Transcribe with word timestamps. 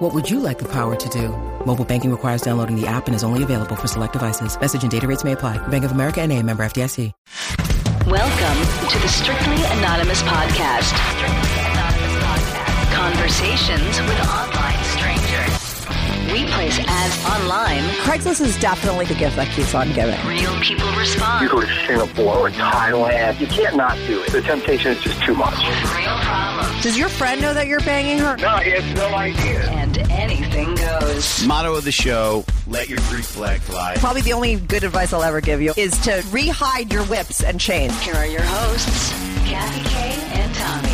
What 0.00 0.14
would 0.14 0.30
you 0.30 0.40
like 0.40 0.58
the 0.58 0.64
power 0.64 0.96
to 0.96 1.08
do? 1.10 1.28
Mobile 1.66 1.84
banking 1.84 2.10
requires 2.10 2.40
downloading 2.40 2.74
the 2.74 2.86
app 2.86 3.06
and 3.06 3.14
is 3.14 3.22
only 3.22 3.42
available 3.42 3.76
for 3.76 3.86
select 3.86 4.14
devices. 4.14 4.58
Message 4.58 4.80
and 4.80 4.90
data 4.90 5.06
rates 5.06 5.24
may 5.24 5.32
apply. 5.32 5.58
Bank 5.68 5.84
of 5.84 5.92
America 5.92 6.22
and 6.22 6.32
a 6.32 6.42
member 6.42 6.62
FDIC. 6.62 7.12
Welcome 8.06 8.88
to 8.88 8.98
the 8.98 9.08
Strictly 9.08 9.62
Anonymous 9.76 10.22
Podcast. 10.22 10.88
Strictly 10.88 11.60
Anonymous 11.68 12.16
Podcast. 12.24 12.94
Conversations 12.94 14.00
with 14.00 14.20
online 14.24 14.84
strangers. 14.96 15.60
We 16.32 16.46
place 16.46 16.78
ads 16.86 17.42
online. 17.42 17.82
Craigslist 18.04 18.40
is 18.40 18.58
definitely 18.60 19.04
the 19.04 19.14
gift 19.16 19.36
that 19.36 19.48
keeps 19.52 19.74
on 19.74 19.92
giving. 19.92 20.18
Real 20.26 20.58
people 20.60 20.88
respond. 20.92 21.42
You 21.42 21.50
go 21.50 21.60
to 21.60 21.86
Singapore 21.86 22.46
or 22.46 22.50
Thailand. 22.50 23.40
You 23.40 23.48
can't 23.48 23.76
not 23.76 23.96
do 24.06 24.22
it. 24.22 24.30
The 24.30 24.40
temptation 24.40 24.92
is 24.92 25.02
just 25.02 25.20
too 25.22 25.34
much. 25.34 25.58
Real 25.58 26.16
problems. 26.20 26.82
Does 26.84 26.96
your 26.96 27.08
friend 27.08 27.42
know 27.42 27.52
that 27.52 27.66
you're 27.66 27.80
banging 27.80 28.18
her? 28.18 28.36
No, 28.36 28.56
he 28.58 28.70
has 28.70 28.94
no 28.94 29.12
idea. 29.14 29.79
And 30.20 30.30
anything 30.30 30.74
goes. 30.74 31.46
Motto 31.46 31.74
of 31.74 31.84
the 31.84 31.92
show: 31.92 32.44
Let 32.66 32.88
your 32.88 32.98
Greek 33.08 33.24
flag 33.24 33.60
fly. 33.60 33.94
Probably 33.96 34.20
the 34.20 34.34
only 34.34 34.56
good 34.56 34.84
advice 34.84 35.12
I'll 35.14 35.22
ever 35.22 35.40
give 35.40 35.62
you 35.62 35.72
is 35.76 35.92
to 36.00 36.10
rehide 36.28 36.92
your 36.92 37.04
whips 37.04 37.42
and 37.42 37.58
chains. 37.58 37.98
Here 38.02 38.14
are 38.14 38.26
your 38.26 38.42
hosts, 38.42 39.12
Kathy 39.48 39.88
Kay 39.88 40.40
and 40.40 40.54
Tommy. 40.54 40.88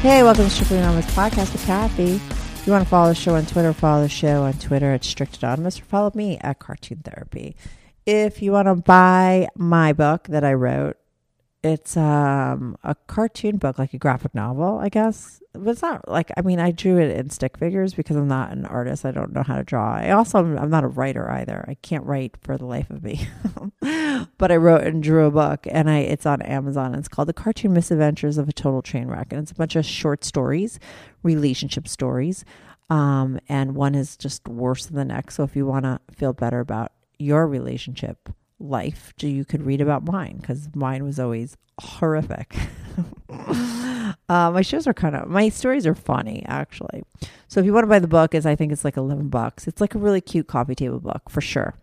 Hey, 0.00 0.22
welcome 0.22 0.44
to 0.44 0.50
Strictly 0.50 0.78
Anonymous 0.78 1.14
Podcast 1.14 1.52
with 1.52 1.64
Kathy. 1.66 2.14
If 2.14 2.62
you 2.66 2.72
want 2.72 2.84
to 2.84 2.88
follow 2.88 3.08
the 3.10 3.14
show 3.14 3.34
on 3.34 3.44
Twitter, 3.44 3.72
follow 3.72 4.02
the 4.02 4.08
show 4.08 4.44
on 4.44 4.54
Twitter 4.54 4.92
at 4.92 5.04
Strict 5.04 5.42
Anonymous 5.42 5.78
or 5.80 5.84
follow 5.84 6.10
me 6.14 6.38
at 6.40 6.58
Cartoon 6.58 7.02
Therapy. 7.04 7.54
If 8.06 8.40
you 8.40 8.52
want 8.52 8.68
to 8.68 8.74
buy 8.74 9.48
my 9.54 9.92
book 9.92 10.28
that 10.28 10.44
I 10.44 10.54
wrote, 10.54 10.96
it's 11.62 11.96
um, 11.96 12.76
a 12.82 12.96
cartoon 13.06 13.56
book, 13.56 13.78
like 13.78 13.94
a 13.94 13.98
graphic 13.98 14.34
novel, 14.34 14.78
I 14.78 14.88
guess. 14.88 15.40
But 15.52 15.70
it's 15.70 15.82
not 15.82 16.08
like, 16.08 16.32
I 16.36 16.42
mean, 16.42 16.58
I 16.58 16.72
drew 16.72 16.98
it 16.98 17.16
in 17.16 17.30
stick 17.30 17.56
figures 17.56 17.94
because 17.94 18.16
I'm 18.16 18.26
not 18.26 18.50
an 18.50 18.66
artist. 18.66 19.04
I 19.04 19.12
don't 19.12 19.32
know 19.32 19.44
how 19.44 19.56
to 19.56 19.62
draw. 19.62 19.94
I 19.94 20.10
also, 20.10 20.38
I'm 20.38 20.70
not 20.70 20.82
a 20.82 20.88
writer 20.88 21.30
either. 21.30 21.64
I 21.68 21.74
can't 21.74 22.04
write 22.04 22.36
for 22.42 22.58
the 22.58 22.64
life 22.64 22.90
of 22.90 23.04
me. 23.04 23.28
but 24.38 24.50
I 24.50 24.56
wrote 24.56 24.82
and 24.82 25.02
drew 25.02 25.24
a 25.26 25.30
book 25.30 25.66
and 25.70 25.88
I 25.88 25.98
it's 25.98 26.26
on 26.26 26.42
Amazon. 26.42 26.96
It's 26.96 27.08
called 27.08 27.28
The 27.28 27.32
Cartoon 27.32 27.72
Misadventures 27.72 28.38
of 28.38 28.48
a 28.48 28.52
Total 28.52 28.82
Train 28.82 29.06
Wreck. 29.06 29.32
And 29.32 29.42
it's 29.42 29.52
a 29.52 29.56
bunch 29.56 29.76
of 29.76 29.86
short 29.86 30.24
stories, 30.24 30.80
relationship 31.22 31.86
stories. 31.86 32.44
Um, 32.90 33.38
and 33.48 33.76
one 33.76 33.94
is 33.94 34.16
just 34.16 34.48
worse 34.48 34.86
than 34.86 34.96
the 34.96 35.04
next. 35.04 35.36
So 35.36 35.44
if 35.44 35.54
you 35.54 35.66
want 35.66 35.84
to 35.84 36.00
feel 36.16 36.32
better 36.32 36.58
about 36.58 36.92
your 37.18 37.46
relationship 37.46 38.30
life, 38.62 39.12
you 39.20 39.44
could 39.44 39.62
read 39.62 39.80
about 39.80 40.04
mine 40.04 40.38
because 40.40 40.68
mine 40.74 41.04
was 41.04 41.18
always 41.18 41.56
horrific. 41.80 42.54
uh, 43.28 44.14
my 44.28 44.62
shows 44.62 44.86
are 44.86 44.94
kind 44.94 45.16
of 45.16 45.28
my 45.28 45.48
stories 45.48 45.86
are 45.86 45.94
funny 45.94 46.44
actually. 46.46 47.02
So 47.48 47.60
if 47.60 47.66
you 47.66 47.72
want 47.72 47.84
to 47.84 47.88
buy 47.88 47.98
the 47.98 48.08
book, 48.08 48.34
is 48.34 48.46
I 48.46 48.56
think 48.56 48.72
it's 48.72 48.84
like 48.84 48.96
eleven 48.96 49.28
bucks. 49.28 49.66
It's 49.66 49.80
like 49.80 49.94
a 49.94 49.98
really 49.98 50.20
cute 50.20 50.46
coffee 50.46 50.74
table 50.74 51.00
book 51.00 51.28
for 51.28 51.40
sure. 51.40 51.74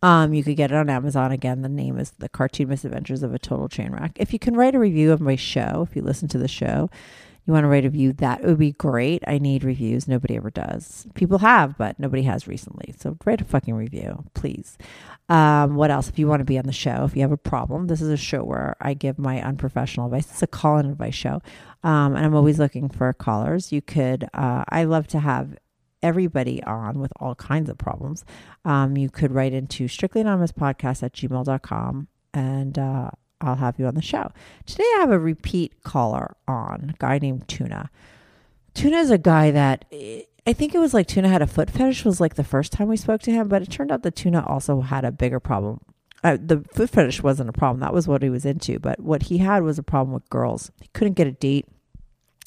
Um, 0.00 0.32
you 0.32 0.44
could 0.44 0.56
get 0.56 0.70
it 0.70 0.76
on 0.76 0.88
Amazon. 0.88 1.32
Again, 1.32 1.62
the 1.62 1.68
name 1.68 1.98
is 1.98 2.12
The 2.12 2.28
Cartoon 2.28 2.68
Misadventures 2.68 3.24
of 3.24 3.34
a 3.34 3.38
Total 3.38 3.68
Train 3.68 3.92
Wreck. 3.92 4.12
If 4.16 4.32
you 4.32 4.38
can 4.38 4.54
write 4.54 4.76
a 4.76 4.78
review 4.78 5.10
of 5.10 5.20
my 5.20 5.34
show, 5.34 5.86
if 5.88 5.96
you 5.96 6.02
listen 6.02 6.28
to 6.28 6.38
the 6.38 6.46
show, 6.46 6.88
you 7.48 7.54
want 7.54 7.64
to 7.64 7.68
write 7.68 7.84
a 7.84 7.88
review, 7.88 8.12
that 8.12 8.44
would 8.44 8.58
be 8.58 8.72
great. 8.72 9.24
I 9.26 9.38
need 9.38 9.64
reviews. 9.64 10.06
Nobody 10.06 10.36
ever 10.36 10.50
does. 10.50 11.06
People 11.14 11.38
have, 11.38 11.78
but 11.78 11.98
nobody 11.98 12.22
has 12.24 12.46
recently. 12.46 12.94
So 12.98 13.16
write 13.24 13.40
a 13.40 13.44
fucking 13.44 13.74
review, 13.74 14.22
please. 14.34 14.76
Um, 15.30 15.74
what 15.74 15.90
else? 15.90 16.10
If 16.10 16.18
you 16.18 16.26
want 16.26 16.40
to 16.40 16.44
be 16.44 16.58
on 16.58 16.66
the 16.66 16.72
show, 16.72 17.04
if 17.04 17.16
you 17.16 17.22
have 17.22 17.32
a 17.32 17.38
problem, 17.38 17.86
this 17.86 18.02
is 18.02 18.10
a 18.10 18.18
show 18.18 18.44
where 18.44 18.76
I 18.82 18.92
give 18.92 19.18
my 19.18 19.40
unprofessional 19.42 20.06
advice. 20.06 20.30
It's 20.30 20.42
a 20.42 20.46
call 20.46 20.76
and 20.76 20.90
advice 20.90 21.14
show. 21.14 21.40
Um, 21.82 22.14
and 22.16 22.26
I'm 22.26 22.34
always 22.34 22.58
looking 22.58 22.90
for 22.90 23.10
callers. 23.14 23.72
You 23.72 23.80
could, 23.80 24.28
uh, 24.34 24.64
I 24.68 24.84
love 24.84 25.06
to 25.08 25.18
have 25.18 25.56
everybody 26.02 26.62
on 26.64 26.98
with 26.98 27.12
all 27.18 27.34
kinds 27.34 27.70
of 27.70 27.78
problems. 27.78 28.26
Um, 28.66 28.98
you 28.98 29.08
could 29.08 29.32
write 29.32 29.54
into 29.54 29.88
strictly 29.88 30.20
anonymous 30.20 30.52
podcast 30.52 31.02
at 31.02 31.14
gmail.com 31.14 32.08
and, 32.34 32.78
uh, 32.78 33.10
I'll 33.40 33.56
have 33.56 33.78
you 33.78 33.86
on 33.86 33.94
the 33.94 34.02
show. 34.02 34.32
Today 34.66 34.84
I 34.96 35.00
have 35.00 35.10
a 35.10 35.18
repeat 35.18 35.82
caller 35.84 36.36
on, 36.46 36.94
a 36.94 36.98
guy 36.98 37.18
named 37.18 37.46
Tuna. 37.48 37.90
Tuna 38.74 38.98
is 38.98 39.10
a 39.10 39.18
guy 39.18 39.50
that 39.50 39.84
I 40.46 40.52
think 40.52 40.74
it 40.74 40.78
was 40.78 40.94
like 40.94 41.06
Tuna 41.06 41.28
had 41.28 41.42
a 41.42 41.46
foot 41.46 41.70
fetish 41.70 42.04
was 42.04 42.20
like 42.20 42.34
the 42.34 42.44
first 42.44 42.72
time 42.72 42.88
we 42.88 42.96
spoke 42.96 43.22
to 43.22 43.30
him, 43.30 43.48
but 43.48 43.62
it 43.62 43.70
turned 43.70 43.92
out 43.92 44.02
that 44.02 44.16
Tuna 44.16 44.44
also 44.46 44.80
had 44.80 45.04
a 45.04 45.12
bigger 45.12 45.40
problem. 45.40 45.80
Uh, 46.24 46.36
the 46.40 46.64
foot 46.72 46.90
fetish 46.90 47.22
wasn't 47.22 47.48
a 47.48 47.52
problem. 47.52 47.80
That 47.80 47.94
was 47.94 48.08
what 48.08 48.22
he 48.22 48.30
was 48.30 48.44
into, 48.44 48.78
but 48.78 48.98
what 49.00 49.24
he 49.24 49.38
had 49.38 49.62
was 49.62 49.78
a 49.78 49.82
problem 49.82 50.14
with 50.14 50.28
girls. 50.30 50.72
He 50.80 50.88
couldn't 50.92 51.14
get 51.14 51.26
a 51.26 51.32
date. 51.32 51.66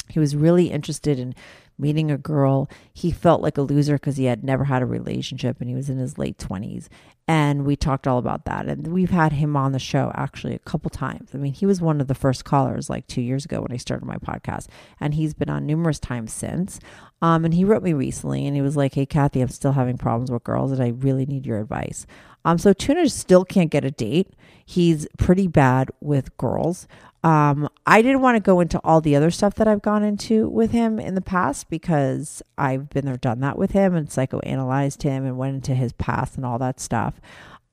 He 0.09 0.19
was 0.19 0.35
really 0.35 0.71
interested 0.71 1.19
in 1.19 1.35
meeting 1.81 2.11
a 2.11 2.17
girl. 2.17 2.69
He 2.93 3.11
felt 3.11 3.41
like 3.41 3.57
a 3.57 3.61
loser 3.61 3.95
because 3.95 4.17
he 4.17 4.25
had 4.25 4.43
never 4.43 4.65
had 4.65 4.81
a 4.81 4.85
relationship 4.85 5.59
and 5.59 5.69
he 5.69 5.75
was 5.75 5.89
in 5.89 5.97
his 5.97 6.17
late 6.17 6.37
20s. 6.37 6.87
And 7.27 7.65
we 7.65 7.75
talked 7.75 8.07
all 8.07 8.17
about 8.17 8.45
that. 8.45 8.67
And 8.67 8.87
we've 8.87 9.11
had 9.11 9.33
him 9.33 9.55
on 9.55 9.71
the 9.71 9.79
show 9.79 10.11
actually 10.15 10.53
a 10.53 10.59
couple 10.59 10.89
times. 10.89 11.31
I 11.33 11.37
mean, 11.37 11.53
he 11.53 11.65
was 11.65 11.81
one 11.81 12.01
of 12.01 12.07
the 12.07 12.15
first 12.15 12.45
callers 12.45 12.89
like 12.89 13.07
two 13.07 13.21
years 13.21 13.45
ago 13.45 13.61
when 13.61 13.71
I 13.71 13.77
started 13.77 14.05
my 14.05 14.17
podcast. 14.17 14.67
And 14.99 15.13
he's 15.13 15.33
been 15.33 15.49
on 15.49 15.65
numerous 15.65 15.99
times 15.99 16.33
since. 16.33 16.79
Um, 17.21 17.45
and 17.45 17.53
he 17.53 17.63
wrote 17.63 17.83
me 17.83 17.93
recently 17.93 18.45
and 18.45 18.55
he 18.55 18.61
was 18.61 18.75
like, 18.75 18.95
Hey, 18.95 19.05
Kathy, 19.05 19.41
I'm 19.41 19.49
still 19.49 19.73
having 19.73 19.97
problems 19.97 20.31
with 20.31 20.43
girls 20.43 20.71
and 20.71 20.81
I 20.81 20.89
really 20.89 21.25
need 21.25 21.45
your 21.45 21.59
advice. 21.59 22.05
Um, 22.43 22.57
so 22.57 22.73
Tuna 22.73 23.09
still 23.09 23.45
can't 23.45 23.69
get 23.71 23.85
a 23.85 23.91
date. 23.91 24.33
He's 24.65 25.07
pretty 25.17 25.47
bad 25.47 25.89
with 25.99 26.35
girls. 26.37 26.87
Um, 27.23 27.69
I 27.85 28.01
didn't 28.01 28.21
want 28.21 28.37
to 28.37 28.39
go 28.39 28.61
into 28.61 28.79
all 28.83 28.99
the 28.99 29.15
other 29.15 29.29
stuff 29.29 29.53
that 29.55 29.67
I've 29.67 29.83
gone 29.83 30.03
into 30.03 30.49
with 30.49 30.71
him 30.71 30.99
in 30.99 31.13
the 31.13 31.21
past 31.21 31.69
because 31.69 32.41
I've 32.57 32.89
been 32.89 33.05
there, 33.05 33.17
done 33.17 33.41
that 33.41 33.59
with 33.59 33.71
him 33.71 33.93
and 33.93 34.07
psychoanalyzed 34.07 35.03
him 35.03 35.25
and 35.25 35.37
went 35.37 35.55
into 35.55 35.75
his 35.75 35.93
past 35.93 36.35
and 36.35 36.45
all 36.45 36.57
that 36.59 36.79
stuff. 36.79 37.21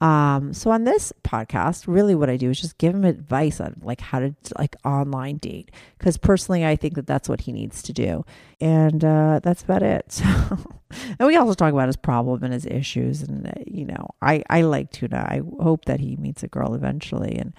Um, 0.00 0.54
so 0.54 0.70
on 0.70 0.84
this 0.84 1.12
podcast, 1.24 1.86
really 1.88 2.14
what 2.14 2.30
I 2.30 2.36
do 2.36 2.50
is 2.50 2.60
just 2.60 2.78
give 2.78 2.94
him 2.94 3.04
advice 3.04 3.60
on 3.60 3.80
like 3.82 4.00
how 4.00 4.20
to 4.20 4.34
like 4.56 4.76
online 4.84 5.38
date. 5.38 5.72
Cause 5.98 6.16
personally, 6.16 6.64
I 6.64 6.76
think 6.76 6.94
that 6.94 7.06
that's 7.06 7.28
what 7.28 7.40
he 7.42 7.52
needs 7.52 7.82
to 7.82 7.92
do. 7.92 8.24
And, 8.60 9.04
uh, 9.04 9.40
that's 9.42 9.62
about 9.62 9.82
it. 9.82 10.22
So, 10.90 11.04
and 11.18 11.26
we 11.26 11.36
also 11.36 11.52
talk 11.52 11.74
about 11.74 11.88
his 11.88 11.96
problem 11.96 12.42
and 12.42 12.54
his 12.54 12.64
issues. 12.64 13.20
And, 13.20 13.46
uh, 13.46 13.52
you 13.66 13.84
know, 13.84 14.08
I, 14.22 14.42
I 14.48 14.62
like 14.62 14.90
Tuna. 14.90 15.18
I 15.18 15.42
hope 15.62 15.84
that 15.84 16.00
he 16.00 16.16
meets 16.16 16.42
a 16.42 16.48
girl 16.48 16.74
eventually. 16.74 17.36
And, 17.36 17.52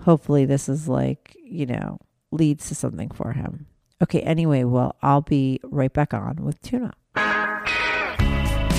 hopefully 0.00 0.44
this 0.44 0.68
is 0.68 0.88
like, 0.88 1.36
you 1.44 1.66
know, 1.66 1.98
leads 2.30 2.68
to 2.68 2.74
something 2.74 3.10
for 3.10 3.32
him. 3.32 3.66
Okay, 4.02 4.20
anyway, 4.20 4.64
well, 4.64 4.96
I'll 5.02 5.22
be 5.22 5.60
right 5.64 5.92
back 5.92 6.14
on 6.14 6.36
with 6.36 6.60
Tuna. 6.62 6.94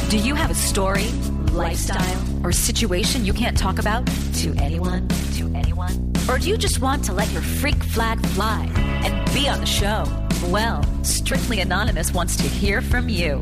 Do 0.09 0.17
you 0.17 0.33
have 0.33 0.49
a 0.49 0.55
story, 0.55 1.07
lifestyle, 1.51 2.23
or 2.43 2.51
situation 2.51 3.25
you 3.25 3.33
can't 3.33 3.57
talk 3.57 3.79
about 3.79 4.05
to 4.35 4.53
anyone? 4.57 5.07
To 5.37 5.51
anyone? 5.55 6.13
Or 6.29 6.37
do 6.37 6.49
you 6.49 6.57
just 6.57 6.81
want 6.81 7.03
to 7.05 7.13
let 7.13 7.31
your 7.31 7.41
freak 7.41 7.81
flag 7.83 8.23
fly 8.27 8.69
and 8.75 9.33
be 9.33 9.49
on 9.49 9.59
the 9.59 9.65
show? 9.65 10.03
Well, 10.47 10.83
Strictly 11.03 11.59
Anonymous 11.61 12.13
wants 12.13 12.35
to 12.37 12.43
hear 12.43 12.81
from 12.81 13.09
you. 13.09 13.39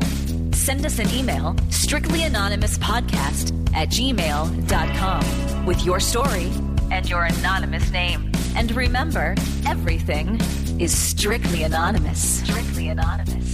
Send 0.52 0.84
us 0.84 0.98
an 0.98 1.08
email, 1.10 1.54
strictlyanonymouspodcast 1.70 3.74
at 3.74 3.88
gmail.com, 3.88 5.66
with 5.66 5.84
your 5.84 6.00
story 6.00 6.50
and 6.90 7.08
your 7.08 7.24
anonymous 7.24 7.90
name. 7.90 8.30
And 8.56 8.70
remember, 8.72 9.34
everything 9.66 10.40
is 10.80 10.96
strictly 10.96 11.62
anonymous. 11.62 12.40
Strictly 12.40 12.88
anonymous. 12.88 13.52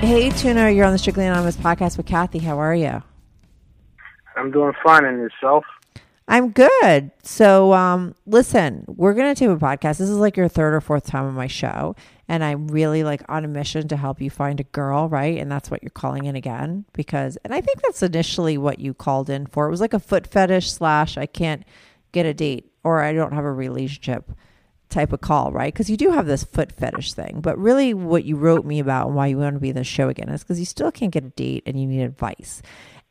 Hey, 0.00 0.30
Tuna, 0.30 0.70
you're 0.70 0.84
on 0.84 0.92
the 0.92 0.98
Strictly 0.98 1.26
Anonymous 1.26 1.56
podcast 1.56 1.96
with 1.96 2.06
Kathy. 2.06 2.38
How 2.38 2.58
are 2.58 2.74
you? 2.74 3.02
I'm 4.36 4.50
doing 4.50 4.72
fine. 4.84 5.04
And 5.04 5.18
yourself? 5.18 5.64
I'm 6.28 6.50
good. 6.50 7.10
So, 7.22 7.72
um, 7.72 8.14
listen, 8.26 8.84
we're 8.86 9.12
going 9.12 9.34
to 9.34 9.44
do 9.44 9.50
a 9.50 9.56
podcast. 9.56 9.98
This 9.98 10.08
is 10.08 10.16
like 10.16 10.36
your 10.36 10.48
third 10.48 10.72
or 10.72 10.80
fourth 10.80 11.04
time 11.04 11.24
on 11.24 11.34
my 11.34 11.48
show. 11.48 11.96
And 12.28 12.44
I'm 12.44 12.68
really 12.68 13.04
like 13.04 13.22
on 13.28 13.44
a 13.44 13.48
mission 13.48 13.88
to 13.88 13.96
help 13.96 14.20
you 14.20 14.30
find 14.30 14.60
a 14.60 14.64
girl, 14.64 15.08
right? 15.08 15.36
And 15.36 15.50
that's 15.50 15.70
what 15.70 15.82
you're 15.82 15.90
calling 15.90 16.24
in 16.24 16.36
again. 16.36 16.84
Because, 16.92 17.36
and 17.44 17.52
I 17.52 17.60
think 17.60 17.82
that's 17.82 18.02
initially 18.02 18.56
what 18.56 18.78
you 18.78 18.94
called 18.94 19.28
in 19.28 19.46
for. 19.46 19.66
It 19.66 19.70
was 19.70 19.80
like 19.80 19.94
a 19.94 19.98
foot 19.98 20.26
fetish 20.26 20.72
slash, 20.72 21.18
I 21.18 21.26
can't 21.26 21.64
get 22.12 22.24
a 22.24 22.32
date 22.32 22.72
or 22.84 23.02
I 23.02 23.12
don't 23.12 23.32
have 23.32 23.44
a 23.44 23.52
relationship 23.52 24.30
type 24.88 25.12
of 25.12 25.20
call, 25.20 25.50
right? 25.50 25.72
Because 25.72 25.90
you 25.90 25.96
do 25.96 26.10
have 26.10 26.26
this 26.26 26.44
foot 26.44 26.70
fetish 26.70 27.14
thing. 27.14 27.40
But 27.40 27.58
really, 27.58 27.94
what 27.94 28.24
you 28.24 28.36
wrote 28.36 28.64
me 28.64 28.78
about 28.78 29.08
and 29.08 29.16
why 29.16 29.26
you 29.26 29.38
want 29.38 29.56
to 29.56 29.60
be 29.60 29.70
in 29.70 29.76
the 29.76 29.84
show 29.84 30.08
again 30.08 30.28
is 30.28 30.42
because 30.42 30.60
you 30.60 30.66
still 30.66 30.92
can't 30.92 31.12
get 31.12 31.24
a 31.24 31.30
date 31.30 31.64
and 31.66 31.80
you 31.80 31.86
need 31.86 32.02
advice. 32.02 32.62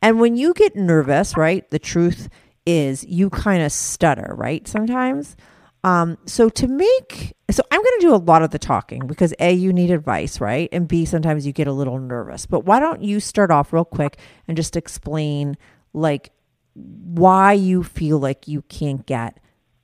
And 0.02 0.18
when 0.18 0.36
you 0.36 0.52
get 0.52 0.74
nervous, 0.74 1.36
right, 1.36 1.68
the 1.70 1.78
truth 1.78 2.28
is 2.66 3.04
you 3.04 3.30
kind 3.30 3.62
of 3.62 3.72
stutter, 3.72 4.34
right? 4.36 4.66
Sometimes. 4.66 5.36
Um, 5.84 6.18
so 6.26 6.48
to 6.48 6.68
make, 6.68 7.34
so 7.50 7.62
I'm 7.70 7.82
going 7.82 8.00
to 8.00 8.06
do 8.06 8.14
a 8.14 8.16
lot 8.16 8.42
of 8.42 8.50
the 8.50 8.58
talking 8.58 9.06
because 9.06 9.34
A, 9.40 9.52
you 9.52 9.72
need 9.72 9.90
advice, 9.90 10.40
right? 10.40 10.68
And 10.70 10.86
B, 10.86 11.04
sometimes 11.04 11.46
you 11.46 11.52
get 11.52 11.66
a 11.66 11.72
little 11.72 11.98
nervous. 11.98 12.46
But 12.46 12.64
why 12.64 12.78
don't 12.78 13.02
you 13.02 13.18
start 13.20 13.50
off 13.50 13.72
real 13.72 13.84
quick 13.84 14.18
and 14.46 14.56
just 14.56 14.76
explain 14.76 15.56
like 15.92 16.30
why 16.74 17.52
you 17.52 17.82
feel 17.82 18.18
like 18.18 18.46
you 18.46 18.62
can't 18.62 19.04
get 19.06 19.38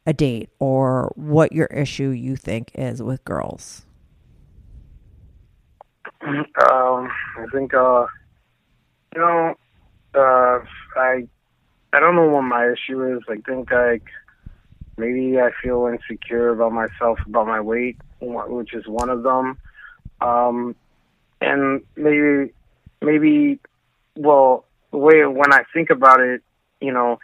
a 0.07 0.13
date 0.13 0.51
or 0.59 1.13
what 1.17 1.53
your 1.53 1.67
issue 1.67 2.11
you 2.11 2.37
think 2.37 2.71
is 2.75 3.03
with 3.03 3.25
girls? 3.25 3.85
Um, 6.23 7.09
I 7.39 7.47
think, 7.53 7.75
uh, 7.75 8.07
you 9.15 9.21
know, 9.21 9.55
uh, 10.19 10.61
I, 10.97 11.27
I 11.93 12.01
don't 12.01 12.17
know 12.17 12.29
what 12.29 12.43
my 12.43 12.73
issue 12.73 13.17
is. 13.17 13.23
I 13.29 13.37
think 13.37 13.71
like 13.71 14.05
maybe 14.99 15.39
I 15.41 15.51
feel 15.63 15.87
insecure 15.87 16.51
about 16.51 16.73
myself, 16.73 17.19
about 17.27 17.47
my 17.47 17.61
weight, 17.61 17.97
which 18.21 18.75
is 18.75 18.87
one 18.87 19.11
of 19.11 19.23
them. 19.23 19.59
Um, 20.21 20.75
and 21.41 21.83
maybe, 21.97 22.53
maybe, 23.01 23.61
well, 24.17 24.65
the 24.91 24.99
way 24.99 25.25
when 25.25 25.53
I 25.53 25.63
think 25.73 25.91
about 25.91 26.21
it, 26.21 26.43
you 26.81 26.93
know, 26.93 27.19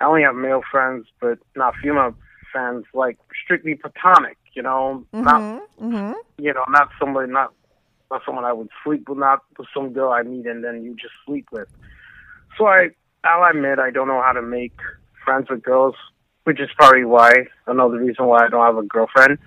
I 0.00 0.06
only 0.06 0.22
have 0.22 0.34
male 0.34 0.62
friends, 0.70 1.06
but 1.20 1.38
not 1.54 1.74
female 1.82 2.14
friends, 2.50 2.86
like 2.94 3.18
strictly 3.44 3.74
platonic. 3.74 4.38
You 4.54 4.62
know, 4.62 5.04
not 5.12 5.40
Mm-hmm. 5.80 6.12
you 6.38 6.52
know, 6.52 6.64
not 6.68 6.88
somebody, 6.98 7.30
not 7.30 7.52
not 8.10 8.22
someone 8.26 8.44
I 8.44 8.52
would 8.52 8.68
sleep 8.84 9.08
with, 9.08 9.18
not 9.18 9.40
with 9.58 9.68
some 9.72 9.92
girl 9.92 10.10
I 10.12 10.22
meet 10.22 10.46
and 10.46 10.64
then 10.64 10.82
you 10.82 10.94
just 10.94 11.14
sleep 11.26 11.46
with. 11.52 11.68
So 12.60 12.66
I, 12.66 12.88
I'll 13.24 13.50
admit 13.50 13.78
I 13.78 13.90
don't 13.90 14.06
know 14.06 14.20
how 14.22 14.32
to 14.32 14.42
make 14.42 14.74
friends 15.24 15.48
with 15.48 15.62
girls, 15.62 15.94
which 16.44 16.60
is 16.60 16.68
probably 16.76 17.06
why 17.06 17.32
another 17.66 17.96
reason 17.96 18.26
why 18.26 18.44
I 18.44 18.48
don't 18.48 18.64
have 18.64 18.76
a 18.76 18.86
girlfriend. 18.86 19.38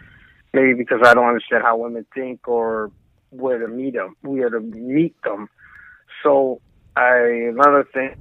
Maybe 0.51 0.73
because 0.73 0.99
I 1.05 1.13
don't 1.13 1.27
understand 1.27 1.61
how 1.63 1.77
women 1.77 2.07
think 2.15 2.47
or 2.47 2.91
where 3.29 3.59
to 3.59 3.67
meet 3.67 3.93
them, 3.93 4.15
where 4.21 4.49
to 4.49 4.59
meet 4.59 5.15
them. 5.23 5.47
So 6.23 6.59
I 6.95 7.49
another 7.51 7.87
thing. 7.93 8.15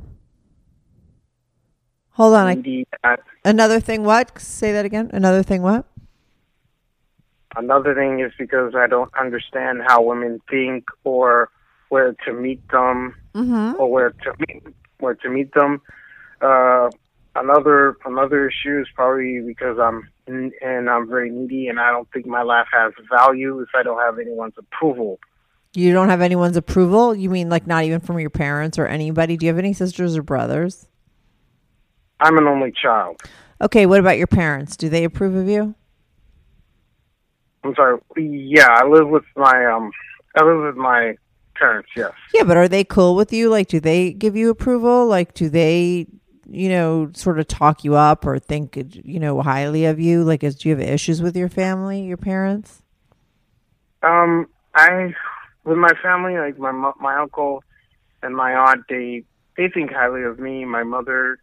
Hold 2.11 2.35
on. 2.35 2.87
I, 3.03 3.17
another 3.47 3.81
thing, 3.81 4.05
what? 4.05 4.39
Say 4.39 4.73
that 4.73 4.85
again. 4.85 5.11
Another 5.15 5.43
thing, 5.43 5.63
what? 5.63 5.87
Another 7.57 7.95
thing 7.95 8.21
is 8.21 8.33
because 8.39 8.75
I 8.75 8.87
don't 8.87 9.11
understand 9.19 9.81
how 9.87 10.03
women 10.03 10.43
think 10.51 10.85
or 11.05 11.49
where 11.89 12.15
to 12.27 12.33
meet 12.35 12.67
them 12.69 13.15
Mm-hmm. 13.35 13.81
or 13.81 13.91
where 13.91 14.11
to 14.11 14.35
meet 14.47 14.63
where 15.03 15.15
to 15.17 15.29
meet 15.29 15.53
them. 15.53 15.81
Uh, 16.41 16.91
another 17.35 17.97
another 18.05 18.49
issue 18.49 18.81
is 18.81 18.89
probably 18.95 19.41
because 19.47 19.79
I'm 19.79 20.09
and 20.27 20.89
I'm 20.89 21.09
very 21.09 21.31
needy 21.31 21.69
and 21.69 21.81
I 21.81 21.91
don't 21.91 22.09
think 22.13 22.27
my 22.27 22.43
life 22.43 22.69
has 22.73 22.93
value 23.11 23.61
if 23.61 23.69
I 23.75 23.83
don't 23.83 23.99
have 23.99 24.19
anyone's 24.19 24.55
approval. 24.57 25.19
You 25.75 25.93
don't 25.93 26.11
have 26.11 26.21
anyone's 26.21 26.57
approval? 26.57 27.15
You 27.15 27.31
mean 27.31 27.49
like 27.49 27.67
not 27.67 27.85
even 27.85 28.01
from 28.01 28.19
your 28.19 28.31
parents 28.31 28.79
or 28.79 28.87
anybody? 28.87 29.37
Do 29.37 29.47
you 29.47 29.51
have 29.53 29.59
any 29.59 29.73
sisters 29.73 30.17
or 30.17 30.23
brothers? 30.23 30.87
I'm 32.21 32.39
an 32.39 32.47
only 32.47 32.73
child. 32.73 33.21
Okay, 33.61 33.87
what 33.87 33.99
about 33.99 34.19
your 34.19 34.27
parents? 34.27 34.77
Do 34.77 34.89
they 34.89 35.05
approve 35.05 35.35
of 35.35 35.49
you? 35.49 35.75
I'm 37.65 37.75
sorry. 37.75 37.99
Yeah, 38.17 38.69
I 38.69 38.87
live 38.87 39.09
with 39.09 39.25
my 39.37 39.65
um 39.67 39.91
I 40.37 40.45
live 40.45 40.63
with 40.63 40.77
my 40.77 41.17
parents, 41.63 41.89
yes. 41.97 42.13
Yeah, 42.35 42.45
but 42.45 42.57
are 42.57 42.69
they 42.69 42.85
cool 42.85 43.15
with 43.15 43.33
you? 43.33 43.49
Like, 43.49 43.69
do 43.69 43.81
they 43.81 44.13
give 44.13 44.35
you 44.37 44.51
approval? 44.51 45.07
Like, 45.07 45.35
do 45.35 45.49
they, 45.49 46.07
you 46.51 46.69
know, 46.69 47.11
sort 47.15 47.39
of 47.39 47.47
talk 47.49 47.85
you 47.85 47.95
up 47.95 48.27
or 48.27 48.39
think, 48.39 48.77
you 49.05 49.21
know, 49.21 49.41
highly 49.43 49.85
of 49.87 50.01
you? 50.01 50.25
Like, 50.25 50.43
is, 50.43 50.57
do 50.57 50.69
you 50.69 50.77
have 50.77 50.87
issues 50.87 51.23
with 51.23 51.37
your 51.37 51.49
family, 51.49 52.03
your 52.03 52.17
parents? 52.17 52.83
Um, 54.03 54.49
I 54.75 55.15
with 55.65 55.79
my 55.79 55.93
family, 56.03 56.37
like 56.37 56.59
my 56.59 56.73
my 57.01 57.17
uncle 57.17 57.63
and 58.23 58.35
my 58.35 58.53
aunt, 58.55 58.83
they 58.89 59.23
they 59.57 59.69
think 59.69 59.93
highly 59.93 60.25
of 60.25 60.41
me. 60.41 60.65
My 60.65 60.83
mother 60.83 61.39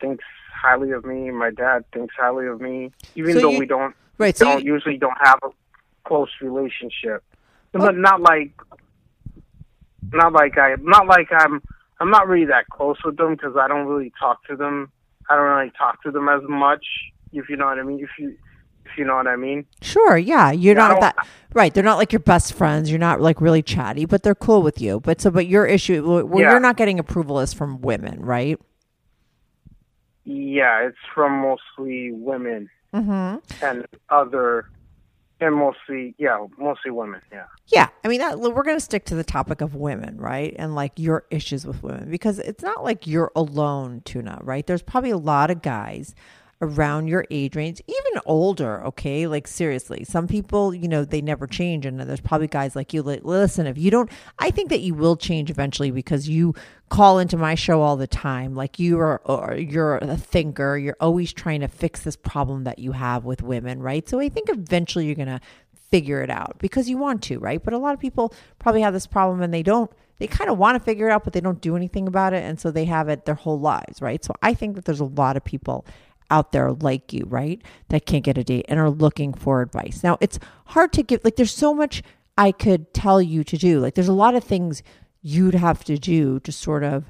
thinks 0.00 0.24
highly 0.54 0.92
of 0.92 1.04
me. 1.04 1.30
My 1.30 1.50
dad 1.50 1.84
thinks 1.92 2.14
highly 2.18 2.46
of 2.46 2.60
me, 2.62 2.92
even 3.14 3.34
So 3.34 3.40
though 3.42 3.50
you- 3.50 3.58
we 3.58 3.66
don't 3.66 3.94
Right. 4.18 4.36
So, 4.36 4.44
don't 4.44 4.64
you, 4.64 4.74
usually 4.74 4.96
don't 4.98 5.16
have 5.20 5.38
a 5.42 5.48
close 6.06 6.30
relationship. 6.40 7.22
But 7.72 7.96
not 7.96 8.20
like 8.20 8.52
not 10.12 10.32
like 10.32 10.58
I 10.58 10.74
not 10.80 11.06
like 11.06 11.28
I'm 11.32 11.62
I'm 12.00 12.10
not 12.10 12.26
really 12.28 12.46
that 12.46 12.68
close 12.68 12.96
with 13.04 13.16
them 13.16 13.32
because 13.36 13.56
I 13.56 13.68
don't 13.68 13.86
really 13.86 14.12
talk 14.18 14.44
to 14.48 14.56
them. 14.56 14.90
I 15.30 15.36
don't 15.36 15.44
really 15.46 15.72
talk 15.78 16.02
to 16.02 16.10
them 16.10 16.28
as 16.28 16.42
much. 16.48 16.84
If 17.32 17.48
you 17.48 17.56
know 17.56 17.66
what 17.66 17.78
I 17.78 17.82
mean. 17.82 18.00
If 18.00 18.10
you 18.18 18.36
if 18.84 18.98
you 18.98 19.04
know 19.04 19.14
what 19.14 19.28
I 19.28 19.36
mean. 19.36 19.64
sure. 19.80 20.18
Yeah. 20.18 20.50
You're 20.50 20.74
Yeah, 20.76 20.88
not 20.88 21.00
that, 21.00 21.26
right. 21.54 21.72
They're 21.72 21.84
not 21.84 21.98
like 21.98 22.12
your 22.12 22.18
best 22.20 22.52
friends. 22.52 22.90
You're 22.90 22.98
not 22.98 23.20
like 23.20 23.40
really 23.40 23.62
chatty, 23.62 24.04
but 24.06 24.24
they're 24.24 24.34
cool 24.34 24.60
with 24.60 24.80
you. 24.82 24.98
But 24.98 25.20
so, 25.20 25.30
but 25.30 25.46
your 25.46 25.64
issue, 25.64 26.02
where 26.26 26.42
Yeah. 26.42 26.50
you're 26.50 26.60
not 26.60 26.76
getting 26.76 26.98
approval 26.98 27.38
is 27.38 27.52
from 27.54 27.80
women, 27.80 28.20
right? 28.20 28.58
Yeah, 30.24 30.86
it's 30.88 30.96
from 31.14 31.40
mostly 31.40 32.12
women 32.12 32.68
Mm-hmm. 32.94 33.64
and 33.64 33.86
other, 34.10 34.68
and 35.42 35.56
mostly, 35.56 36.14
yeah, 36.18 36.46
mostly 36.58 36.90
women. 36.90 37.20
Yeah. 37.32 37.44
Yeah, 37.66 37.88
I 38.04 38.08
mean, 38.08 38.20
that, 38.20 38.38
we're 38.38 38.62
going 38.62 38.76
to 38.76 38.80
stick 38.80 39.04
to 39.06 39.14
the 39.14 39.24
topic 39.24 39.60
of 39.60 39.74
women, 39.74 40.16
right? 40.18 40.54
And 40.58 40.74
like 40.74 40.92
your 40.96 41.24
issues 41.30 41.66
with 41.66 41.82
women, 41.82 42.10
because 42.10 42.38
it's 42.38 42.62
not 42.62 42.84
like 42.84 43.06
you're 43.06 43.32
alone, 43.34 44.02
Tuna, 44.04 44.40
right? 44.42 44.66
There's 44.66 44.82
probably 44.82 45.10
a 45.10 45.18
lot 45.18 45.50
of 45.50 45.62
guys 45.62 46.14
around 46.62 47.08
your 47.08 47.26
age 47.30 47.56
range, 47.56 47.82
even 47.88 48.22
older, 48.24 48.84
okay? 48.86 49.26
Like, 49.26 49.48
seriously, 49.48 50.04
some 50.04 50.28
people, 50.28 50.72
you 50.72 50.86
know, 50.86 51.04
they 51.04 51.20
never 51.20 51.46
change. 51.46 51.84
And 51.84 51.98
there's 52.00 52.20
probably 52.20 52.46
guys 52.46 52.76
like 52.76 52.94
you, 52.94 53.02
like, 53.02 53.24
listen, 53.24 53.66
if 53.66 53.76
you 53.76 53.90
don't, 53.90 54.08
I 54.38 54.50
think 54.50 54.70
that 54.70 54.80
you 54.80 54.94
will 54.94 55.16
change 55.16 55.50
eventually 55.50 55.90
because 55.90 56.28
you 56.28 56.54
call 56.88 57.18
into 57.18 57.36
my 57.36 57.56
show 57.56 57.82
all 57.82 57.96
the 57.96 58.06
time. 58.06 58.54
Like, 58.54 58.78
you 58.78 58.98
are, 59.00 59.56
you're 59.58 59.96
a 59.96 60.16
thinker, 60.16 60.78
you're 60.78 60.96
always 61.00 61.32
trying 61.32 61.60
to 61.60 61.68
fix 61.68 62.02
this 62.02 62.16
problem 62.16 62.64
that 62.64 62.78
you 62.78 62.92
have 62.92 63.24
with 63.24 63.42
women, 63.42 63.80
right? 63.82 64.08
So 64.08 64.20
I 64.20 64.28
think 64.28 64.48
eventually 64.48 65.06
you're 65.06 65.16
going 65.16 65.26
to 65.26 65.40
figure 65.90 66.22
it 66.22 66.30
out 66.30 66.56
because 66.58 66.88
you 66.88 66.96
want 66.96 67.22
to, 67.24 67.38
right? 67.38 67.62
But 67.62 67.74
a 67.74 67.78
lot 67.78 67.92
of 67.92 68.00
people 68.00 68.32
probably 68.60 68.82
have 68.82 68.94
this 68.94 69.06
problem 69.06 69.42
and 69.42 69.52
they 69.52 69.64
don't, 69.64 69.90
they 70.18 70.28
kind 70.28 70.48
of 70.48 70.56
want 70.56 70.76
to 70.78 70.80
figure 70.84 71.08
it 71.08 71.10
out, 71.10 71.24
but 71.24 71.32
they 71.32 71.40
don't 71.40 71.60
do 71.60 71.74
anything 71.74 72.06
about 72.06 72.32
it. 72.32 72.44
And 72.44 72.60
so 72.60 72.70
they 72.70 72.84
have 72.84 73.08
it 73.08 73.24
their 73.24 73.34
whole 73.34 73.58
lives, 73.58 74.00
right? 74.00 74.24
So 74.24 74.32
I 74.40 74.54
think 74.54 74.76
that 74.76 74.84
there's 74.84 75.00
a 75.00 75.04
lot 75.04 75.36
of 75.36 75.44
people 75.44 75.84
out 76.32 76.52
there 76.52 76.72
like 76.72 77.12
you, 77.12 77.24
right? 77.28 77.62
That 77.90 78.06
can't 78.06 78.24
get 78.24 78.38
a 78.38 78.44
date 78.44 78.64
and 78.68 78.80
are 78.80 78.90
looking 78.90 79.34
for 79.34 79.60
advice. 79.60 80.02
Now, 80.02 80.18
it's 80.20 80.38
hard 80.66 80.92
to 80.94 81.02
give, 81.02 81.22
like, 81.22 81.36
there's 81.36 81.54
so 81.54 81.74
much 81.74 82.02
I 82.38 82.50
could 82.50 82.94
tell 82.94 83.20
you 83.20 83.44
to 83.44 83.56
do. 83.58 83.78
Like, 83.78 83.94
there's 83.94 84.08
a 84.08 84.12
lot 84.12 84.34
of 84.34 84.42
things 84.42 84.82
you'd 85.20 85.54
have 85.54 85.84
to 85.84 85.98
do 85.98 86.40
to 86.40 86.50
sort 86.50 86.82
of 86.82 87.04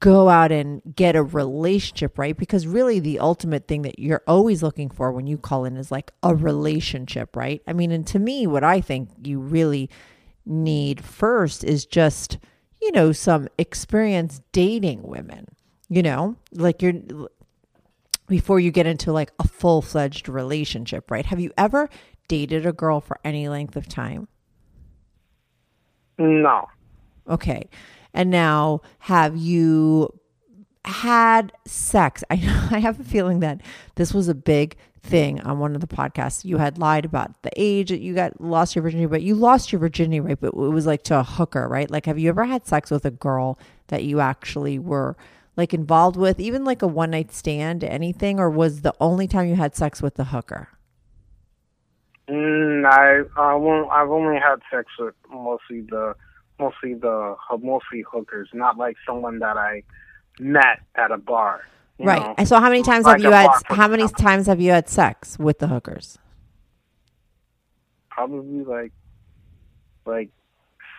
go 0.00 0.28
out 0.28 0.52
and 0.52 0.82
get 0.94 1.16
a 1.16 1.22
relationship, 1.22 2.18
right? 2.18 2.36
Because 2.36 2.66
really 2.66 3.00
the 3.00 3.18
ultimate 3.18 3.66
thing 3.66 3.82
that 3.82 3.98
you're 3.98 4.22
always 4.26 4.62
looking 4.62 4.90
for 4.90 5.10
when 5.10 5.26
you 5.26 5.38
call 5.38 5.64
in 5.64 5.76
is 5.76 5.90
like 5.90 6.12
a 6.22 6.34
relationship, 6.34 7.34
right? 7.34 7.62
I 7.66 7.72
mean, 7.72 7.90
and 7.90 8.06
to 8.08 8.18
me, 8.18 8.46
what 8.46 8.64
I 8.64 8.80
think 8.80 9.08
you 9.22 9.40
really 9.40 9.88
need 10.44 11.02
first 11.02 11.64
is 11.64 11.86
just, 11.86 12.38
you 12.82 12.92
know, 12.92 13.12
some 13.12 13.48
experience 13.56 14.42
dating 14.52 15.02
women, 15.02 15.46
you 15.88 16.02
know, 16.02 16.36
like 16.52 16.82
you're 16.82 17.00
before 18.26 18.60
you 18.60 18.70
get 18.70 18.86
into 18.86 19.12
like 19.12 19.32
a 19.38 19.46
full 19.46 19.82
fledged 19.82 20.28
relationship, 20.28 21.10
right? 21.10 21.26
Have 21.26 21.40
you 21.40 21.52
ever 21.56 21.88
dated 22.28 22.66
a 22.66 22.72
girl 22.72 23.00
for 23.00 23.18
any 23.24 23.48
length 23.48 23.76
of 23.76 23.88
time? 23.88 24.28
No. 26.18 26.66
Okay. 27.28 27.68
And 28.14 28.30
now, 28.30 28.80
have 29.00 29.36
you 29.36 30.18
had 30.84 31.52
sex? 31.66 32.24
I 32.30 32.34
I 32.70 32.78
have 32.78 32.98
a 33.00 33.04
feeling 33.04 33.40
that 33.40 33.60
this 33.96 34.14
was 34.14 34.28
a 34.28 34.34
big 34.34 34.76
thing 35.02 35.40
on 35.42 35.58
one 35.58 35.74
of 35.74 35.80
the 35.80 35.86
podcasts. 35.86 36.44
You 36.44 36.58
had 36.58 36.78
lied 36.78 37.04
about 37.04 37.42
the 37.42 37.50
age 37.56 37.90
that 37.90 38.00
you 38.00 38.14
got 38.14 38.40
lost 38.40 38.74
your 38.74 38.82
virginity, 38.82 39.06
but 39.06 39.22
you 39.22 39.34
lost 39.34 39.72
your 39.72 39.78
virginity, 39.78 40.20
right? 40.20 40.40
But 40.40 40.48
it 40.48 40.54
was 40.54 40.86
like 40.86 41.02
to 41.04 41.20
a 41.20 41.22
hooker, 41.22 41.68
right? 41.68 41.90
Like, 41.90 42.06
have 42.06 42.18
you 42.18 42.28
ever 42.28 42.44
had 42.44 42.66
sex 42.66 42.90
with 42.90 43.04
a 43.04 43.10
girl 43.10 43.58
that 43.88 44.04
you 44.04 44.20
actually 44.20 44.78
were 44.78 45.16
like 45.56 45.72
involved 45.72 46.16
with, 46.16 46.38
even 46.38 46.64
like 46.64 46.82
a 46.82 46.86
one 46.86 47.10
night 47.10 47.32
stand, 47.32 47.82
anything, 47.82 48.38
or 48.38 48.50
was 48.50 48.82
the 48.82 48.94
only 49.00 49.26
time 49.26 49.48
you 49.48 49.56
had 49.56 49.74
sex 49.74 50.02
with 50.02 50.14
the 50.14 50.24
hooker? 50.24 50.68
Mm, 52.28 52.84
I 52.86 53.22
I 53.40 53.54
won't. 53.54 53.90
I've 53.90 54.10
only 54.10 54.38
had 54.40 54.56
sex 54.70 54.90
with 54.98 55.14
mostly 55.30 55.82
the 55.82 56.14
mostly 56.58 56.94
the 56.94 57.36
mostly 57.62 58.04
hookers, 58.10 58.48
not 58.52 58.76
like 58.76 58.96
someone 59.06 59.38
that 59.38 59.56
I 59.56 59.82
met 60.38 60.80
at 60.96 61.10
a 61.10 61.18
bar. 61.18 61.62
Right. 61.98 62.20
know. 62.20 62.34
And 62.36 62.46
so, 62.46 62.60
how 62.60 62.68
many 62.68 62.82
times 62.82 63.06
Like 63.06 63.22
have 63.22 63.24
you 63.24 63.30
had? 63.30 63.50
How 63.66 63.88
many 63.88 64.08
times 64.08 64.46
have 64.46 64.60
you 64.60 64.72
had 64.72 64.88
sex 64.88 65.38
with 65.38 65.58
the 65.58 65.68
hookers? 65.68 66.18
Probably 68.10 68.64
like 68.64 68.92
like 70.04 70.30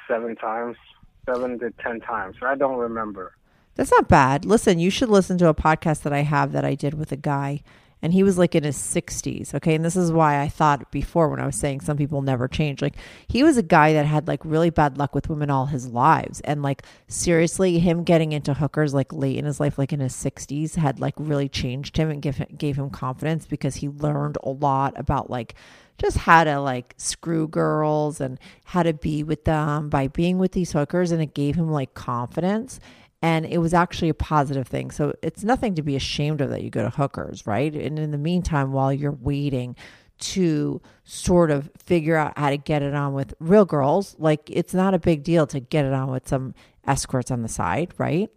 seven 0.07 0.35
times, 0.35 0.77
seven 1.25 1.59
to 1.59 1.71
ten 1.83 1.99
times. 1.99 2.35
I 2.41 2.55
don't 2.55 2.77
remember. 2.77 3.36
That's 3.77 3.91
not 3.91 4.09
bad. 4.09 4.43
Listen, 4.43 4.79
you 4.79 4.89
should 4.89 5.09
listen 5.09 5.37
to 5.37 5.47
a 5.47 5.53
podcast 5.53 6.01
that 6.01 6.11
I 6.11 6.23
have 6.23 6.51
that 6.51 6.65
I 6.65 6.75
did 6.75 6.95
with 6.95 7.11
a 7.11 7.17
guy 7.17 7.61
and 8.01 8.13
he 8.13 8.23
was 8.23 8.37
like 8.37 8.53
in 8.55 8.63
his 8.63 8.77
60s 8.77 9.53
okay? 9.55 9.75
And 9.75 9.83
this 9.83 9.95
is 9.95 10.11
why 10.11 10.41
i 10.41 10.47
thought 10.47 10.91
before 10.91 11.29
when 11.29 11.39
i 11.39 11.45
was 11.45 11.55
saying 11.55 11.81
some 11.81 11.97
people 11.97 12.21
never 12.21 12.47
change. 12.47 12.81
Like 12.81 12.95
he 13.27 13.43
was 13.43 13.57
a 13.57 13.63
guy 13.63 13.93
that 13.93 14.05
had 14.05 14.27
like 14.27 14.43
really 14.43 14.69
bad 14.69 14.97
luck 14.97 15.15
with 15.15 15.29
women 15.29 15.49
all 15.49 15.67
his 15.67 15.87
lives 15.87 16.39
and 16.41 16.61
like 16.61 16.83
seriously 17.07 17.79
him 17.79 18.03
getting 18.03 18.31
into 18.31 18.53
hookers 18.53 18.93
like 18.93 19.13
late 19.13 19.37
in 19.37 19.45
his 19.45 19.59
life 19.59 19.77
like 19.77 19.93
in 19.93 19.99
his 19.99 20.13
60s 20.13 20.75
had 20.75 20.99
like 20.99 21.15
really 21.17 21.49
changed 21.49 21.97
him 21.97 22.09
and 22.09 22.21
give, 22.21 22.43
gave 22.57 22.77
him 22.77 22.89
confidence 22.89 23.45
because 23.45 23.75
he 23.77 23.89
learned 23.89 24.37
a 24.43 24.49
lot 24.49 24.93
about 24.97 25.29
like 25.29 25.55
just 25.97 26.17
how 26.17 26.43
to 26.43 26.59
like 26.59 26.93
screw 26.97 27.47
girls 27.47 28.21
and 28.21 28.39
how 28.65 28.83
to 28.83 28.93
be 28.93 29.23
with 29.23 29.45
them 29.45 29.89
by 29.89 30.07
being 30.07 30.37
with 30.37 30.51
these 30.51 30.71
hookers 30.71 31.11
and 31.11 31.21
it 31.21 31.33
gave 31.33 31.55
him 31.55 31.71
like 31.71 31.93
confidence 31.95 32.79
and 33.21 33.45
it 33.45 33.57
was 33.57 33.73
actually 33.73 34.09
a 34.09 34.13
positive 34.13 34.67
thing. 34.67 34.91
So 34.91 35.13
it's 35.21 35.43
nothing 35.43 35.75
to 35.75 35.81
be 35.81 35.95
ashamed 35.95 36.41
of 36.41 36.49
that 36.49 36.63
you 36.63 36.69
go 36.69 36.83
to 36.83 36.89
hookers, 36.89 37.47
right? 37.47 37.73
And 37.73 37.97
in 37.97 38.11
the 38.11 38.17
meantime, 38.17 38.71
while 38.71 38.93
you're 38.93 39.11
waiting 39.11 39.75
to 40.19 40.81
sort 41.03 41.51
of 41.51 41.69
figure 41.77 42.15
out 42.15 42.37
how 42.37 42.49
to 42.49 42.57
get 42.57 42.81
it 42.81 42.93
on 42.93 43.13
with 43.13 43.33
real 43.39 43.65
girls, 43.65 44.15
like 44.19 44.41
it's 44.47 44.73
not 44.73 44.93
a 44.93 44.99
big 44.99 45.23
deal 45.23 45.47
to 45.47 45.59
get 45.59 45.85
it 45.85 45.93
on 45.93 46.11
with 46.11 46.27
some 46.27 46.53
escorts 46.85 47.31
on 47.31 47.41
the 47.41 47.49
side, 47.49 47.93
right? 47.97 48.29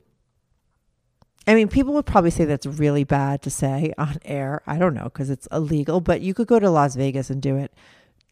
I 1.46 1.54
mean, 1.54 1.68
people 1.68 1.94
would 1.94 2.06
probably 2.06 2.30
say 2.30 2.44
that's 2.44 2.66
really 2.66 3.04
bad 3.04 3.42
to 3.42 3.50
say 3.50 3.92
on 3.98 4.18
air. 4.24 4.62
I 4.66 4.78
don't 4.78 4.94
know 4.94 5.04
because 5.04 5.30
it's 5.30 5.48
illegal, 5.52 6.00
but 6.00 6.20
you 6.20 6.34
could 6.34 6.46
go 6.46 6.58
to 6.58 6.70
Las 6.70 6.96
Vegas 6.96 7.30
and 7.30 7.40
do 7.40 7.56
it 7.56 7.72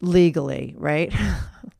legally, 0.01 0.75
right? 0.77 1.13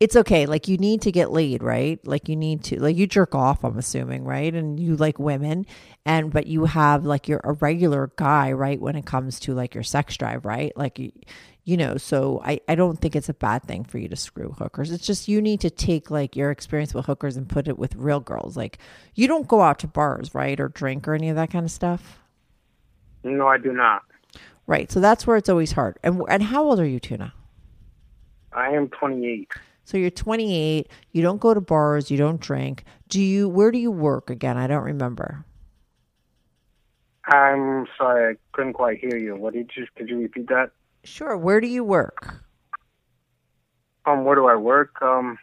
it's 0.00 0.14
okay. 0.14 0.46
Like 0.46 0.68
you 0.68 0.76
need 0.76 1.02
to 1.02 1.12
get 1.12 1.32
laid, 1.32 1.62
right? 1.62 2.04
Like 2.06 2.28
you 2.28 2.36
need 2.36 2.62
to 2.64 2.80
like 2.80 2.96
you 2.96 3.06
jerk 3.06 3.34
off, 3.34 3.64
I'm 3.64 3.78
assuming, 3.78 4.24
right? 4.24 4.54
And 4.54 4.78
you 4.78 4.96
like 4.96 5.18
women 5.18 5.66
and 6.06 6.32
but 6.32 6.46
you 6.46 6.66
have 6.66 7.04
like 7.04 7.26
you're 7.26 7.40
a 7.42 7.54
regular 7.54 8.12
guy, 8.16 8.52
right, 8.52 8.80
when 8.80 8.94
it 8.94 9.06
comes 9.06 9.40
to 9.40 9.54
like 9.54 9.74
your 9.74 9.82
sex 9.82 10.16
drive, 10.16 10.44
right? 10.44 10.72
Like 10.76 11.00
you, 11.00 11.10
you 11.64 11.76
know, 11.76 11.96
so 11.96 12.40
I, 12.44 12.60
I 12.68 12.76
don't 12.76 13.00
think 13.00 13.16
it's 13.16 13.28
a 13.28 13.34
bad 13.34 13.64
thing 13.64 13.82
for 13.84 13.98
you 13.98 14.08
to 14.08 14.16
screw 14.16 14.54
hookers. 14.56 14.92
It's 14.92 15.04
just 15.04 15.26
you 15.26 15.42
need 15.42 15.60
to 15.62 15.70
take 15.70 16.10
like 16.12 16.36
your 16.36 16.52
experience 16.52 16.94
with 16.94 17.06
hookers 17.06 17.36
and 17.36 17.48
put 17.48 17.66
it 17.66 17.76
with 17.76 17.96
real 17.96 18.20
girls. 18.20 18.56
Like 18.56 18.78
you 19.16 19.26
don't 19.26 19.48
go 19.48 19.62
out 19.62 19.80
to 19.80 19.88
bars, 19.88 20.32
right? 20.32 20.58
Or 20.60 20.68
drink 20.68 21.08
or 21.08 21.14
any 21.14 21.28
of 21.28 21.36
that 21.36 21.50
kind 21.50 21.64
of 21.64 21.72
stuff. 21.72 22.20
No, 23.24 23.48
I 23.48 23.58
do 23.58 23.72
not. 23.72 24.02
Right. 24.68 24.92
So 24.92 25.00
that's 25.00 25.26
where 25.26 25.36
it's 25.36 25.48
always 25.48 25.72
hard. 25.72 25.98
And 26.04 26.22
and 26.28 26.44
how 26.44 26.62
old 26.62 26.78
are 26.78 26.86
you, 26.86 27.00
Tuna? 27.00 27.34
I 28.52 28.70
am 28.70 28.88
28. 28.88 29.48
So 29.88 29.96
you're 29.96 30.10
28, 30.10 30.86
you 31.12 31.22
don't 31.22 31.40
go 31.40 31.54
to 31.54 31.62
bars, 31.62 32.10
you 32.10 32.18
don't 32.18 32.38
drink. 32.38 32.84
Do 33.08 33.22
you 33.22 33.48
where 33.48 33.70
do 33.70 33.78
you 33.78 33.90
work 33.90 34.28
again? 34.28 34.58
I 34.58 34.66
don't 34.66 34.82
remember. 34.82 35.46
I'm 37.24 37.86
sorry, 37.96 38.34
I 38.34 38.36
couldn't 38.52 38.74
quite 38.74 38.98
hear 38.98 39.16
you. 39.16 39.34
What 39.34 39.54
did 39.54 39.70
you 39.74 39.86
could 39.96 40.10
you 40.10 40.18
repeat 40.18 40.48
that? 40.48 40.72
Sure. 41.04 41.38
Where 41.38 41.58
do 41.58 41.68
you 41.68 41.84
work? 41.84 42.34
Um, 44.04 44.26
where 44.26 44.36
do 44.36 44.46
I 44.46 44.56
work? 44.56 45.00
Um, 45.00 45.38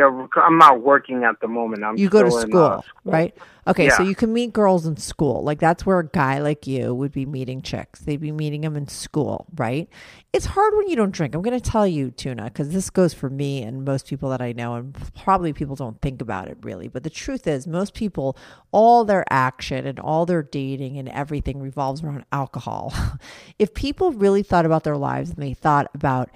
yeah, 0.00 0.26
I'm 0.36 0.58
not 0.58 0.82
working 0.82 1.24
at 1.24 1.40
the 1.40 1.48
moment. 1.48 1.84
I'm 1.84 1.96
you 1.96 2.08
go 2.08 2.22
to 2.22 2.30
school, 2.30 2.42
in, 2.42 2.72
uh, 2.72 2.80
school. 2.80 3.12
right? 3.12 3.36
Okay, 3.66 3.90
so 3.90 4.02
you 4.02 4.14
can 4.14 4.32
meet 4.32 4.52
girls 4.52 4.86
in 4.86 4.96
school. 4.96 5.44
Like 5.44 5.60
that's 5.60 5.84
where 5.84 5.98
a 5.98 6.06
guy 6.06 6.38
like 6.38 6.66
you 6.66 6.94
would 6.94 7.12
be 7.12 7.26
meeting 7.26 7.60
chicks. 7.60 8.00
They'd 8.00 8.20
be 8.20 8.32
meeting 8.32 8.62
them 8.62 8.74
in 8.74 8.88
school, 8.88 9.46
right? 9.54 9.88
It's 10.32 10.46
hard 10.46 10.74
when 10.76 10.88
you 10.88 10.96
don't 10.96 11.10
drink. 11.10 11.34
I'm 11.34 11.42
going 11.42 11.58
to 11.58 11.70
tell 11.70 11.86
you, 11.86 12.10
Tuna, 12.10 12.44
because 12.44 12.70
this 12.70 12.88
goes 12.88 13.12
for 13.12 13.28
me 13.28 13.62
and 13.62 13.84
most 13.84 14.06
people 14.06 14.30
that 14.30 14.40
I 14.40 14.52
know, 14.52 14.74
and 14.74 14.96
probably 15.22 15.52
people 15.52 15.76
don't 15.76 16.00
think 16.00 16.22
about 16.22 16.48
it 16.48 16.56
really. 16.62 16.88
But 16.88 17.02
the 17.02 17.10
truth 17.10 17.46
is, 17.46 17.66
most 17.66 17.94
people, 17.94 18.36
all 18.72 19.04
their 19.04 19.24
action 19.30 19.86
and 19.86 20.00
all 20.00 20.24
their 20.24 20.42
dating 20.42 20.98
and 20.98 21.08
everything 21.08 21.60
revolves 21.60 22.02
around 22.02 22.24
alcohol. 22.32 22.92
if 23.58 23.74
people 23.74 24.12
really 24.12 24.42
thought 24.42 24.66
about 24.66 24.84
their 24.84 24.96
lives 24.96 25.30
and 25.30 25.42
they 25.42 25.54
thought 25.54 25.88
about 25.94 26.30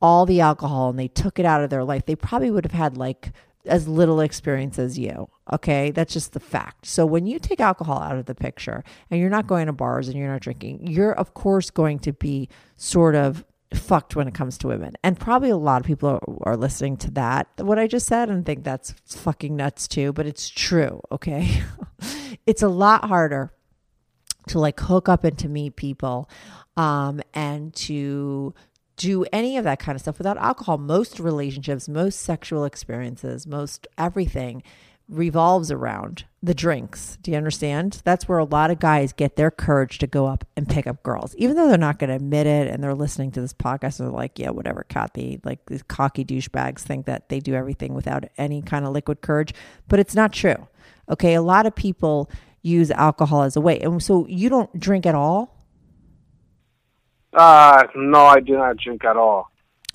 all 0.00 0.26
the 0.26 0.40
alcohol 0.40 0.90
and 0.90 0.98
they 0.98 1.08
took 1.08 1.38
it 1.38 1.46
out 1.46 1.62
of 1.62 1.70
their 1.70 1.84
life, 1.84 2.06
they 2.06 2.16
probably 2.16 2.50
would 2.50 2.64
have 2.64 2.72
had 2.72 2.96
like 2.96 3.32
as 3.66 3.86
little 3.86 4.20
experience 4.20 4.78
as 4.78 4.98
you. 4.98 5.28
Okay. 5.52 5.90
That's 5.90 6.12
just 6.12 6.32
the 6.32 6.40
fact. 6.40 6.86
So 6.86 7.04
when 7.04 7.26
you 7.26 7.38
take 7.38 7.60
alcohol 7.60 8.00
out 8.00 8.16
of 8.16 8.26
the 8.26 8.34
picture 8.34 8.82
and 9.10 9.20
you're 9.20 9.30
not 9.30 9.46
going 9.46 9.66
to 9.66 9.72
bars 9.72 10.08
and 10.08 10.16
you're 10.16 10.30
not 10.30 10.40
drinking, 10.40 10.86
you're 10.86 11.12
of 11.12 11.34
course 11.34 11.70
going 11.70 11.98
to 12.00 12.12
be 12.12 12.48
sort 12.76 13.14
of 13.14 13.44
fucked 13.74 14.16
when 14.16 14.26
it 14.26 14.34
comes 14.34 14.58
to 14.58 14.68
women. 14.68 14.94
And 15.04 15.18
probably 15.18 15.50
a 15.50 15.56
lot 15.56 15.80
of 15.80 15.86
people 15.86 16.08
are, 16.08 16.52
are 16.52 16.56
listening 16.56 16.96
to 16.98 17.10
that, 17.12 17.48
what 17.58 17.78
I 17.78 17.86
just 17.86 18.06
said, 18.06 18.28
and 18.28 18.44
think 18.44 18.64
that's 18.64 18.94
fucking 19.06 19.54
nuts 19.54 19.86
too, 19.86 20.12
but 20.12 20.26
it's 20.26 20.48
true. 20.48 21.00
Okay. 21.12 21.62
it's 22.46 22.62
a 22.62 22.68
lot 22.68 23.04
harder 23.04 23.52
to 24.48 24.58
like 24.58 24.80
hook 24.80 25.08
up 25.08 25.22
and 25.24 25.38
to 25.38 25.48
meet 25.48 25.76
people 25.76 26.28
um, 26.76 27.20
and 27.34 27.74
to 27.74 28.54
do 29.00 29.24
any 29.32 29.56
of 29.56 29.64
that 29.64 29.78
kind 29.78 29.96
of 29.96 30.02
stuff 30.02 30.18
without 30.18 30.36
alcohol. 30.36 30.76
Most 30.76 31.18
relationships, 31.18 31.88
most 31.88 32.20
sexual 32.20 32.66
experiences, 32.66 33.46
most 33.46 33.88
everything 33.96 34.62
revolves 35.08 35.72
around 35.72 36.24
the 36.42 36.52
drinks. 36.52 37.16
Do 37.22 37.30
you 37.30 37.36
understand? 37.38 38.02
That's 38.04 38.28
where 38.28 38.38
a 38.38 38.44
lot 38.44 38.70
of 38.70 38.78
guys 38.78 39.14
get 39.14 39.36
their 39.36 39.50
courage 39.50 39.98
to 39.98 40.06
go 40.06 40.26
up 40.26 40.44
and 40.54 40.68
pick 40.68 40.86
up 40.86 41.02
girls, 41.02 41.34
even 41.36 41.56
though 41.56 41.66
they're 41.66 41.78
not 41.78 41.98
going 41.98 42.10
to 42.10 42.16
admit 42.16 42.46
it 42.46 42.68
and 42.68 42.84
they're 42.84 42.94
listening 42.94 43.30
to 43.32 43.40
this 43.40 43.54
podcast 43.54 43.98
and 43.98 44.08
they're 44.08 44.16
like, 44.16 44.38
yeah, 44.38 44.50
whatever, 44.50 44.84
Kathy. 44.88 45.40
Like 45.44 45.64
these 45.66 45.82
cocky 45.82 46.24
douchebags 46.24 46.80
think 46.80 47.06
that 47.06 47.30
they 47.30 47.40
do 47.40 47.54
everything 47.54 47.94
without 47.94 48.24
any 48.36 48.60
kind 48.60 48.84
of 48.84 48.92
liquid 48.92 49.22
courage, 49.22 49.54
but 49.88 49.98
it's 49.98 50.14
not 50.14 50.32
true. 50.32 50.68
Okay. 51.08 51.34
A 51.34 51.42
lot 51.42 51.64
of 51.64 51.74
people 51.74 52.30
use 52.62 52.90
alcohol 52.90 53.42
as 53.42 53.56
a 53.56 53.60
way. 53.62 53.80
And 53.80 54.02
so 54.02 54.26
you 54.28 54.50
don't 54.50 54.78
drink 54.78 55.06
at 55.06 55.14
all? 55.14 55.56
Uh, 57.32 57.86
no, 57.94 58.26
I 58.26 58.40
do 58.40 58.54
not 58.54 58.76
drink 58.76 59.04
at 59.04 59.16
all. 59.16 59.50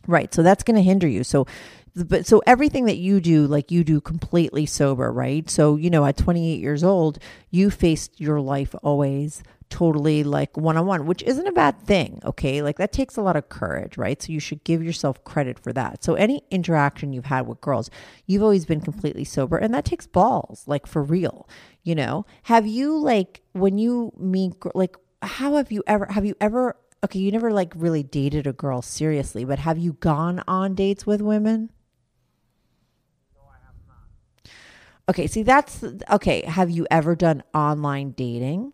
Right. 0.07 0.33
So 0.33 0.43
that's 0.43 0.63
going 0.63 0.75
to 0.75 0.83
hinder 0.83 1.07
you. 1.07 1.23
So, 1.23 1.47
but 1.95 2.25
so 2.25 2.41
everything 2.45 2.85
that 2.85 2.97
you 2.97 3.19
do, 3.19 3.47
like 3.47 3.71
you 3.71 3.83
do 3.83 4.01
completely 4.01 4.65
sober, 4.65 5.11
right? 5.11 5.49
So, 5.49 5.75
you 5.75 5.89
know, 5.89 6.05
at 6.05 6.17
28 6.17 6.59
years 6.59 6.83
old, 6.83 7.19
you 7.49 7.69
faced 7.69 8.19
your 8.19 8.39
life 8.39 8.75
always 8.83 9.43
totally 9.69 10.23
like 10.23 10.55
one 10.55 10.77
on 10.77 10.85
one, 10.85 11.05
which 11.05 11.23
isn't 11.23 11.47
a 11.47 11.51
bad 11.51 11.81
thing. 11.81 12.21
Okay. 12.23 12.61
Like 12.61 12.77
that 12.77 12.91
takes 12.91 13.17
a 13.17 13.21
lot 13.21 13.35
of 13.35 13.49
courage, 13.49 13.97
right? 13.97 14.21
So 14.21 14.31
you 14.31 14.39
should 14.39 14.63
give 14.63 14.83
yourself 14.83 15.23
credit 15.23 15.57
for 15.57 15.73
that. 15.73 16.03
So 16.03 16.13
any 16.15 16.43
interaction 16.51 17.13
you've 17.13 17.25
had 17.25 17.47
with 17.47 17.61
girls, 17.61 17.89
you've 18.25 18.43
always 18.43 18.65
been 18.65 18.81
completely 18.81 19.23
sober 19.23 19.57
and 19.57 19.73
that 19.73 19.85
takes 19.85 20.05
balls, 20.05 20.63
like 20.67 20.85
for 20.85 21.01
real, 21.01 21.49
you 21.83 21.95
know? 21.95 22.25
Have 22.43 22.67
you 22.67 22.97
like, 22.97 23.41
when 23.53 23.77
you 23.77 24.13
meet, 24.17 24.53
like, 24.75 24.95
how 25.21 25.55
have 25.55 25.71
you 25.71 25.83
ever, 25.87 26.05
have 26.11 26.25
you 26.25 26.35
ever, 26.39 26.75
okay, 27.05 27.19
you 27.19 27.31
never 27.31 27.53
like 27.53 27.71
really 27.75 28.03
dated 28.03 28.47
a 28.47 28.53
girl 28.53 28.81
seriously, 28.81 29.45
but 29.45 29.59
have 29.59 29.77
you 29.77 29.93
gone 29.93 30.43
on 30.47 30.73
dates 30.75 31.05
with 31.05 31.21
women? 31.21 31.69
No, 33.35 33.41
I 33.47 33.57
have 33.65 33.75
not. 33.87 34.51
okay, 35.09 35.27
see 35.27 35.43
that's 35.43 35.83
okay. 36.09 36.43
Have 36.45 36.69
you 36.69 36.87
ever 36.89 37.15
done 37.15 37.43
online 37.53 38.11
dating? 38.11 38.73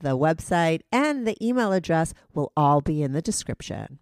the 0.00 0.18
website, 0.18 0.80
and 0.90 1.26
the 1.26 1.36
email 1.44 1.72
address 1.72 2.12
will 2.34 2.52
all 2.56 2.80
be 2.80 3.02
in 3.02 3.12
the 3.12 3.22
description. 3.22 3.98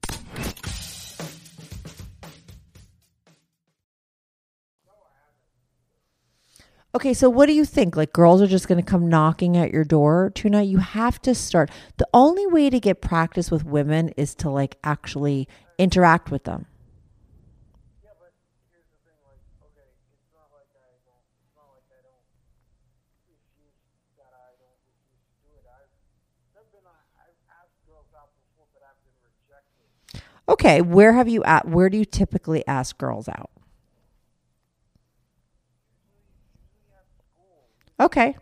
Okay, 6.94 7.12
so 7.12 7.28
what 7.28 7.46
do 7.46 7.52
you 7.52 7.64
think? 7.64 7.96
Like 7.96 8.12
girls 8.12 8.40
are 8.40 8.46
just 8.46 8.66
going 8.66 8.82
to 8.82 8.90
come 8.90 9.08
knocking 9.08 9.56
at 9.56 9.72
your 9.72 9.84
door 9.84 10.32
tonight? 10.34 10.62
You 10.62 10.78
have 10.78 11.20
to 11.22 11.34
start. 11.34 11.70
The 11.98 12.08
only 12.14 12.46
way 12.46 12.70
to 12.70 12.80
get 12.80 13.02
practice 13.02 13.50
with 13.50 13.64
women 13.64 14.08
is 14.16 14.34
to 14.36 14.50
like 14.50 14.78
actually 14.82 15.46
interact 15.78 16.30
with 16.30 16.44
them. 16.44 16.66
Okay, 30.48 30.80
where 30.80 31.12
have 31.12 31.28
you 31.28 31.44
at? 31.44 31.68
Where 31.68 31.90
do 31.90 31.98
you 31.98 32.04
typically 32.04 32.66
ask 32.66 32.96
girls 32.96 33.28
out? 33.28 33.50
Okay. 38.00 38.36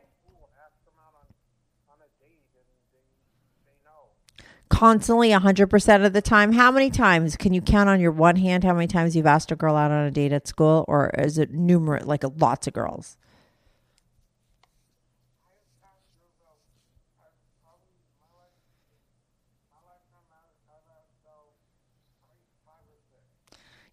Constantly, 4.68 5.30
100% 5.30 6.04
of 6.04 6.12
the 6.12 6.20
time. 6.20 6.52
How 6.52 6.70
many 6.70 6.90
times 6.90 7.36
can 7.36 7.54
you 7.54 7.60
count 7.62 7.88
on 7.88 8.00
your 8.00 8.10
one 8.10 8.36
hand 8.36 8.64
how 8.64 8.74
many 8.74 8.88
times 8.88 9.16
you've 9.16 9.26
asked 9.26 9.50
a 9.52 9.56
girl 9.56 9.76
out 9.76 9.90
on 9.90 10.04
a 10.06 10.10
date 10.10 10.32
at 10.32 10.46
school? 10.46 10.84
Or 10.88 11.10
is 11.16 11.38
it 11.38 11.52
numerous, 11.52 12.04
like 12.04 12.24
lots 12.38 12.66
of 12.66 12.74
girls? 12.74 13.16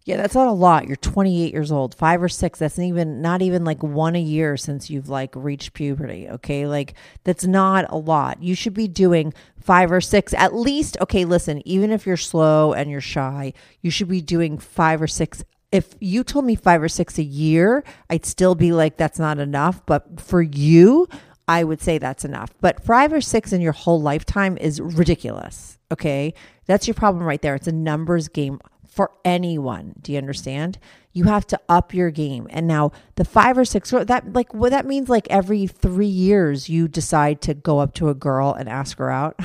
Yeah, 0.04 0.18
that's 0.18 0.34
not 0.34 0.48
a 0.48 0.52
lot. 0.52 0.86
You're 0.86 0.96
28 0.96 1.52
years 1.54 1.72
old, 1.72 1.94
five 1.94 2.22
or 2.22 2.28
six. 2.28 2.58
That's 2.58 2.78
even 2.78 3.22
not 3.22 3.40
even 3.40 3.64
like 3.64 3.82
one 3.82 4.14
a 4.14 4.20
year 4.20 4.58
since 4.58 4.90
you've 4.90 5.08
like 5.08 5.34
reached 5.34 5.72
puberty. 5.72 6.28
Okay, 6.28 6.66
like 6.66 6.92
that's 7.24 7.46
not 7.46 7.86
a 7.88 7.96
lot. 7.96 8.42
You 8.42 8.54
should 8.54 8.74
be 8.74 8.86
doing 8.86 9.32
five 9.58 9.90
or 9.90 10.02
six 10.02 10.34
at 10.34 10.54
least. 10.54 10.98
Okay, 11.00 11.24
listen, 11.24 11.66
even 11.66 11.90
if 11.90 12.06
you're 12.06 12.18
slow 12.18 12.74
and 12.74 12.90
you're 12.90 13.00
shy, 13.00 13.54
you 13.80 13.90
should 13.90 14.08
be 14.08 14.20
doing 14.20 14.58
five 14.58 15.00
or 15.00 15.06
six. 15.06 15.42
If 15.72 15.94
you 16.00 16.22
told 16.22 16.44
me 16.44 16.54
five 16.54 16.82
or 16.82 16.88
six 16.88 17.16
a 17.18 17.22
year, 17.22 17.82
I'd 18.10 18.26
still 18.26 18.54
be 18.54 18.72
like, 18.72 18.98
that's 18.98 19.18
not 19.18 19.38
enough. 19.38 19.84
But 19.86 20.20
for 20.20 20.42
you, 20.42 21.08
I 21.48 21.64
would 21.64 21.80
say 21.80 21.96
that's 21.96 22.26
enough. 22.26 22.50
But 22.60 22.84
five 22.84 23.12
or 23.12 23.22
six 23.22 23.54
in 23.54 23.62
your 23.62 23.72
whole 23.72 24.02
lifetime 24.02 24.58
is 24.58 24.82
ridiculous. 24.82 25.78
Okay. 25.90 26.34
That's 26.66 26.86
your 26.86 26.94
problem 26.94 27.24
right 27.24 27.40
there. 27.40 27.54
It's 27.54 27.66
a 27.66 27.72
numbers 27.72 28.28
game 28.28 28.60
for 28.94 29.10
anyone. 29.24 29.94
Do 30.00 30.12
you 30.12 30.18
understand? 30.18 30.78
You 31.12 31.24
have 31.24 31.46
to 31.48 31.60
up 31.68 31.92
your 31.92 32.10
game. 32.10 32.46
And 32.50 32.68
now 32.68 32.92
the 33.16 33.24
five 33.24 33.58
or 33.58 33.64
six 33.64 33.90
that 33.90 34.32
like 34.32 34.54
what 34.54 34.70
that 34.70 34.86
means 34.86 35.08
like 35.08 35.26
every 35.30 35.66
3 35.66 36.06
years 36.06 36.68
you 36.68 36.86
decide 36.86 37.40
to 37.42 37.54
go 37.54 37.80
up 37.80 37.92
to 37.94 38.08
a 38.08 38.14
girl 38.14 38.52
and 38.52 38.68
ask 38.68 38.98
her 38.98 39.10
out. 39.10 39.38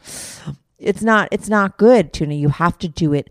it's 0.78 1.02
not 1.02 1.28
it's 1.30 1.50
not 1.50 1.76
good, 1.76 2.14
Tuna. 2.14 2.34
You 2.34 2.48
have 2.48 2.78
to 2.78 2.88
do 2.88 3.12
it 3.12 3.28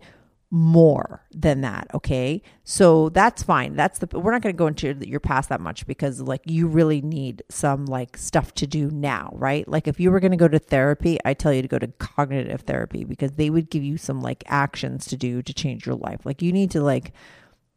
more 0.56 1.22
than 1.32 1.60
that 1.60 1.86
okay 1.92 2.40
so 2.64 3.10
that's 3.10 3.42
fine 3.42 3.76
that's 3.76 3.98
the 3.98 4.18
we're 4.18 4.32
not 4.32 4.40
going 4.40 4.54
to 4.54 4.56
go 4.56 4.66
into 4.66 4.94
your 5.06 5.20
past 5.20 5.50
that 5.50 5.60
much 5.60 5.86
because 5.86 6.22
like 6.22 6.40
you 6.46 6.66
really 6.66 7.02
need 7.02 7.42
some 7.50 7.84
like 7.84 8.16
stuff 8.16 8.54
to 8.54 8.66
do 8.66 8.90
now 8.90 9.28
right 9.34 9.68
like 9.68 9.86
if 9.86 10.00
you 10.00 10.10
were 10.10 10.18
going 10.18 10.30
to 10.30 10.36
go 10.36 10.48
to 10.48 10.58
therapy 10.58 11.18
i 11.26 11.34
tell 11.34 11.52
you 11.52 11.60
to 11.60 11.68
go 11.68 11.78
to 11.78 11.88
cognitive 11.98 12.62
therapy 12.62 13.04
because 13.04 13.32
they 13.32 13.50
would 13.50 13.68
give 13.68 13.82
you 13.82 13.98
some 13.98 14.22
like 14.22 14.42
actions 14.46 15.04
to 15.04 15.14
do 15.14 15.42
to 15.42 15.52
change 15.52 15.84
your 15.84 15.96
life 15.96 16.24
like 16.24 16.40
you 16.40 16.50
need 16.50 16.70
to 16.70 16.80
like 16.80 17.12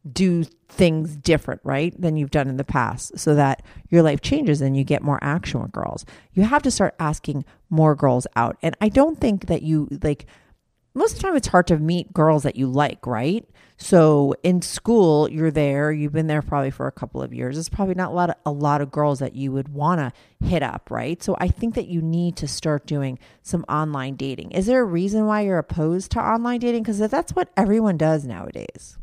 do 0.10 0.46
things 0.70 1.16
different, 1.18 1.60
right, 1.64 2.00
than 2.00 2.16
you've 2.16 2.32
done 2.32 2.48
in 2.48 2.58
the 2.58 2.64
past 2.64 3.20
so 3.20 3.36
that 3.36 3.62
your 3.90 4.02
life 4.02 4.22
changes 4.22 4.62
and 4.62 4.78
you 4.78 4.84
get 4.84 5.04
more 5.04 5.20
action 5.22 5.62
with 5.62 5.74
girls. 5.74 6.06
You 6.34 6.44
have 6.44 6.64
to 6.64 6.72
start 6.72 6.96
asking 7.00 7.44
more 7.70 7.96
girls 7.96 8.26
out. 8.36 8.58
And 8.62 8.78
I 8.80 8.90
don't 8.90 9.20
think 9.20 9.48
that 9.48 9.62
you 9.62 9.90
like 10.02 10.26
most 10.94 11.14
of 11.14 11.20
the 11.20 11.24
time 11.24 11.36
it's 11.36 11.48
hard 11.48 11.68
to 11.68 11.78
meet 11.78 12.14
girls 12.14 12.44
that 12.44 12.56
you 12.56 12.68
like, 12.68 13.06
right? 13.06 13.48
So 13.78 14.36
in 14.44 14.62
school, 14.62 15.30
you're 15.30 15.52
there, 15.52 15.92
you've 15.92 16.12
been 16.12 16.28
there 16.28 16.42
probably 16.42 16.72
for 16.72 16.88
a 16.88 16.92
couple 16.92 17.22
of 17.22 17.34
years. 17.34 17.58
It's 17.58 17.70
probably 17.70 17.96
not 17.96 18.12
a 18.12 18.14
lot 18.14 18.30
of, 18.30 18.36
a 18.46 18.52
lot 18.52 18.82
of 18.82 18.92
girls 18.92 19.20
that 19.20 19.36
you 19.36 19.52
would 19.54 19.70
want 19.70 20.00
to 20.00 20.46
hit 20.46 20.62
up, 20.62 20.92
right? 20.92 21.22
So 21.24 21.38
I 21.40 21.48
think 21.48 21.76
that 21.76 21.88
you 21.88 22.02
need 22.02 22.36
to 22.38 22.48
start 22.48 22.86
doing 22.86 23.20
some 23.42 23.64
online 23.70 24.16
dating. 24.16 24.52
Is 24.52 24.66
there 24.66 24.82
a 24.82 24.86
reason 24.86 25.26
why 25.28 25.42
you're 25.42 25.60
opposed 25.60 26.12
to 26.12 26.20
online 26.20 26.60
dating 26.60 26.84
because 26.84 27.00
that's 27.00 27.34
what 27.34 27.50
everyone 27.56 27.98
does 27.98 28.26
nowadays? 28.26 28.98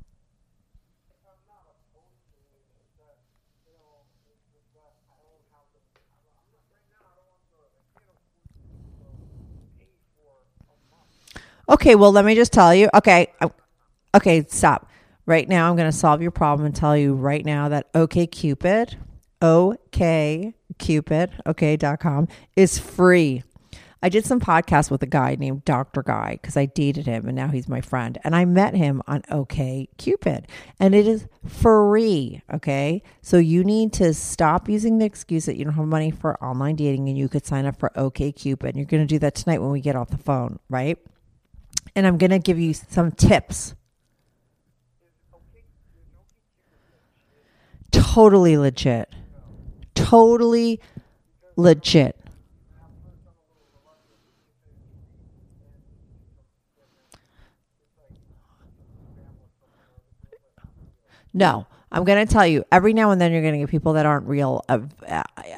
Okay, 11.68 11.94
well, 11.94 12.12
let 12.12 12.24
me 12.24 12.34
just 12.34 12.52
tell 12.52 12.74
you. 12.74 12.88
Okay, 12.94 13.32
okay, 14.14 14.44
stop. 14.48 14.88
Right 15.26 15.48
now, 15.48 15.68
I'm 15.68 15.76
going 15.76 15.90
to 15.90 15.96
solve 15.96 16.22
your 16.22 16.30
problem 16.30 16.66
and 16.66 16.74
tell 16.74 16.96
you 16.96 17.14
right 17.14 17.44
now 17.44 17.68
that 17.68 17.88
OK 17.94 18.28
Cupid, 18.28 18.96
OK 19.42 20.54
Cupid, 20.78 21.32
OK.com 21.44 22.28
is 22.54 22.78
free. 22.78 23.42
I 24.02 24.08
did 24.08 24.24
some 24.24 24.38
podcasts 24.38 24.88
with 24.88 25.02
a 25.02 25.06
guy 25.06 25.34
named 25.34 25.64
Dr. 25.64 26.02
Guy 26.02 26.38
because 26.40 26.56
I 26.56 26.66
dated 26.66 27.06
him 27.06 27.26
and 27.26 27.34
now 27.34 27.48
he's 27.48 27.66
my 27.66 27.80
friend. 27.80 28.18
And 28.22 28.36
I 28.36 28.44
met 28.44 28.74
him 28.74 29.02
on 29.08 29.22
OK 29.30 29.88
Cupid 29.96 30.46
and 30.78 30.94
it 30.94 31.08
is 31.08 31.26
free. 31.44 32.42
Okay. 32.52 33.02
So 33.22 33.38
you 33.38 33.64
need 33.64 33.92
to 33.94 34.14
stop 34.14 34.68
using 34.68 34.98
the 34.98 35.06
excuse 35.06 35.46
that 35.46 35.56
you 35.56 35.64
don't 35.64 35.74
have 35.74 35.86
money 35.86 36.12
for 36.12 36.40
online 36.44 36.76
dating 36.76 37.08
and 37.08 37.18
you 37.18 37.28
could 37.28 37.46
sign 37.46 37.66
up 37.66 37.80
for 37.80 37.90
OK 37.98 38.30
Cupid. 38.30 38.76
You're 38.76 38.84
going 38.84 39.02
to 39.02 39.12
do 39.12 39.18
that 39.18 39.34
tonight 39.34 39.58
when 39.58 39.72
we 39.72 39.80
get 39.80 39.96
off 39.96 40.10
the 40.10 40.18
phone, 40.18 40.60
right? 40.68 40.98
And 41.96 42.06
I'm 42.06 42.18
going 42.18 42.30
to 42.30 42.38
give 42.38 42.58
you 42.58 42.74
some 42.74 43.10
tips. 43.10 43.74
Totally 47.90 48.58
legit. 48.58 49.08
Totally 49.94 50.80
legit. 51.56 52.20
No. 61.32 61.66
I'm 61.92 62.04
going 62.04 62.26
to 62.26 62.30
tell 62.30 62.46
you, 62.46 62.64
every 62.70 62.92
now 62.92 63.10
and 63.12 63.20
then 63.20 63.32
you're 63.32 63.40
going 63.40 63.54
to 63.54 63.60
get 63.60 63.70
people 63.70 63.94
that 63.94 64.04
aren't 64.04 64.26
real, 64.26 64.64
uh, 64.68 64.80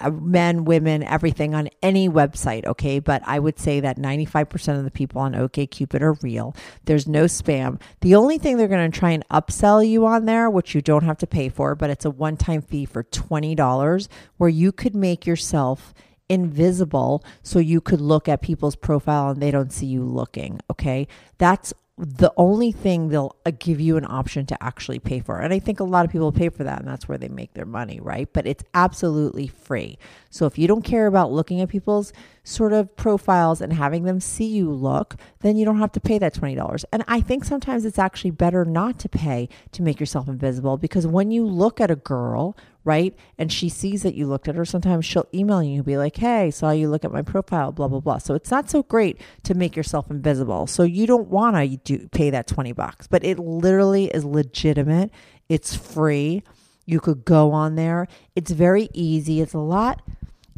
Uh, 0.01 0.11
men, 0.11 0.65
women, 0.65 1.03
everything 1.03 1.55
on 1.55 1.69
any 1.83 2.09
website, 2.09 2.65
okay? 2.67 2.99
But 2.99 3.23
I 3.27 3.39
would 3.39 3.59
say 3.59 3.81
that 3.81 3.99
95% 3.99 4.79
of 4.79 4.85
the 4.85 4.91
people 4.91 5.21
on 5.21 5.33
OKCupid 5.33 6.01
are 6.01 6.15
real. 6.23 6.55
There's 6.85 7.07
no 7.07 7.25
spam. 7.25 7.81
The 8.01 8.15
only 8.15 8.39
thing 8.39 8.57
they're 8.57 8.69
going 8.69 8.91
to 8.91 8.99
try 8.99 9.11
and 9.11 9.29
upsell 9.29 9.87
you 9.87 10.07
on 10.07 10.25
there, 10.25 10.49
which 10.51 10.75
you 10.75 10.83
don't 10.83 11.05
have 11.05 11.19
to 11.19 11.27
pay 11.27 11.49
for, 11.49 11.75
but 11.75 11.91
it's 11.91 12.05
a 12.05 12.11
one 12.11 12.37
time 12.37 12.63
fee 12.63 12.85
for 12.85 13.05
$20, 13.05 14.09
where 14.37 14.51
you 14.51 14.73
could 14.73 14.95
make 14.95 15.27
yourself 15.27 15.95
invisible 16.29 17.25
so 17.43 17.59
you 17.59 17.81
could 17.81 18.01
look 18.01 18.29
at 18.29 18.43
people's 18.43 18.77
profile 18.77 19.31
and 19.31 19.43
they 19.43 19.51
don't 19.51 19.73
see 19.73 19.87
you 19.87 20.05
looking, 20.05 20.61
okay? 20.71 21.09
That's 21.39 21.73
the 21.99 22.33
only 22.37 22.71
thing 22.71 23.09
they'll 23.09 23.35
uh, 23.45 23.51
give 23.59 23.81
you 23.81 23.97
an 23.97 24.05
option 24.05 24.47
to 24.47 24.63
actually 24.63 25.01
pay 25.01 25.19
for. 25.21 25.41
And 25.41 25.53
I 25.53 25.59
think 25.59 25.81
a 25.81 25.85
lot 25.85 26.05
of 26.05 26.13
people 26.13 26.31
pay 26.31 26.49
for 26.49 26.63
that, 26.65 26.79
and 26.79 26.89
that's 26.89 27.09
where 27.09 27.19
they 27.19 27.29
make 27.29 27.55
their 27.55 27.67
money, 27.67 27.99
right? 28.01 28.29
But 28.33 28.47
it's 28.47 28.63
absolutely 28.73 29.49
free. 29.49 29.99
So 30.31 30.47
if 30.47 30.59
you 30.59 30.69
don't 30.69 30.83
care 30.83 31.09
about 31.09 31.33
looking 31.33 31.61
at 31.61 31.69
people's 31.69 32.13
sort 32.49 32.73
of 32.73 32.97
profiles 32.97 33.61
and 33.61 33.75
having 33.75 34.05
them 34.05 34.21
see 34.21 34.47
you 34.47 34.73
look, 34.73 35.17
then 35.41 35.57
you 35.57 35.67
don't 35.67 35.79
have 35.79 35.93
to 35.93 36.01
pay 36.01 36.19
that 36.19 36.33
$20. 36.33 36.85
And 36.91 37.05
I 37.07 37.21
think 37.21 37.45
sometimes 37.45 37.85
it's 37.85 37.99
actually 37.99 38.31
better 38.31 38.65
not 38.65 38.99
to 39.01 39.09
pay 39.09 39.51
to 39.73 39.83
make 39.83 40.01
yourself 40.01 40.29
invisible 40.29 40.79
because 40.79 41.07
when 41.07 41.31
you 41.31 41.47
look 41.47 41.79
at 41.79 41.91
a 41.91 41.97
girl, 41.97 42.57
right? 42.85 43.15
And 43.37 43.53
she 43.53 43.69
sees 43.69 44.03
that 44.03 44.15
you 44.15 44.27
looked 44.27 44.49
at 44.49 44.55
her. 44.55 44.65
Sometimes 44.65 45.05
she'll 45.05 45.29
email 45.35 45.63
you 45.63 45.75
and 45.75 45.85
be 45.85 45.99
like, 45.99 46.17
hey, 46.17 46.51
saw 46.51 46.71
you 46.71 46.89
look 46.89 47.05
at 47.05 47.13
my 47.13 47.21
profile, 47.21 47.71
blah, 47.71 47.87
blah, 47.87 48.01
blah. 48.01 48.17
So 48.17 48.33
it's 48.33 48.51
not 48.51 48.71
so 48.71 48.83
great 48.83 49.21
to 49.43 49.53
make 49.53 49.77
yourself 49.77 50.11
invisible. 50.11 50.67
So 50.67 50.85
you 50.85 51.07
don't 51.07 51.29
want 51.29 51.57
to 51.57 51.77
do 51.77 52.09
pay 52.09 52.31
that 52.31 52.47
20 52.47 52.73
bucks, 52.73 53.07
but 53.07 53.23
it 53.25 53.39
literally 53.39 54.07
is 54.07 54.25
legitimate. 54.25 55.11
It's 55.51 55.77
free. 55.77 56.43
You 56.87 56.99
could 56.99 57.27
go 57.27 57.53
on 57.53 57.75
there. 57.75 58.09
It's 58.35 58.53
very 58.53 58.89
easy. 58.95 59.43
It's 59.43 59.53
a 59.53 59.59
lot, 59.59 60.01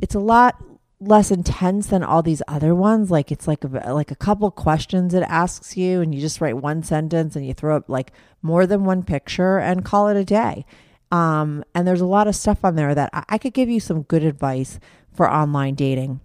it's 0.01 0.15
a 0.15 0.21
lot 0.21 0.63
less 1.01 1.31
intense 1.31 1.87
than 1.87 2.03
all 2.03 2.23
these 2.23 2.43
other 2.47 2.75
ones. 2.75 3.11
Like 3.11 3.33
it's 3.33 3.49
like 3.49 3.65
a, 3.65 3.93
like 3.93 4.11
a 4.11 4.17
couple 4.17 4.51
questions 4.51 5.15
it 5.15 5.23
asks 5.23 5.77
you, 5.77 6.01
and 6.01 6.15
you 6.15 6.21
just 6.21 6.41
write 6.41 6.59
one 6.59 6.83
sentence 6.83 7.35
and 7.35 7.47
you 7.47 7.55
throw 7.55 7.77
up 7.77 7.89
like 7.89 8.13
more 8.43 8.67
than 8.67 8.85
one 8.85 9.03
picture 9.03 9.59
and 9.59 9.85
call 9.85 10.09
it 10.09 10.17
a 10.17 10.25
day. 10.25 10.65
Um, 11.11 11.65
and 11.75 11.89
there's 11.89 12.01
a 12.01 12.07
lot 12.07 12.29
of 12.29 12.37
stuff 12.37 12.65
on 12.65 12.77
there 12.77 12.95
that 12.95 13.11
I, 13.13 13.25
I 13.31 13.39
could 13.39 13.55
give 13.55 13.69
you 13.69 13.81
some 13.81 14.03
good 14.03 14.23
advice 14.23 14.79
for 15.13 15.31
online 15.31 15.75
dating 15.75 16.21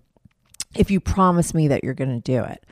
if 0.75 0.91
you 0.91 0.99
promise 0.99 1.53
me 1.53 1.67
that 1.69 1.83
you're 1.83 1.93
going 1.93 2.21
to 2.21 2.31
do 2.31 2.43
it. 2.43 2.63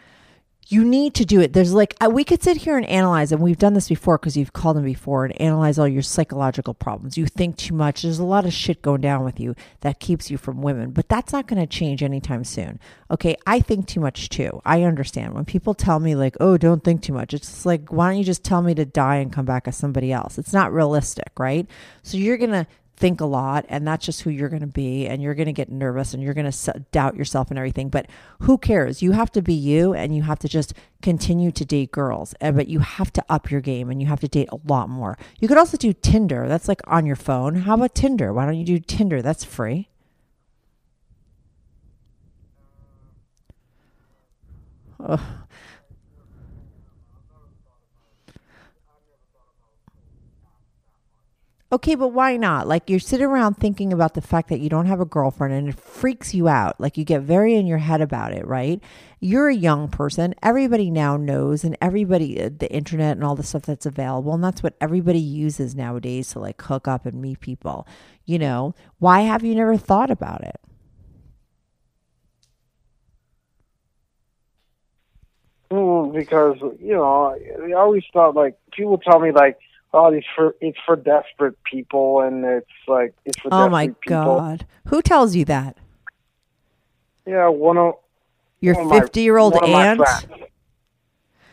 You 0.69 0.83
need 0.83 1.13
to 1.15 1.25
do 1.25 1.41
it. 1.41 1.53
There's 1.53 1.73
like, 1.73 1.95
we 2.09 2.23
could 2.23 2.41
sit 2.41 2.57
here 2.57 2.77
and 2.77 2.85
analyze, 2.85 3.31
and 3.31 3.41
we've 3.41 3.57
done 3.57 3.73
this 3.73 3.89
before 3.89 4.17
because 4.17 4.37
you've 4.37 4.53
called 4.53 4.77
them 4.77 4.85
before 4.85 5.25
and 5.25 5.41
analyze 5.41 5.77
all 5.77 5.87
your 5.87 6.01
psychological 6.01 6.73
problems. 6.73 7.17
You 7.17 7.25
think 7.25 7.57
too 7.57 7.73
much. 7.73 8.01
There's 8.01 8.19
a 8.19 8.25
lot 8.25 8.45
of 8.45 8.53
shit 8.53 8.81
going 8.81 9.01
down 9.01 9.23
with 9.23 9.39
you 9.39 9.55
that 9.81 9.99
keeps 9.99 10.31
you 10.31 10.37
from 10.37 10.61
women, 10.61 10.91
but 10.91 11.09
that's 11.09 11.33
not 11.33 11.47
going 11.47 11.61
to 11.61 11.67
change 11.67 12.01
anytime 12.01 12.43
soon. 12.43 12.79
Okay. 13.11 13.35
I 13.45 13.59
think 13.59 13.87
too 13.87 13.99
much 13.99 14.29
too. 14.29 14.61
I 14.65 14.83
understand 14.83 15.33
when 15.33 15.45
people 15.45 15.73
tell 15.73 15.99
me, 15.99 16.15
like, 16.15 16.37
oh, 16.39 16.57
don't 16.57 16.83
think 16.83 17.01
too 17.01 17.13
much. 17.13 17.33
It's 17.33 17.65
like, 17.65 17.91
why 17.91 18.09
don't 18.09 18.17
you 18.17 18.23
just 18.23 18.43
tell 18.43 18.61
me 18.61 18.73
to 18.75 18.85
die 18.85 19.17
and 19.17 19.33
come 19.33 19.45
back 19.45 19.67
as 19.67 19.77
somebody 19.77 20.11
else? 20.11 20.37
It's 20.37 20.53
not 20.53 20.73
realistic, 20.73 21.31
right? 21.37 21.67
So 22.01 22.17
you're 22.17 22.37
going 22.37 22.51
to 22.51 22.67
think 23.03 23.19
a 23.19 23.25
lot 23.25 23.65
and 23.67 23.85
that's 23.85 24.05
just 24.05 24.21
who 24.21 24.29
you're 24.29 24.47
going 24.47 24.61
to 24.61 24.65
be 24.65 25.05
and 25.05 25.21
you're 25.21 25.35
going 25.35 25.45
to 25.45 25.51
get 25.51 25.69
nervous 25.69 26.13
and 26.13 26.23
you're 26.23 26.33
going 26.33 26.49
to 26.49 26.85
doubt 26.93 27.17
yourself 27.17 27.49
and 27.49 27.59
everything 27.59 27.89
but 27.89 28.05
who 28.39 28.57
cares? 28.57 29.01
You 29.01 29.11
have 29.11 29.29
to 29.33 29.41
be 29.41 29.53
you 29.53 29.93
and 29.93 30.15
you 30.15 30.21
have 30.21 30.39
to 30.39 30.47
just 30.47 30.73
continue 31.01 31.51
to 31.51 31.65
date 31.65 31.91
girls 31.91 32.33
eh, 32.39 32.49
but 32.51 32.69
you 32.69 32.79
have 32.79 33.11
to 33.11 33.25
up 33.27 33.51
your 33.51 33.59
game 33.59 33.89
and 33.89 34.01
you 34.01 34.07
have 34.07 34.21
to 34.21 34.29
date 34.29 34.47
a 34.53 34.59
lot 34.71 34.87
more. 34.87 35.17
You 35.41 35.49
could 35.49 35.57
also 35.57 35.75
do 35.75 35.91
tinder. 35.91 36.47
That's 36.47 36.69
like 36.69 36.79
on 36.87 37.05
your 37.05 37.17
phone. 37.17 37.55
How 37.55 37.73
about 37.73 37.93
tinder? 37.93 38.31
Why 38.31 38.45
don't 38.45 38.55
you 38.55 38.63
do 38.63 38.79
tinder? 38.79 39.21
That's 39.21 39.43
free. 39.43 39.89
Ugh. 45.03 45.19
Okay, 51.73 51.95
but 51.95 52.09
why 52.09 52.37
not? 52.37 52.67
Like 52.67 52.87
you're 52.87 52.99
sitting 52.99 53.25
around 53.25 53.55
thinking 53.55 53.91
about 53.93 54.13
the 54.13 54.21
fact 54.21 54.49
that 54.49 54.59
you 54.59 54.69
don't 54.69 54.85
have 54.85 54.99
a 55.01 55.05
girlfriend 55.05 55.55
and 55.55 55.69
it 55.69 55.79
freaks 55.79 56.31
you 56.31 56.47
out. 56.47 56.79
Like 56.79 56.99
you 56.99 57.03
get 57.03 57.23
very 57.23 57.55
in 57.55 57.65
your 57.65 57.79
head 57.79 57.99
about 57.99 58.31
it, 58.31 58.45
right? 58.45 58.79
You're 59.19 59.49
a 59.49 59.55
young 59.55 59.87
person. 59.87 60.35
Everybody 60.43 60.91
now 60.91 61.17
knows 61.17 61.63
and 61.63 61.75
everybody 61.81 62.39
uh, 62.39 62.51
the 62.55 62.71
internet 62.71 63.17
and 63.17 63.23
all 63.23 63.35
the 63.35 63.41
stuff 63.41 63.63
that's 63.63 63.87
available 63.87 64.35
and 64.35 64.43
that's 64.43 64.61
what 64.61 64.75
everybody 64.79 65.17
uses 65.17 65.73
nowadays 65.73 66.29
to 66.33 66.39
like 66.39 66.61
hook 66.61 66.87
up 66.87 67.07
and 67.07 67.19
meet 67.19 67.39
people. 67.39 67.87
You 68.23 68.37
know, 68.37 68.75
why 68.99 69.21
have 69.21 69.43
you 69.43 69.55
never 69.55 69.75
thought 69.75 70.11
about 70.11 70.43
it? 70.43 70.61
Well, 75.71 76.11
because 76.13 76.57
you 76.79 76.93
know, 76.93 77.35
I 77.65 77.71
always 77.73 78.03
thought 78.13 78.35
like 78.35 78.59
people 78.71 78.99
tell 78.99 79.19
me 79.19 79.31
like 79.31 79.57
oh, 79.93 80.13
it's 80.13 80.27
for 80.35 80.55
it's 80.59 80.77
for 80.85 80.95
desperate 80.95 81.61
people, 81.63 82.21
and 82.21 82.43
it's 82.43 82.67
like 82.87 83.13
it's 83.25 83.39
for. 83.39 83.49
Oh 83.51 83.69
my 83.69 83.87
people. 83.87 84.01
god! 84.05 84.65
Who 84.87 85.01
tells 85.01 85.35
you 85.35 85.45
that? 85.45 85.77
Yeah, 87.25 87.47
one 87.49 87.77
of 87.77 87.95
your 88.59 88.75
fifty-year-old 88.89 89.55
aunt. 89.63 90.01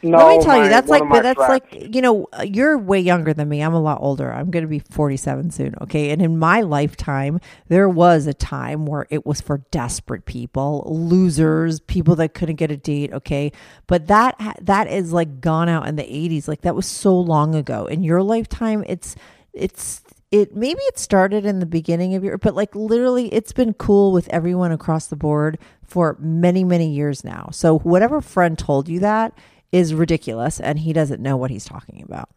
No, 0.03 0.19
Let 0.19 0.39
me 0.39 0.45
tell 0.45 0.59
my, 0.59 0.65
you, 0.65 0.71
that's 0.71 0.89
like 0.89 1.03
that's 1.23 1.37
friends. 1.37 1.65
like 1.73 1.95
you 1.95 2.01
know, 2.01 2.27
you're 2.45 2.79
way 2.79 3.01
younger 3.01 3.35
than 3.35 3.49
me. 3.49 3.61
I'm 3.61 3.75
a 3.75 3.81
lot 3.81 3.99
older. 4.01 4.33
I'm 4.33 4.51
going 4.51 4.65
to 4.65 4.69
be 4.69 4.79
47 4.79 5.51
soon, 5.51 5.75
okay? 5.83 6.11
And 6.11 6.23
in 6.23 6.39
my 6.39 6.63
lifetime, 6.63 7.41
there 7.69 7.89
was 7.89 8.27
a 8.27 8.33
time 8.33 8.87
where 8.87 9.07
it 9.11 9.27
was 9.27 9.41
for 9.41 9.59
desperate 9.71 10.25
people, 10.25 10.85
losers, 10.87 11.81
people 11.81 12.17
that 12.17 12.33
couldn't 12.33 12.57
get 12.57 12.71
a 12.71 12.77
date, 12.79 13.13
okay? 13.13 13.53
But 13.87 14.07
that 14.07 14.59
that 14.63 14.89
is 14.89 15.13
like 15.13 15.41
gone 15.41 15.69
out 15.69 15.87
in 15.87 15.97
the 15.97 16.03
80s. 16.03 16.49
Like 16.49 16.63
that 16.63 16.75
was 16.75 16.87
so 16.87 17.19
long 17.19 17.55
ago. 17.55 17.85
In 17.85 18.03
your 18.03 18.23
lifetime, 18.23 18.85
it's 18.87 19.17
it's 19.53 20.03
it 20.31 20.55
maybe 20.55 20.81
it 20.83 20.99
started 20.99 21.45
in 21.45 21.59
the 21.59 21.67
beginning 21.67 22.15
of 22.15 22.23
your 22.23 22.39
but 22.39 22.55
like 22.55 22.75
literally 22.75 23.33
it's 23.35 23.53
been 23.53 23.75
cool 23.75 24.13
with 24.13 24.29
everyone 24.29 24.71
across 24.71 25.09
the 25.09 25.17
board 25.17 25.59
for 25.85 26.17
many 26.21 26.63
many 26.63 26.89
years 26.89 27.25
now 27.25 27.49
so 27.53 27.79
whatever 27.81 28.21
friend 28.21 28.57
told 28.57 28.89
you 28.89 29.01
that 29.01 29.37
is 29.73 29.95
ridiculous 29.95 30.61
and 30.61 30.81
he 30.81 30.93
doesn't 30.93 31.23
know 31.23 31.37
what 31.37 31.51
he's 31.51 31.65
talking 31.65 32.03
about. 32.03 32.29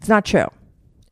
It's 0.00 0.08
not 0.08 0.24
true. 0.24 0.48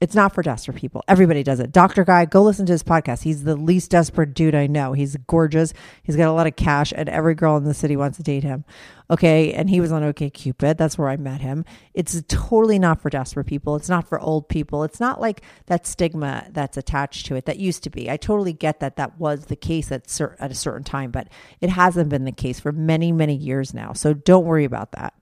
It's 0.00 0.14
not 0.14 0.34
for 0.34 0.42
desperate 0.42 0.76
people. 0.76 1.02
Everybody 1.08 1.42
does 1.42 1.60
it. 1.60 1.72
Dr. 1.72 2.04
Guy, 2.04 2.24
go 2.24 2.42
listen 2.42 2.66
to 2.66 2.72
his 2.72 2.82
podcast. 2.82 3.22
He's 3.22 3.44
the 3.44 3.56
least 3.56 3.90
desperate 3.90 4.34
dude 4.34 4.54
I 4.54 4.66
know. 4.66 4.92
He's 4.92 5.16
gorgeous. 5.26 5.72
He's 6.02 6.16
got 6.16 6.28
a 6.28 6.32
lot 6.32 6.46
of 6.46 6.56
cash, 6.56 6.92
and 6.94 7.08
every 7.08 7.34
girl 7.34 7.56
in 7.56 7.64
the 7.64 7.74
city 7.74 7.96
wants 7.96 8.16
to 8.18 8.22
date 8.22 8.42
him. 8.42 8.64
Okay. 9.10 9.52
And 9.52 9.70
he 9.70 9.80
was 9.80 9.92
on 9.92 10.02
OK 10.02 10.30
Cupid. 10.30 10.78
That's 10.78 10.98
where 10.98 11.08
I 11.08 11.16
met 11.16 11.40
him. 11.40 11.64
It's 11.94 12.22
totally 12.28 12.78
not 12.78 13.00
for 13.00 13.08
desperate 13.08 13.46
people. 13.46 13.76
It's 13.76 13.88
not 13.88 14.08
for 14.08 14.20
old 14.20 14.48
people. 14.48 14.82
It's 14.84 15.00
not 15.00 15.20
like 15.20 15.42
that 15.66 15.86
stigma 15.86 16.48
that's 16.50 16.76
attached 16.76 17.26
to 17.26 17.36
it 17.36 17.46
that 17.46 17.58
used 17.58 17.82
to 17.84 17.90
be. 17.90 18.10
I 18.10 18.16
totally 18.16 18.52
get 18.52 18.80
that 18.80 18.96
that 18.96 19.18
was 19.18 19.46
the 19.46 19.56
case 19.56 19.92
at, 19.92 20.10
cer- 20.10 20.36
at 20.40 20.50
a 20.50 20.54
certain 20.54 20.84
time, 20.84 21.10
but 21.10 21.28
it 21.60 21.70
hasn't 21.70 22.08
been 22.08 22.24
the 22.24 22.32
case 22.32 22.58
for 22.60 22.72
many, 22.72 23.12
many 23.12 23.34
years 23.34 23.72
now. 23.72 23.92
So 23.92 24.12
don't 24.12 24.44
worry 24.44 24.64
about 24.64 24.92
that. 24.92 25.14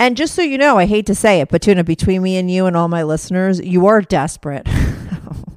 And 0.00 0.16
just 0.16 0.34
so 0.34 0.40
you 0.40 0.56
know, 0.56 0.78
I 0.78 0.86
hate 0.86 1.04
to 1.06 1.14
say 1.14 1.42
it, 1.42 1.50
but 1.50 1.60
Tuna, 1.60 1.84
between 1.84 2.22
me 2.22 2.38
and 2.38 2.50
you 2.50 2.64
and 2.64 2.74
all 2.74 2.88
my 2.88 3.02
listeners, 3.02 3.60
you 3.60 3.84
are 3.86 4.00
desperate. 4.00 4.66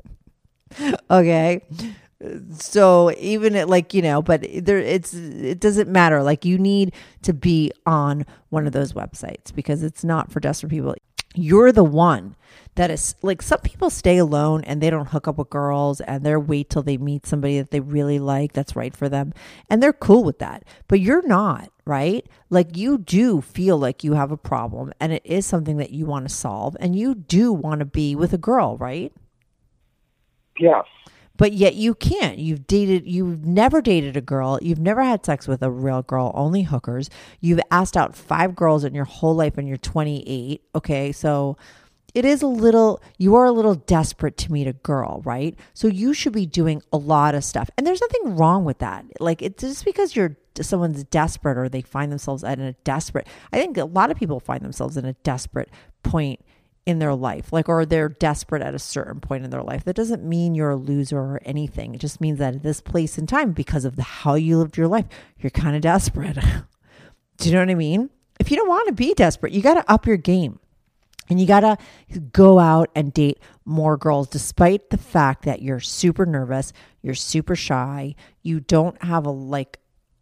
okay. 1.10 1.62
So 2.58 3.12
even 3.19 3.56
it 3.56 3.69
like, 3.69 3.93
you 3.93 4.01
know, 4.01 4.21
but 4.21 4.45
there 4.53 4.79
it's 4.79 5.13
it 5.13 5.62
doesn't 5.62 5.89
matter. 5.89 6.21
Like 6.21 6.43
you 6.43 6.58
need 6.58 6.93
to 7.21 7.34
be 7.34 7.71
on 7.86 8.25
one 8.49 8.67
of 8.67 8.73
those 8.73 8.91
websites 8.91 9.56
because 9.56 9.82
it's 9.82 10.03
not 10.03 10.29
for 10.29 10.41
desperate 10.41 10.71
people. 10.71 10.93
You're 11.36 11.71
the 11.71 11.86
one 11.86 12.36
that 12.75 12.89
is 12.89 13.15
like 13.21 13.41
some 13.41 13.59
people 13.59 13.89
stay 13.89 14.17
alone 14.17 14.63
and 14.63 14.81
they 14.81 14.89
don't 14.89 15.09
hook 15.09 15.27
up 15.27 15.38
with 15.38 15.49
girls 15.49 16.01
and 16.01 16.25
they're 16.25 16.39
wait 16.39 16.69
till 16.69 16.81
they 16.81 16.97
meet 16.97 17.25
somebody 17.25 17.57
that 17.57 17.71
they 17.71 17.79
really 17.79 18.19
like 18.19 18.53
that's 18.53 18.75
right 18.75 18.95
for 18.95 19.09
them 19.09 19.33
and 19.69 19.81
they're 19.81 19.93
cool 19.93 20.23
with 20.23 20.39
that 20.39 20.63
but 20.88 20.99
you're 20.99 21.25
not 21.27 21.69
right 21.86 22.27
like 22.49 22.75
you 22.75 22.97
do 22.97 23.41
feel 23.41 23.77
like 23.77 24.03
you 24.03 24.13
have 24.13 24.31
a 24.31 24.38
problem 24.38 24.91
and 24.99 25.13
it 25.13 25.25
is 25.25 25.45
something 25.45 25.77
that 25.77 25.91
you 25.91 26.05
want 26.05 26.27
to 26.27 26.33
solve 26.33 26.75
and 26.79 26.95
you 26.95 27.13
do 27.13 27.51
want 27.53 27.79
to 27.79 27.86
be 27.86 28.15
with 28.15 28.33
a 28.33 28.38
girl 28.38 28.77
right 28.77 29.13
yes 30.57 30.86
but 31.36 31.53
yet 31.53 31.75
you 31.75 31.95
can't. 31.95 32.38
You've 32.38 32.67
dated, 32.67 33.07
you've 33.07 33.43
never 33.43 33.81
dated 33.81 34.15
a 34.15 34.21
girl. 34.21 34.59
You've 34.62 34.79
never 34.79 35.01
had 35.01 35.25
sex 35.25 35.47
with 35.47 35.63
a 35.63 35.71
real 35.71 36.03
girl, 36.03 36.31
only 36.36 36.62
hookers. 36.62 37.09
You've 37.41 37.59
asked 37.71 37.97
out 37.97 38.15
five 38.15 38.55
girls 38.55 38.83
in 38.83 38.93
your 38.93 39.05
whole 39.05 39.36
life 39.36 39.57
and 39.57 39.67
you're 39.67 39.77
28. 39.77 40.62
Okay. 40.75 41.12
So 41.12 41.57
it 42.13 42.26
is 42.26 42.41
a 42.41 42.47
little, 42.47 43.02
you 43.17 43.36
are 43.36 43.45
a 43.45 43.52
little 43.52 43.76
desperate 43.76 44.38
to 44.38 44.52
meet 44.52 44.67
a 44.67 44.73
girl, 44.73 45.21
right? 45.26 45.58
So 45.73 45.88
you 45.88 46.13
should 46.13 46.34
be 46.34 46.45
doing 46.45 46.82
a 46.91 46.97
lot 46.97 47.34
of 47.36 47.43
stuff. 47.43 47.69
And 47.78 47.88
there's 47.88 48.02
nothing 48.02 48.36
wrong 48.36 48.65
with 48.65 48.80
that. 48.80 49.06
Like, 49.19 49.41
it's 49.41 49.63
just 49.63 49.86
because 49.86 50.15
you're 50.15 50.38
someone's 50.62 51.04
desperate 51.06 51.58
or 51.58 51.67
they 51.67 51.82
find 51.82 52.12
themselves 52.12 52.43
at 52.43 52.60
a 52.60 52.73
desperate, 52.84 53.28
I 53.52 53.58
think 53.58 53.78
a 53.78 53.86
lot 53.86 54.12
of 54.12 54.17
people 54.17 54.39
find 54.39 54.62
themselves 54.62 54.97
in 54.97 55.06
a 55.06 55.13
desperate 55.23 55.69
point 56.04 56.41
in 56.86 56.99
their 56.99 57.15
life, 57.15 57.54
like, 57.54 57.69
or 57.69 57.86
they're 57.86 58.10
desperate 58.10 58.62
at 58.62 58.76
a 58.76 58.80
certain 58.80 59.21
point 59.21 59.45
in 59.45 59.49
their 59.49 59.63
life. 59.63 59.86
That 59.86 59.95
doesn't 59.95 60.23
mean 60.23 60.54
you're 60.54 60.71
a 60.71 60.76
loser 60.76 61.17
or 61.17 61.41
anything. 61.45 61.95
It 61.95 62.02
just 62.02 62.19
means 62.19 62.39
that 62.39 62.56
at 62.56 62.63
this 62.63 62.82
place 62.82 63.17
in 63.17 63.26
time, 63.26 63.54
because 63.54 63.86
of 63.86 63.95
the, 63.95 64.04
how 64.04 64.36
you 64.36 64.58
lived 64.58 64.78
your 64.78 64.89
life, 64.89 65.06
you're 65.39 65.49
kind 65.49 65.76
of 65.76 65.82
desperate. 65.82 66.38
Do 67.38 67.49
you 67.49 67.54
know 67.54 67.62
what 67.62 67.69
I 67.69 67.76
mean? 67.76 68.10
If 68.39 68.52
you 68.52 68.58
don't 68.58 68.67
want 68.67 68.88
to 68.88 68.93
be 68.93 69.13
desperate, 69.13 69.54
you 69.54 69.62
got 69.62 69.76
to 69.76 69.91
up 69.91 70.06
your 70.06 70.17
game. 70.17 70.60
And 71.29 71.39
you 71.39 71.47
got 71.47 71.62
to 71.62 71.77
go 72.31 72.59
out 72.59 72.89
and 72.95 73.13
date 73.13 73.39
more 73.65 73.97
girls, 73.97 74.27
despite 74.27 74.89
the 74.89 74.97
fact 74.97 75.45
that 75.45 75.62
you're 75.62 75.79
super 75.79 76.25
nervous, 76.25 76.73
you're 77.01 77.15
super 77.15 77.55
shy, 77.55 78.15
you 78.41 78.59
don't 78.59 79.01
have 79.03 79.25
a 79.25 79.31
like 79.31 79.79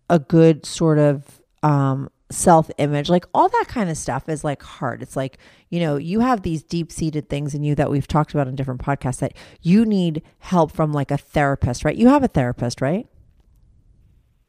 a 0.10 0.20
good 0.20 0.66
sort 0.66 1.00
of 1.00 1.42
um, 1.64 2.10
self 2.32 2.70
image, 2.78 3.10
like 3.10 3.26
all 3.34 3.50
that 3.50 3.66
kind 3.68 3.90
of 3.90 3.98
stuff 3.98 4.30
is 4.30 4.44
like 4.44 4.62
hard. 4.62 5.02
It's 5.02 5.16
like, 5.16 5.38
you 5.70 5.80
know, 5.80 5.98
you 5.98 6.20
have 6.20 6.42
these 6.42 6.64
deep 6.64 6.92
seated 6.92 7.30
things 7.30 7.54
in 7.54 7.64
you 7.64 7.76
that 7.76 7.90
we've 7.90 8.08
talked 8.08 8.34
about 8.34 8.48
in 8.48 8.56
different 8.56 8.82
podcasts 8.82 9.20
that 9.20 9.34
you 9.62 9.86
need 9.86 10.22
help 10.40 10.72
from 10.72 10.92
like 10.92 11.12
a 11.12 11.18
therapist, 11.18 11.86
right? 11.86 11.96
You 11.96 12.10
have 12.10 12.24
a 12.24 12.28
therapist, 12.28 12.82
right? 12.82 13.08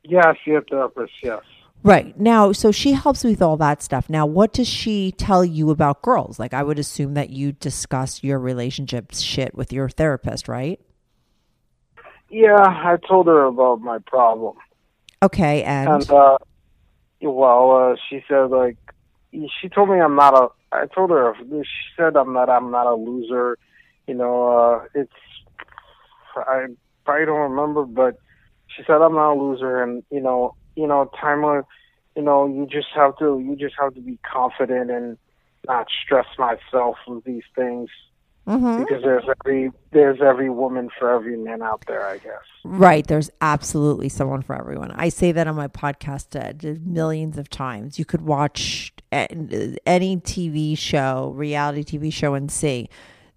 Yes, 0.05 0.37
you 0.45 0.55
have 0.55 0.65
a 0.65 0.67
therapist, 0.67 1.13
yes. 1.23 1.43
Right. 1.85 2.19
Now, 2.19 2.53
so 2.53 2.71
she 2.71 2.93
helps 2.93 3.25
with 3.25 3.43
all 3.43 3.57
that 3.57 3.83
stuff. 3.83 4.09
Now, 4.09 4.25
what 4.25 4.53
does 4.53 4.69
she 4.69 5.13
tell 5.13 5.45
you 5.45 5.71
about 5.71 6.01
girls? 6.03 6.39
Like, 6.39 6.55
I 6.55 6.63
would 6.63 6.79
assume 6.79 7.15
that 7.15 7.31
you 7.31 7.53
discuss 7.53 8.23
your 8.23 8.39
relationship 8.39 9.13
shit 9.13 9.55
with 9.55 9.73
your 9.73 9.89
therapist, 9.89 10.47
right? 10.47 10.81
Yeah, 12.31 12.57
I 12.57 12.97
told 13.09 13.27
her 13.27 13.45
about 13.45 13.81
my 13.81 13.99
problem. 14.07 14.57
Okay, 15.23 15.63
and, 15.65 15.89
and 15.89 16.11
uh, 16.11 16.39
well, 17.21 17.93
uh, 17.93 17.97
she 18.09 18.25
said 18.27 18.51
like 18.51 18.77
she 19.33 19.69
told 19.69 19.91
me 19.91 20.01
I'm 20.01 20.17
not 20.17 20.35
a. 20.35 20.49
I 20.75 20.87
told 20.87 21.11
her 21.11 21.35
she 21.39 21.63
said 21.97 22.17
I'm 22.17 22.33
not. 22.33 22.49
I'm 22.49 22.71
not 22.71 22.87
a 22.87 22.95
loser. 22.95 23.59
You 24.07 24.15
know, 24.15 24.49
uh, 24.49 24.85
it's 24.95 25.13
I 26.35 26.67
probably 27.05 27.27
don't 27.27 27.51
remember, 27.51 27.85
but 27.85 28.19
she 28.75 28.83
said 28.87 29.03
I'm 29.03 29.15
not 29.15 29.35
a 29.35 29.39
loser, 29.39 29.83
and 29.83 30.03
you 30.11 30.21
know, 30.21 30.57
you 30.77 30.87
know, 30.87 31.11
time 31.21 31.45
of, 31.45 31.65
you 32.17 32.23
know, 32.23 32.47
you 32.47 32.67
just 32.67 32.89
have 32.95 33.17
to, 33.19 33.39
you 33.41 33.57
just 33.57 33.75
have 33.79 33.95
to 33.95 34.01
be 34.01 34.19
confident 34.31 34.91
and 34.91 35.19
not 35.67 35.89
stress 36.05 36.27
myself 36.39 36.97
with 37.07 37.25
these 37.25 37.45
things. 37.55 37.89
Mm-hmm. 38.47 38.83
Because 38.83 39.05
there's 39.05 39.23
every 39.41 39.71
there's 39.93 40.21
every 40.21 40.51
woman 40.51 40.91
for 40.99 41.13
every 41.15 41.37
man 41.37 41.63
out 41.63 41.85
there, 41.87 42.05
I 42.05 42.19
guess. 42.19 42.43
Right. 42.65 43.07
There's 43.07 43.31
absolutely 43.41 44.09
someone 44.09 44.43
for 44.43 44.59
everyone. 44.59 44.91
I 44.91 45.11
say 45.11 45.31
that 45.31 45.47
on 45.47 45.55
my 45.55 45.69
podcast 45.69 46.35
uh, 46.35 46.81
millions 46.85 47.39
of 47.39 47.49
times. 47.49 48.01
You 48.01 48.05
could 48.05 48.23
watch 48.23 48.93
any 49.13 50.17
TV 50.17 50.77
show, 50.77 51.33
reality 51.37 51.99
TV 51.99 52.13
show, 52.13 52.35
and 52.35 52.51
see. 52.51 52.89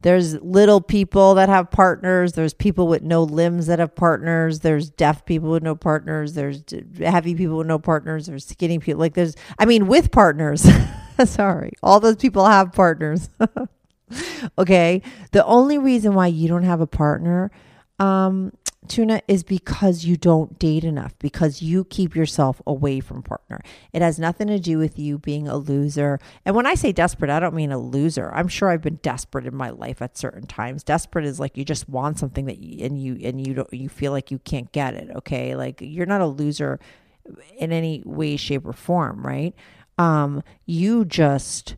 There's 0.01 0.35
little 0.41 0.81
people 0.81 1.33
that 1.35 1.49
have 1.49 1.71
partners. 1.71 2.33
There's 2.33 2.53
people 2.53 2.87
with 2.87 3.01
no 3.01 3.23
limbs 3.23 3.67
that 3.67 3.79
have 3.79 3.95
partners. 3.95 4.59
There's 4.59 4.89
deaf 4.89 5.25
people 5.25 5.49
with 5.49 5.63
no 5.63 5.75
partners. 5.75 6.33
There's 6.33 6.63
heavy 6.99 7.33
people 7.33 7.57
with 7.57 7.67
no 7.67 7.79
partners. 7.79 8.27
There's 8.27 8.45
skinny 8.45 8.77
people. 8.77 8.99
Like 8.99 9.15
there's, 9.15 9.35
I 9.57 9.65
mean, 9.65 9.87
with 9.87 10.11
partners. 10.11 10.67
Sorry. 11.25 11.73
All 11.81 11.99
those 11.99 12.17
people 12.17 12.45
have 12.45 12.71
partners. 12.71 13.29
okay. 14.59 15.01
The 15.31 15.45
only 15.45 15.77
reason 15.77 16.13
why 16.13 16.27
you 16.27 16.47
don't 16.47 16.63
have 16.63 16.81
a 16.81 16.87
partner, 16.87 17.49
um, 17.99 18.51
Tuna, 18.87 19.21
is 19.27 19.43
because 19.43 20.05
you 20.05 20.17
don't 20.17 20.57
date 20.59 20.83
enough, 20.83 21.17
because 21.19 21.61
you 21.61 21.83
keep 21.85 22.15
yourself 22.15 22.61
away 22.65 22.99
from 22.99 23.21
partner. 23.21 23.61
It 23.93 24.01
has 24.01 24.19
nothing 24.19 24.47
to 24.47 24.59
do 24.59 24.77
with 24.77 24.97
you 24.97 25.17
being 25.17 25.47
a 25.47 25.57
loser. 25.57 26.19
And 26.45 26.55
when 26.55 26.65
I 26.65 26.75
say 26.75 26.91
desperate, 26.91 27.29
I 27.29 27.39
don't 27.39 27.55
mean 27.55 27.71
a 27.71 27.77
loser. 27.77 28.31
I'm 28.33 28.47
sure 28.47 28.69
I've 28.69 28.81
been 28.81 28.99
desperate 29.01 29.45
in 29.45 29.55
my 29.55 29.69
life 29.69 30.01
at 30.01 30.17
certain 30.17 30.47
times. 30.47 30.83
Desperate 30.83 31.25
is 31.25 31.39
like 31.39 31.57
you 31.57 31.65
just 31.65 31.89
want 31.89 32.19
something 32.19 32.45
that 32.45 32.59
you, 32.59 32.85
and 32.85 33.01
you 33.01 33.19
and 33.23 33.45
you 33.45 33.53
don't 33.53 33.73
you 33.73 33.89
feel 33.89 34.11
like 34.11 34.31
you 34.31 34.39
can't 34.39 34.71
get 34.71 34.93
it. 34.93 35.09
Okay, 35.15 35.55
like 35.55 35.79
you're 35.81 36.05
not 36.05 36.21
a 36.21 36.27
loser 36.27 36.79
in 37.57 37.71
any 37.71 38.03
way, 38.05 38.37
shape, 38.37 38.65
or 38.65 38.73
form, 38.73 39.25
right? 39.25 39.53
Um, 39.97 40.43
you 40.65 41.05
just 41.05 41.75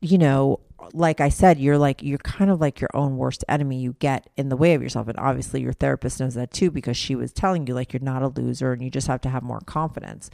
you 0.00 0.18
know, 0.18 0.60
like 0.92 1.20
I 1.20 1.28
said, 1.28 1.58
you're 1.58 1.78
like 1.78 2.02
you're 2.02 2.18
kind 2.18 2.50
of 2.50 2.60
like 2.60 2.80
your 2.80 2.90
own 2.94 3.16
worst 3.16 3.44
enemy. 3.48 3.78
You 3.78 3.96
get 3.98 4.28
in 4.36 4.48
the 4.48 4.56
way 4.56 4.74
of 4.74 4.82
yourself, 4.82 5.08
and 5.08 5.18
obviously 5.18 5.60
your 5.60 5.72
therapist 5.72 6.20
knows 6.20 6.34
that 6.34 6.52
too 6.52 6.70
because 6.70 6.96
she 6.96 7.14
was 7.14 7.32
telling 7.32 7.66
you 7.66 7.74
like 7.74 7.92
you're 7.92 8.00
not 8.00 8.22
a 8.22 8.28
loser, 8.28 8.72
and 8.72 8.82
you 8.82 8.90
just 8.90 9.06
have 9.06 9.20
to 9.22 9.28
have 9.28 9.42
more 9.42 9.60
confidence. 9.60 10.30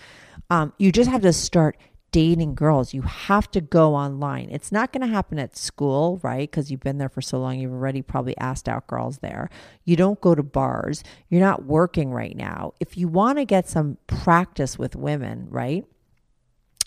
Um, 0.51 0.73
you 0.79 0.93
just 0.93 1.11
have 1.11 1.23
to 1.23 1.33
start 1.33 1.77
dating 2.11 2.55
girls. 2.55 2.93
You 2.93 3.03
have 3.03 3.51
to 3.53 3.61
go 3.61 3.95
online. 3.95 4.51
It's 4.51 4.71
not 4.71 4.93
going 4.93 5.01
to 5.01 5.15
happen 5.15 5.39
at 5.39 5.57
school, 5.57 6.21
right? 6.23 6.51
Because 6.51 6.71
you've 6.71 6.81
been 6.81 6.99
there 6.99 7.09
for 7.09 7.23
so 7.23 7.41
long. 7.41 7.59
You've 7.59 7.73
already 7.73 8.03
probably 8.03 8.37
asked 8.37 8.69
out 8.69 8.87
girls 8.87 9.19
there. 9.19 9.49
You 9.85 9.97
don't 9.97 10.21
go 10.21 10.35
to 10.35 10.43
bars. 10.43 11.03
You're 11.31 11.41
not 11.41 11.65
working 11.65 12.11
right 12.11 12.37
now. 12.37 12.75
If 12.81 12.99
you 12.99 13.09
want 13.09 13.39
to 13.39 13.47
get 13.47 13.67
some 13.67 13.97
practice 14.09 14.79
with 14.79 14.95
women, 14.95 15.47
right? 15.49 15.87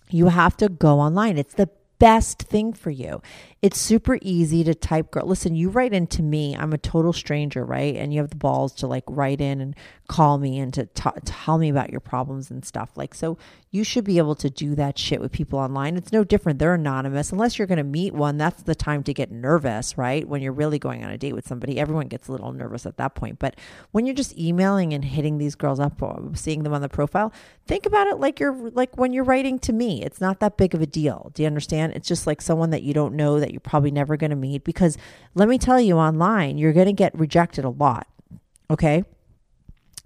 you 0.09 0.27
have 0.27 0.57
to 0.57 0.69
go 0.69 0.99
online. 0.99 1.37
It's 1.37 1.53
the 1.53 1.69
best 1.99 2.41
thing 2.41 2.73
for 2.73 2.89
you. 2.89 3.21
It's 3.65 3.79
super 3.79 4.19
easy 4.21 4.63
to 4.63 4.75
type 4.75 5.09
girl. 5.09 5.25
Listen, 5.25 5.55
you 5.55 5.69
write 5.69 5.91
into 5.91 6.21
me. 6.21 6.55
I'm 6.55 6.71
a 6.71 6.77
total 6.77 7.13
stranger, 7.13 7.65
right? 7.65 7.95
And 7.95 8.13
you 8.13 8.21
have 8.21 8.29
the 8.29 8.35
balls 8.35 8.73
to 8.73 8.85
like 8.85 9.05
write 9.07 9.41
in 9.41 9.59
and 9.59 9.75
call 10.07 10.37
me 10.37 10.59
and 10.59 10.71
to 10.75 10.85
t- 10.85 11.09
tell 11.25 11.57
me 11.57 11.69
about 11.69 11.89
your 11.89 11.99
problems 11.99 12.51
and 12.51 12.63
stuff. 12.63 12.91
Like 12.95 13.15
so 13.15 13.39
you 13.75 13.83
should 13.83 14.05
be 14.05 14.17
able 14.17 14.35
to 14.35 14.49
do 14.49 14.73
that 14.75 14.97
shit 14.97 15.19
with 15.19 15.33
people 15.33 15.59
online. 15.59 15.97
It's 15.97 16.13
no 16.13 16.23
different. 16.23 16.59
They're 16.59 16.75
anonymous. 16.75 17.33
Unless 17.33 17.57
you're 17.57 17.67
going 17.67 17.77
to 17.77 17.83
meet 17.83 18.13
one, 18.13 18.37
that's 18.37 18.63
the 18.63 18.73
time 18.73 19.03
to 19.03 19.13
get 19.13 19.31
nervous, 19.31 19.97
right? 19.97 20.25
When 20.25 20.41
you're 20.41 20.53
really 20.53 20.79
going 20.79 21.03
on 21.03 21.11
a 21.11 21.17
date 21.17 21.33
with 21.33 21.45
somebody, 21.45 21.77
everyone 21.77 22.07
gets 22.07 22.29
a 22.29 22.31
little 22.31 22.53
nervous 22.53 22.85
at 22.85 22.95
that 22.97 23.15
point. 23.15 23.37
But 23.37 23.57
when 23.91 24.05
you're 24.05 24.15
just 24.15 24.37
emailing 24.37 24.93
and 24.93 25.03
hitting 25.03 25.39
these 25.39 25.55
girls 25.55 25.81
up 25.81 26.01
or 26.01 26.31
seeing 26.35 26.63
them 26.63 26.73
on 26.73 26.81
the 26.81 26.87
profile, 26.87 27.33
think 27.67 27.85
about 27.85 28.07
it 28.07 28.17
like 28.17 28.39
you're 28.39 28.53
like 28.53 28.97
when 28.97 29.11
you're 29.11 29.25
writing 29.25 29.59
to 29.59 29.73
me. 29.73 30.01
It's 30.03 30.21
not 30.21 30.39
that 30.39 30.55
big 30.55 30.73
of 30.73 30.81
a 30.81 30.87
deal. 30.87 31.31
Do 31.33 31.43
you 31.43 31.47
understand? 31.47 31.93
It's 31.95 32.07
just 32.07 32.25
like 32.27 32.41
someone 32.41 32.69
that 32.69 32.83
you 32.83 32.93
don't 32.93 33.15
know 33.15 33.41
that 33.41 33.51
you're 33.55 33.61
probably 33.61 33.91
never 33.91 34.17
going 34.17 34.29
to 34.29 34.35
meet 34.35 34.63
because 34.63 34.97
let 35.33 35.47
me 35.49 35.57
tell 35.57 35.79
you 35.79 35.95
online, 35.97 36.57
you're 36.57 36.73
going 36.73 36.85
to 36.87 36.93
get 36.93 37.17
rejected 37.17 37.65
a 37.65 37.69
lot. 37.69 38.07
Okay? 38.69 39.03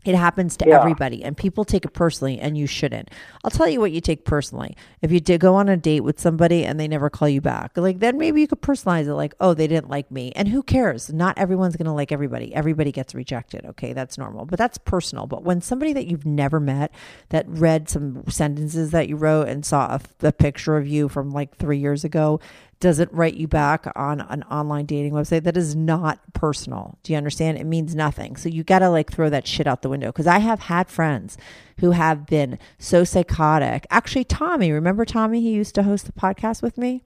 It 0.05 0.15
happens 0.15 0.55
to 0.57 0.67
Yeah. 0.67 0.79
everybody, 0.79 1.21
and 1.25 1.35
people 1.35 1.65
take 1.65 1.83
it 1.83 1.91
personally, 1.91 2.39
and 2.39 2.57
you 2.57 2.67
shouldn't. 2.67 3.09
I'll 3.43 3.51
tell 3.51 3.67
you 3.67 3.81
what 3.81 3.91
you 3.91 3.99
take 3.99 4.23
personally. 4.23 4.77
If 5.01 5.11
you 5.11 5.19
did 5.19 5.41
go 5.41 5.55
on 5.55 5.67
a 5.67 5.75
date 5.75 5.99
with 6.05 6.21
somebody 6.21 6.63
and 6.63 6.79
they 6.79 6.87
never 6.87 7.09
call 7.09 7.27
you 7.27 7.41
back, 7.41 7.77
like 7.77 7.99
then 7.99 8.17
maybe 8.17 8.39
you 8.39 8.47
could 8.47 8.61
personalize 8.61 9.07
it, 9.07 9.13
like, 9.13 9.35
oh, 9.41 9.53
they 9.53 9.67
didn't 9.67 9.89
like 9.89 10.09
me, 10.09 10.31
and 10.37 10.47
who 10.47 10.63
cares? 10.63 11.11
Not 11.11 11.37
everyone's 11.37 11.75
gonna 11.75 11.93
like 11.93 12.13
everybody. 12.13 12.55
Everybody 12.55 12.93
gets 12.93 13.13
rejected. 13.13 13.65
Okay, 13.65 13.91
that's 13.91 14.17
normal, 14.17 14.45
but 14.45 14.57
that's 14.57 14.77
personal. 14.77 15.27
But 15.27 15.43
when 15.43 15.59
somebody 15.59 15.91
that 15.91 16.07
you've 16.07 16.25
never 16.25 16.61
met 16.61 16.93
that 17.27 17.45
read 17.49 17.89
some 17.89 18.23
sentences 18.29 18.91
that 18.91 19.09
you 19.09 19.17
wrote 19.17 19.49
and 19.49 19.65
saw 19.65 19.99
a, 20.21 20.27
a 20.27 20.31
picture 20.31 20.77
of 20.77 20.87
you 20.87 21.09
from 21.09 21.29
like 21.31 21.57
three 21.57 21.77
years 21.77 22.05
ago 22.05 22.39
doesn't 22.79 23.11
write 23.11 23.33
you 23.33 23.47
back 23.47 23.91
on 23.95 24.21
an 24.21 24.43
online 24.43 24.85
dating 24.85 25.11
website? 25.11 25.43
That 25.43 25.57
is 25.57 25.75
not 25.75 26.19
personal. 26.33 26.97
Do 27.03 27.11
you 27.11 27.17
understand? 27.17 27.57
It 27.57 27.65
means 27.65 27.93
nothing. 27.93 28.37
So 28.37 28.47
you 28.47 28.63
got 28.63 28.79
to 28.79 28.89
like 28.89 29.11
throw 29.11 29.29
that 29.29 29.47
shit 29.47 29.67
out 29.67 29.81
the 29.81 29.89
window. 29.89 30.07
Because 30.07 30.27
i 30.27 30.39
have 30.39 30.61
had 30.61 30.89
friends 30.89 31.37
who 31.79 31.91
have 31.91 32.25
been 32.25 32.57
so 32.77 33.03
psychotic. 33.03 33.85
Actually 33.89 34.23
tommy 34.23 34.71
remember 34.71 35.05
tommy? 35.05 35.41
He 35.41 35.51
used 35.51 35.75
to 35.75 35.83
host 35.83 36.05
the 36.05 36.11
podcast 36.13 36.61
with 36.61 36.77
me. 36.77 37.03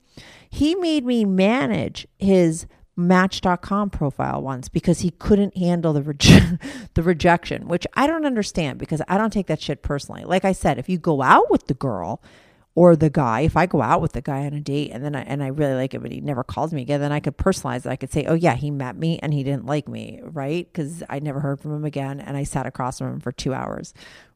He 0.49 0.75
made 0.75 1.05
me 1.05 1.25
manage 1.25 2.07
his 2.19 2.67
match.com 2.95 3.89
profile 3.89 4.39
once 4.39 4.69
because 4.69 4.99
he 4.99 5.09
couldn't 5.09 5.57
handle 5.57 5.93
the 5.93 6.01
reje- 6.01 6.59
the 6.93 7.01
rejection 7.01 7.67
which 7.67 7.87
i 7.95 8.05
don't 8.05 8.23
understand 8.23 8.77
because 8.77 9.01
i 9.07 9.17
don't 9.17 9.33
take 9.33 9.47
that 9.47 9.59
shit 9.61 9.81
personally. 9.81 10.23
Like 10.23 10.45
i 10.45 10.51
said 10.51 10.77
if 10.77 10.87
you 10.87 10.99
go 10.99 11.23
out 11.23 11.49
with 11.49 11.65
the 11.65 11.73
girl 11.73 12.21
or 12.75 12.95
the 12.95 13.09
guy 13.09 13.41
if 13.41 13.55
i 13.55 13.65
go 13.65 13.81
out 13.81 14.01
with 14.01 14.13
the 14.13 14.21
guy 14.21 14.45
on 14.45 14.53
a 14.53 14.59
date 14.59 14.91
and 14.91 15.03
then 15.03 15.15
I, 15.15 15.21
and 15.21 15.43
I 15.43 15.47
really 15.47 15.75
like 15.75 15.93
him 15.93 16.01
but 16.01 16.11
he 16.11 16.21
never 16.21 16.43
calls 16.43 16.73
me 16.73 16.81
again 16.81 17.01
then 17.01 17.11
i 17.11 17.19
could 17.19 17.37
personalize 17.37 17.85
it. 17.85 17.89
I 17.89 17.95
could 17.95 18.11
say 18.11 18.25
oh 18.25 18.33
yeah 18.33 18.55
he 18.55 18.71
met 18.71 18.95
me 18.95 19.19
and 19.21 19.33
he 19.33 19.43
didn't 19.43 19.65
like 19.65 19.87
me 19.87 20.21
right? 20.23 20.67
Because 20.71 21.03
i 21.09 21.19
never 21.19 21.39
heard 21.39 21.59
from 21.59 21.73
him 21.73 21.85
again 21.85 22.19
and 22.19 22.35
i 22.37 22.43
sat 22.43 22.65
across 22.65 22.99
from 22.99 23.13
him 23.13 23.19
for 23.19 23.31
two 23.31 23.53
hours 23.53 23.93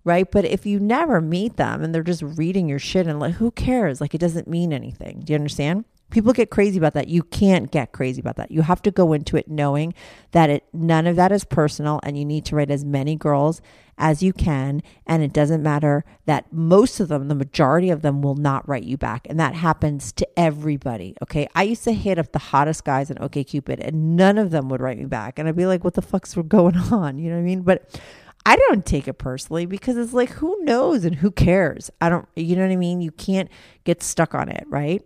right? 0.07 0.31
But 0.31 0.45
if 0.45 0.65
you 0.65 0.79
never 0.79 1.19
meet 1.19 1.57
them 1.57 1.83
and 1.83 1.93
they're 1.93 2.01
just 2.01 2.21
reading 2.21 2.69
your 2.69 2.79
shit 2.79 3.07
and 3.07 3.19
like 3.19 3.35
who 3.35 3.51
cares? 3.51 3.99
Like 3.99 4.15
it 4.15 4.19
doesn't 4.19 4.47
mean 4.47 4.71
anything. 4.71 5.19
Do 5.25 5.33
you 5.33 5.35
understand 5.35 5.83
people 6.09 6.33
get 6.33 6.49
crazy 6.49 6.77
about 6.77 6.93
that. 6.93 7.07
You 7.07 7.23
can't 7.23 7.71
get 7.71 7.91
crazy 7.91 8.21
about 8.21 8.37
that. 8.37 8.51
You 8.51 8.61
have 8.61 8.81
to 8.83 8.91
go 8.91 9.13
into 9.13 9.35
it 9.37 9.47
knowing 9.47 9.93
that 10.31 10.49
it 10.49 10.63
none 10.73 11.07
of 11.07 11.15
that 11.17 11.31
is 11.31 11.43
personal 11.43 11.99
and 12.03 12.17
you 12.17 12.25
need 12.25 12.45
to 12.45 12.55
write 12.55 12.71
as 12.71 12.85
many 12.85 13.15
girls 13.15 13.61
as 13.97 14.21
you 14.21 14.31
can. 14.31 14.81
And 15.05 15.23
it 15.23 15.33
doesn't 15.33 15.63
matter 15.63 16.05
that 16.25 16.51
most 16.53 16.99
of 16.99 17.07
them 17.07 17.27
the 17.27 17.35
majority 17.35 17.89
of 17.89 18.01
them 18.01 18.21
will 18.21 18.35
not 18.35 18.67
write 18.67 18.83
you 18.83 18.97
back. 18.97 19.27
And 19.29 19.39
that 19.39 19.55
happens 19.55 20.11
to 20.13 20.27
everybody 20.39 21.15
okay? 21.23 21.47
I 21.55 21.63
used 21.63 21.83
to 21.85 21.93
hit 21.93 22.17
up 22.17 22.31
the 22.31 22.39
hottest 22.39 22.85
guys 22.85 23.09
in 23.11 23.17
okcupid 23.17 23.79
and 23.85 24.15
none 24.15 24.37
of 24.37 24.51
them 24.51 24.69
would 24.69 24.81
write 24.81 24.97
me 24.97 25.05
back. 25.05 25.39
And 25.39 25.47
i'd 25.47 25.55
be 25.55 25.65
like 25.65 25.83
what 25.83 25.95
the 25.95 26.01
fuck's 26.01 26.35
going 26.47 26.77
on? 26.77 27.17
You 27.17 27.29
know 27.29 27.35
what 27.35 27.41
i 27.41 27.45
mean? 27.45 27.61
But 27.61 27.99
I 28.45 28.55
don't 28.55 28.85
take 28.85 29.09
it 29.09 29.15
personally 29.15 29.65
because 29.65 29.97
it's 29.97 30.13
like, 30.13 30.29
who 30.29 30.63
knows 30.63 31.03
and 31.03 31.13
who 31.13 31.31
cares? 31.31 31.91
I 31.99 32.07
don't, 32.07 32.25
you 32.33 32.55
know 32.55 32.61
what 32.61 32.71
I 32.71 32.77
mean? 32.77 33.01
You 33.01 33.11
can't 33.11 33.49
get 33.83 34.01
stuck 34.01 34.33
on 34.33 34.47
it, 34.47 34.63
right? 34.69 35.03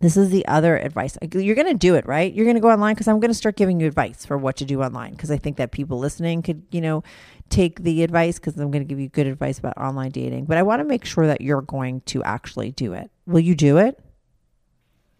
This 0.00 0.16
is 0.16 0.28
the 0.28 0.46
other 0.46 0.76
advice. 0.76 1.16
You're 1.32 1.54
going 1.54 1.68
to 1.68 1.74
do 1.74 1.94
it, 1.94 2.06
right? 2.06 2.32
You're 2.32 2.44
going 2.44 2.56
to 2.56 2.60
go 2.60 2.70
online 2.70 2.94
because 2.94 3.08
I'm 3.08 3.18
going 3.18 3.30
to 3.30 3.34
start 3.34 3.56
giving 3.56 3.80
you 3.80 3.86
advice 3.86 4.26
for 4.26 4.36
what 4.36 4.56
to 4.56 4.66
do 4.66 4.82
online 4.82 5.12
because 5.12 5.30
I 5.30 5.38
think 5.38 5.56
that 5.56 5.72
people 5.72 5.98
listening 5.98 6.42
could, 6.42 6.62
you 6.70 6.82
know, 6.82 7.02
take 7.48 7.82
the 7.82 8.02
advice 8.02 8.38
because 8.38 8.56
I'm 8.58 8.70
going 8.70 8.84
to 8.84 8.88
give 8.88 9.00
you 9.00 9.08
good 9.08 9.26
advice 9.26 9.58
about 9.58 9.78
online 9.78 10.10
dating. 10.10 10.44
But 10.44 10.58
I 10.58 10.62
want 10.62 10.80
to 10.80 10.84
make 10.84 11.06
sure 11.06 11.26
that 11.26 11.40
you're 11.40 11.62
going 11.62 12.02
to 12.02 12.22
actually 12.24 12.72
do 12.72 12.92
it. 12.92 13.10
Will 13.26 13.40
you 13.40 13.54
do 13.54 13.78
it? 13.78 13.98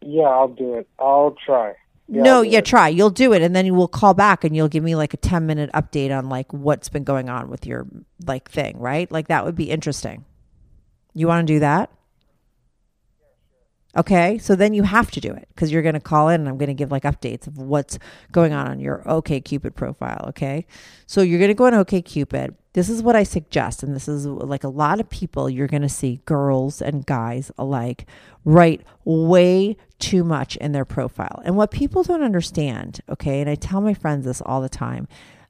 Yeah, 0.02 0.24
I'll 0.24 0.48
do 0.48 0.74
it. 0.74 0.86
I'll 0.98 1.34
try. 1.44 1.74
Yeah, 2.08 2.22
no, 2.22 2.36
I'll 2.36 2.44
yeah, 2.44 2.58
it. 2.58 2.66
try. 2.66 2.88
You'll 2.88 3.10
do 3.10 3.32
it, 3.32 3.42
and 3.42 3.56
then 3.56 3.66
you 3.66 3.74
will 3.74 3.88
call 3.88 4.14
back, 4.14 4.44
and 4.44 4.54
you'll 4.54 4.68
give 4.68 4.84
me 4.84 4.94
like 4.94 5.14
a 5.14 5.16
ten 5.16 5.46
minute 5.46 5.70
update 5.74 6.16
on 6.16 6.28
like 6.28 6.52
what's 6.52 6.88
been 6.88 7.02
going 7.02 7.28
on 7.28 7.48
with 7.48 7.66
your 7.66 7.86
like 8.26 8.50
thing, 8.50 8.78
right? 8.78 9.10
Like 9.10 9.28
that 9.28 9.44
would 9.44 9.56
be 9.56 9.70
interesting. 9.70 10.24
You 11.14 11.26
want 11.26 11.46
to 11.46 11.52
do 11.54 11.60
that? 11.60 11.90
Okay, 13.96 14.36
so 14.36 14.54
then 14.54 14.74
you 14.74 14.82
have 14.82 15.10
to 15.12 15.20
do 15.20 15.32
it 15.32 15.48
because 15.54 15.72
you're 15.72 15.82
going 15.82 15.94
to 15.94 16.00
call 16.00 16.28
in, 16.28 16.40
and 16.40 16.48
I'm 16.48 16.58
going 16.58 16.68
to 16.68 16.74
give 16.74 16.90
like 16.90 17.04
updates 17.04 17.46
of 17.46 17.56
what's 17.56 17.98
going 18.30 18.52
on 18.52 18.68
on 18.68 18.78
your 18.78 19.02
OK 19.08 19.40
Cupid 19.40 19.74
profile. 19.74 20.26
Okay, 20.28 20.66
so 21.06 21.22
you're 21.22 21.38
going 21.38 21.48
to 21.48 21.54
go 21.54 21.64
on 21.66 21.74
OK 21.74 22.02
Cupid. 22.02 22.54
This 22.74 22.90
is 22.90 23.02
what 23.02 23.16
I 23.16 23.22
suggest, 23.22 23.82
and 23.82 23.96
this 23.96 24.06
is 24.06 24.26
like 24.26 24.64
a 24.64 24.68
lot 24.68 25.00
of 25.00 25.08
people 25.08 25.48
you're 25.48 25.66
going 25.66 25.80
to 25.80 25.88
see, 25.88 26.20
girls 26.26 26.82
and 26.82 27.06
guys 27.06 27.50
alike, 27.56 28.06
write 28.44 28.82
way 29.06 29.78
too 29.98 30.24
much 30.24 30.56
in 30.56 30.72
their 30.72 30.84
profile. 30.84 31.40
And 31.46 31.56
what 31.56 31.70
people 31.70 32.02
don't 32.02 32.22
understand, 32.22 33.00
okay, 33.08 33.40
and 33.40 33.48
I 33.48 33.54
tell 33.54 33.80
my 33.80 33.94
friends 33.94 34.26
this 34.26 34.42
all 34.44 34.60
the 34.60 34.68
time. 34.68 35.08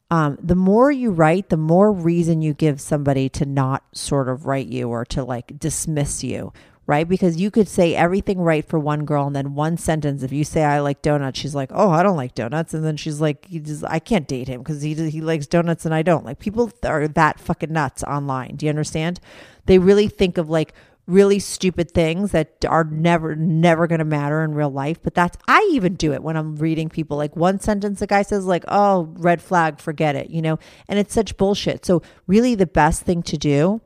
Um, 0.09 0.39
the 0.41 0.55
more 0.55 0.93
you 0.93 1.11
write, 1.11 1.49
the 1.49 1.57
more 1.57 1.91
reason 1.91 2.43
you 2.43 2.55
give 2.55 2.81
somebody 2.81 3.29
to 3.31 3.45
not 3.45 3.83
sort 3.93 4.29
of 4.29 4.47
write 4.47 4.69
you 4.69 4.89
or 4.89 5.05
to 5.07 5.25
like 5.25 5.59
dismiss 5.59 6.23
you, 6.23 6.53
right? 6.87 7.09
Because 7.09 7.37
you 7.37 7.51
could 7.51 7.69
say 7.69 7.95
everything 7.95 8.41
right 8.41 8.65
for 8.65 8.79
one 8.79 9.05
girl, 9.05 9.27
and 9.27 9.35
then 9.35 9.55
one 9.55 9.77
sentence, 9.77 10.23
if 10.23 10.33
you 10.33 10.45
say 10.45 10.65
I 10.65 10.81
like 10.81 11.03
donuts, 11.03 11.39
she's 11.39 11.55
like, 11.55 11.71
oh, 11.75 11.91
I 11.91 12.03
don't 12.03 12.17
like 12.17 12.35
donuts, 12.35 12.75
and 12.75 12.85
then 12.85 12.97
she's 12.97 13.21
like, 13.21 13.49
just, 13.51 13.85
I 13.85 13.99
can't 13.99 14.29
date 14.29 14.49
him 14.49 14.63
because 14.63 14.83
he 14.83 14.95
he 15.11 15.21
likes 15.21 15.47
donuts 15.47 15.85
and 15.85 15.95
I 15.95 16.03
don't. 16.03 16.25
Like 16.25 16.39
people 16.39 16.71
are 16.85 17.09
that 17.09 17.41
fucking 17.41 17.73
nuts 17.73 18.03
online. 18.05 18.57
Do 18.57 18.67
you 18.67 18.71
understand? 18.71 19.21
They 19.67 19.79
really 19.79 20.09
think 20.09 20.39
of 20.39 20.49
like 20.49 20.75
really 21.07 21.39
stupid 21.39 21.93
things 21.93 22.33
that 22.33 22.65
are 22.69 22.85
never 22.85 23.37
never 23.37 23.87
going 23.87 24.01
to 24.01 24.05
matter 24.05 24.43
in 24.43 24.53
real 24.55 24.71
life 24.71 25.01
but 25.05 25.15
that's 25.15 25.39
i 25.47 25.69
even 25.73 25.95
do 25.95 26.13
it 26.13 26.21
when 26.21 26.37
i'm 26.37 26.57
reading 26.57 26.89
people 26.89 27.17
like 27.17 27.37
one 27.37 27.61
sentence 27.61 28.01
the 28.01 28.09
guy 28.09 28.23
says 28.23 28.45
like 28.45 28.65
oh 28.67 29.09
red 29.19 29.41
flag 29.41 29.79
forget 29.79 30.17
it 30.17 30.31
you 30.31 30.43
know 30.43 30.59
and 30.89 30.99
it's 30.99 31.15
such 31.15 31.37
bullshit 31.37 31.87
so 31.87 32.03
really 32.27 32.57
the 32.57 32.67
best 32.67 33.03
thing 33.03 33.23
to 33.23 33.37
do 33.37 33.81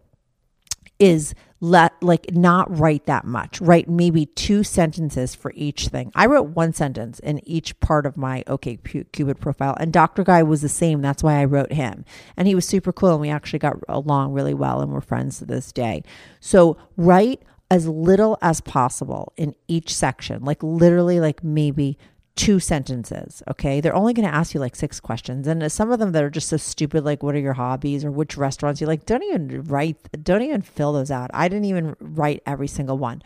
is 0.99 1.35
let 1.61 1.92
like 2.03 2.35
not 2.35 2.77
write 2.77 3.07
that 3.07 3.25
much. 3.25 3.61
Write 3.61 3.88
maybe 3.88 4.27
two 4.27 4.62
sentences 4.62 5.35
for 5.35 5.53
each 5.55 5.88
thing. 5.88 6.11
I 6.14 6.27
wrote 6.27 6.49
one 6.49 6.73
sentence 6.73 7.18
in 7.18 7.46
each 7.46 7.79
part 7.81 8.07
of 8.07 8.16
my 8.16 8.42
OK 8.46 8.79
Cupid 9.12 9.40
profile 9.40 9.77
and 9.79 9.92
dr 9.92 10.23
guy 10.25 10.42
was 10.42 10.62
the 10.62 10.68
same. 10.68 11.03
That's 11.03 11.23
why 11.23 11.35
i 11.40 11.44
wrote 11.44 11.73
him. 11.73 12.05
And 12.37 12.49
he 12.49 12.55
was 12.55 12.66
super 12.66 12.92
cool 12.92 13.12
and 13.12 13.20
we 13.20 13.29
actually 13.29 13.59
got 13.59 13.77
along 13.88 14.33
really 14.33 14.55
well 14.55 14.81
and 14.81 14.92
we're 14.92 15.01
friends 15.01 15.38
to 15.38 15.44
this 15.44 15.70
day. 15.73 16.03
So 16.40 16.79
write 16.96 17.42
as 17.70 17.87
little 17.87 18.37
as 18.42 18.61
possible 18.61 19.33
in 19.37 19.55
each 19.68 19.94
section 19.94 20.44
like 20.44 20.61
literally 20.61 21.20
like 21.20 21.44
maybe 21.44 21.96
two 22.37 22.59
sentences. 22.59 23.43
Okay. 23.49 23.81
They're 23.81 23.95
only 23.95 24.14
going 24.14 24.29
to 24.29 24.35
ask 24.35 24.55
you 24.55 24.61
like 24.61 24.77
six 24.77 25.01
questions. 25.01 25.47
And 25.47 25.62
uh, 25.62 25.69
some 25.69 25.93
of 25.93 25.99
them 25.99 26.12
that 26.12 26.25
are 26.25 26.31
just 26.31 26.49
so 26.49 26.57
stupid, 26.57 27.05
like 27.05 27.23
what 27.23 27.35
are 27.35 27.40
your 27.40 27.53
hobbies 27.53 28.05
or 28.05 28.11
which 28.11 28.37
restaurants 28.37 28.81
you 28.81 28.87
like, 28.87 29.05
don't 29.07 29.23
even 29.23 29.64
write, 29.64 29.97
don't 30.23 30.43
even 30.43 30.62
fill 30.62 30.93
those 30.93 31.11
out. 31.11 31.31
I 31.35 31.49
didn't 31.49 31.66
even 31.66 31.97
write 32.01 32.43
every 32.47 32.69
single 32.69 32.99
one. 32.99 33.23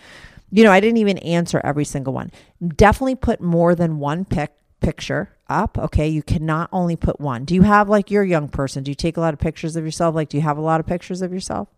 You 0.51 0.65
know, 0.65 0.73
I 0.73 0.81
didn't 0.81 0.99
even 0.99 1.19
answer 1.19 1.61
every 1.65 1.85
single 1.85 2.13
one. 2.13 2.31
Definitely 2.77 3.17
put 3.17 3.41
more 3.41 3.75
than 3.75 3.99
one 3.99 4.25
pic 4.25 4.53
picture 4.81 5.31
up. 5.49 5.79
Okay. 5.79 6.09
You 6.09 6.23
cannot 6.23 6.69
only 6.73 6.97
put 6.97 7.21
one. 7.21 7.45
Do 7.45 7.55
you 7.55 7.63
have 7.63 7.89
like 7.89 8.11
you're 8.11 8.23
a 8.23 8.29
young 8.29 8.49
person? 8.49 8.83
Do 8.83 8.91
you 8.91 8.95
take 8.95 9.17
a 9.17 9.21
lot 9.21 9.35
of 9.35 9.41
pictures 9.41 9.77
of 9.77 9.85
yourself? 9.85 10.15
Like, 10.15 10.29
do 10.29 10.37
you 10.37 10.43
have 10.43 10.59
a 10.59 10.63
lot 10.63 10.81
of 10.81 10.87
pictures 10.87 11.23
of 11.23 11.33
yourself? 11.33 11.69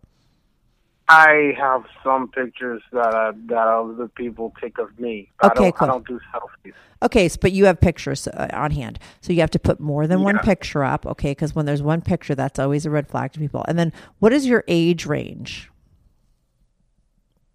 I 1.09 1.53
have 1.57 1.85
some 2.03 2.27
pictures 2.27 2.81
that 2.91 3.13
uh, 3.13 3.31
that 3.45 3.67
other 3.67 4.09
people 4.09 4.53
take 4.59 4.77
of 4.77 4.99
me. 4.99 5.31
Okay, 5.41 5.51
I 5.51 5.53
don't, 5.53 5.75
cool. 5.75 5.87
I 5.87 5.91
don't 5.91 6.07
do 6.07 6.19
selfies. 6.33 6.73
Okay, 7.01 7.29
but 7.39 7.53
you 7.53 7.65
have 7.65 7.79
pictures 7.79 8.27
uh, 8.27 8.49
on 8.51 8.71
hand, 8.71 8.99
so 9.21 9.31
you 9.31 9.39
have 9.39 9.51
to 9.51 9.59
put 9.59 9.79
more 9.79 10.05
than 10.05 10.19
yeah. 10.19 10.25
one 10.25 10.39
picture 10.39 10.83
up. 10.83 11.05
Okay, 11.05 11.31
because 11.31 11.55
when 11.55 11.65
there's 11.65 11.81
one 11.81 12.01
picture, 12.01 12.35
that's 12.35 12.59
always 12.59 12.85
a 12.85 12.89
red 12.89 13.07
flag 13.07 13.31
to 13.33 13.39
people. 13.39 13.63
And 13.67 13.79
then, 13.79 13.93
what 14.19 14.33
is 14.33 14.45
your 14.45 14.65
age 14.67 15.05
range 15.05 15.71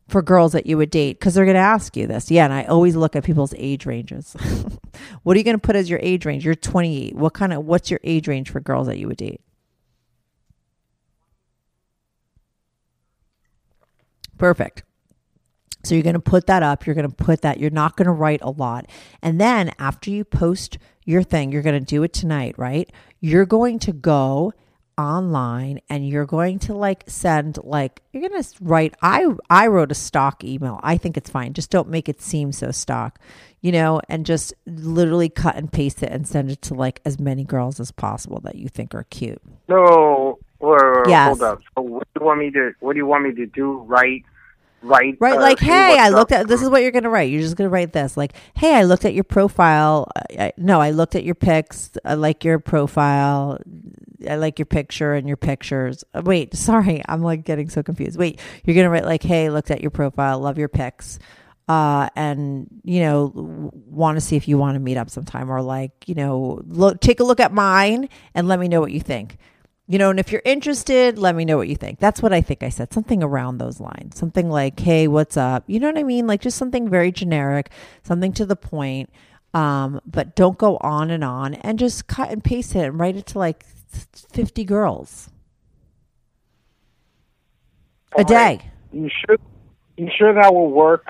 for 0.08 0.22
girls 0.22 0.52
that 0.52 0.64
you 0.64 0.78
would 0.78 0.90
date? 0.90 1.18
Because 1.18 1.34
they're 1.34 1.44
going 1.44 1.54
to 1.54 1.60
ask 1.60 1.94
you 1.94 2.06
this. 2.06 2.30
Yeah, 2.30 2.44
and 2.44 2.54
I 2.54 2.64
always 2.64 2.96
look 2.96 3.16
at 3.16 3.24
people's 3.24 3.52
age 3.58 3.84
ranges. 3.84 4.34
what 5.24 5.36
are 5.36 5.38
you 5.38 5.44
going 5.44 5.58
to 5.58 5.66
put 5.66 5.76
as 5.76 5.90
your 5.90 6.00
age 6.02 6.24
range? 6.24 6.42
You're 6.42 6.54
28. 6.54 7.16
What 7.16 7.34
kind 7.34 7.52
of 7.52 7.66
what's 7.66 7.90
your 7.90 8.00
age 8.02 8.28
range 8.28 8.48
for 8.48 8.60
girls 8.60 8.86
that 8.86 8.96
you 8.96 9.08
would 9.08 9.18
date? 9.18 9.42
Perfect. 14.42 14.82
So 15.84 15.94
you're 15.94 16.02
going 16.02 16.14
to 16.14 16.20
put 16.20 16.48
that 16.48 16.64
up. 16.64 16.84
You're 16.84 16.96
going 16.96 17.08
to 17.08 17.14
put 17.14 17.42
that. 17.42 17.60
You're 17.60 17.70
not 17.70 17.96
going 17.96 18.06
to 18.06 18.12
write 18.12 18.40
a 18.42 18.50
lot. 18.50 18.86
And 19.22 19.40
then 19.40 19.70
after 19.78 20.10
you 20.10 20.24
post 20.24 20.78
your 21.04 21.22
thing, 21.22 21.52
you're 21.52 21.62
going 21.62 21.78
to 21.78 21.86
do 21.86 22.02
it 22.02 22.12
tonight, 22.12 22.56
right? 22.58 22.90
You're 23.20 23.46
going 23.46 23.78
to 23.78 23.92
go 23.92 24.52
online 24.98 25.78
and 25.88 26.08
you're 26.08 26.26
going 26.26 26.58
to 26.58 26.74
like 26.74 27.04
send 27.06 27.56
like 27.62 28.02
you're 28.12 28.28
going 28.28 28.42
to 28.42 28.48
write 28.60 28.94
I 29.00 29.28
I 29.48 29.68
wrote 29.68 29.92
a 29.92 29.94
stock 29.94 30.42
email. 30.42 30.80
I 30.82 30.96
think 30.96 31.16
it's 31.16 31.30
fine. 31.30 31.52
Just 31.52 31.70
don't 31.70 31.88
make 31.88 32.08
it 32.08 32.20
seem 32.20 32.50
so 32.50 32.72
stock. 32.72 33.20
You 33.60 33.70
know, 33.70 34.00
and 34.08 34.26
just 34.26 34.52
literally 34.66 35.28
cut 35.28 35.54
and 35.54 35.70
paste 35.72 36.02
it 36.02 36.10
and 36.10 36.26
send 36.26 36.50
it 36.50 36.62
to 36.62 36.74
like 36.74 37.00
as 37.04 37.20
many 37.20 37.44
girls 37.44 37.78
as 37.78 37.92
possible 37.92 38.40
that 38.40 38.56
you 38.56 38.68
think 38.68 38.92
are 38.92 39.04
cute. 39.04 39.40
No, 39.68 40.40
or 40.62 41.04
yes. 41.06 41.26
hold 41.26 41.42
up. 41.42 41.60
So 41.76 41.82
what 41.82 42.08
do 42.14 42.20
you 42.20 42.26
want 42.26 42.40
me 42.40 42.50
to 42.50 42.72
what 42.80 42.94
do 42.94 42.98
you 42.98 43.06
want 43.06 43.24
me 43.24 43.34
to 43.34 43.46
do? 43.46 43.78
Write 43.80 44.24
Right, 44.82 45.16
right. 45.20 45.36
Uh, 45.36 45.40
like, 45.40 45.60
hey, 45.60 45.96
I 45.98 46.08
looked 46.08 46.32
at. 46.32 46.48
This 46.48 46.60
is 46.60 46.68
what 46.68 46.82
you're 46.82 46.90
going 46.90 47.04
to 47.04 47.08
write. 47.10 47.30
You're 47.30 47.40
just 47.40 47.56
going 47.56 47.70
to 47.70 47.72
write 47.72 47.92
this. 47.92 48.16
Like, 48.16 48.32
hey, 48.54 48.74
I 48.74 48.82
looked 48.82 49.04
at 49.04 49.14
your 49.14 49.24
profile. 49.24 50.10
I, 50.30 50.52
no, 50.56 50.80
I 50.80 50.90
looked 50.90 51.14
at 51.14 51.24
your 51.24 51.36
pics. 51.36 51.92
I 52.04 52.14
like 52.14 52.44
your 52.44 52.58
profile. 52.58 53.58
I 54.28 54.36
like 54.36 54.58
your 54.58 54.66
picture 54.66 55.14
and 55.14 55.28
your 55.28 55.36
pictures. 55.36 56.04
Uh, 56.14 56.22
wait, 56.24 56.54
sorry, 56.56 57.02
I'm 57.08 57.22
like 57.22 57.44
getting 57.44 57.70
so 57.70 57.82
confused. 57.82 58.18
Wait, 58.18 58.40
you're 58.64 58.74
going 58.74 58.84
to 58.84 58.90
write 58.90 59.04
like, 59.04 59.22
hey, 59.22 59.50
looked 59.50 59.70
at 59.70 59.80
your 59.80 59.90
profile. 59.92 60.40
Love 60.40 60.58
your 60.58 60.68
pics. 60.68 61.18
Uh, 61.68 62.08
and 62.16 62.66
you 62.82 63.00
know, 63.00 63.70
want 63.86 64.16
to 64.16 64.20
see 64.20 64.34
if 64.36 64.48
you 64.48 64.58
want 64.58 64.74
to 64.74 64.80
meet 64.80 64.96
up 64.96 65.08
sometime, 65.08 65.48
or 65.50 65.62
like, 65.62 65.92
you 66.08 66.14
know, 66.14 66.60
look, 66.66 67.00
take 67.00 67.20
a 67.20 67.24
look 67.24 67.38
at 67.38 67.52
mine 67.52 68.08
and 68.34 68.48
let 68.48 68.58
me 68.58 68.66
know 68.66 68.80
what 68.80 68.90
you 68.90 69.00
think. 69.00 69.38
You 69.88 69.98
know, 69.98 70.10
and 70.10 70.20
if 70.20 70.30
you're 70.30 70.42
interested, 70.44 71.18
let 71.18 71.34
me 71.34 71.44
know 71.44 71.56
what 71.56 71.68
you 71.68 71.76
think. 71.76 71.98
That's 71.98 72.22
what 72.22 72.32
I 72.32 72.40
think 72.40 72.62
I 72.62 72.68
said. 72.68 72.92
Something 72.92 73.22
around 73.22 73.58
those 73.58 73.80
lines. 73.80 74.16
Something 74.16 74.48
like, 74.48 74.78
hey, 74.78 75.08
what's 75.08 75.36
up? 75.36 75.64
You 75.66 75.80
know 75.80 75.88
what 75.88 75.98
I 75.98 76.04
mean? 76.04 76.26
Like 76.26 76.40
just 76.40 76.56
something 76.56 76.88
very 76.88 77.10
generic, 77.10 77.70
something 78.02 78.32
to 78.34 78.46
the 78.46 78.56
point. 78.56 79.10
Um, 79.54 80.00
but 80.06 80.34
don't 80.34 80.56
go 80.56 80.78
on 80.78 81.10
and 81.10 81.22
on 81.22 81.54
and 81.54 81.78
just 81.78 82.06
cut 82.06 82.30
and 82.30 82.42
paste 82.42 82.74
it 82.74 82.86
and 82.86 82.98
write 82.98 83.16
it 83.16 83.26
to 83.26 83.38
like 83.38 83.64
50 84.32 84.64
girls 84.64 85.28
a 88.16 88.24
day. 88.24 88.60
You 88.92 89.10
sure 89.26 89.36
you 89.96 90.08
sure 90.16 90.32
that 90.34 90.54
will 90.54 90.70
work? 90.70 91.06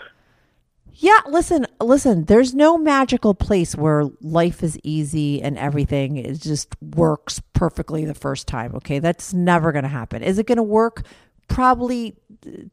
Yeah, 0.94 1.18
listen, 1.26 1.66
listen, 1.81 2.24
there's 2.24 2.55
no 2.55 2.76
magical 2.76 3.35
place 3.35 3.74
where 3.74 4.05
life 4.20 4.62
is 4.62 4.78
easy 4.83 5.40
and 5.42 5.57
everything 5.59 6.16
is 6.16 6.38
just 6.38 6.76
works 6.81 7.40
perfectly 7.55 8.05
the 8.05 8.14
first 8.14 8.46
time, 8.46 8.74
okay? 8.76 8.98
That's 8.98 9.33
never 9.33 9.72
going 9.72 9.85
to 9.85 9.88
happen. 9.88 10.22
Is 10.22 10.38
it 10.38 10.46
going 10.46 10.57
to 10.57 10.62
work 10.62 11.05
probably 11.48 12.14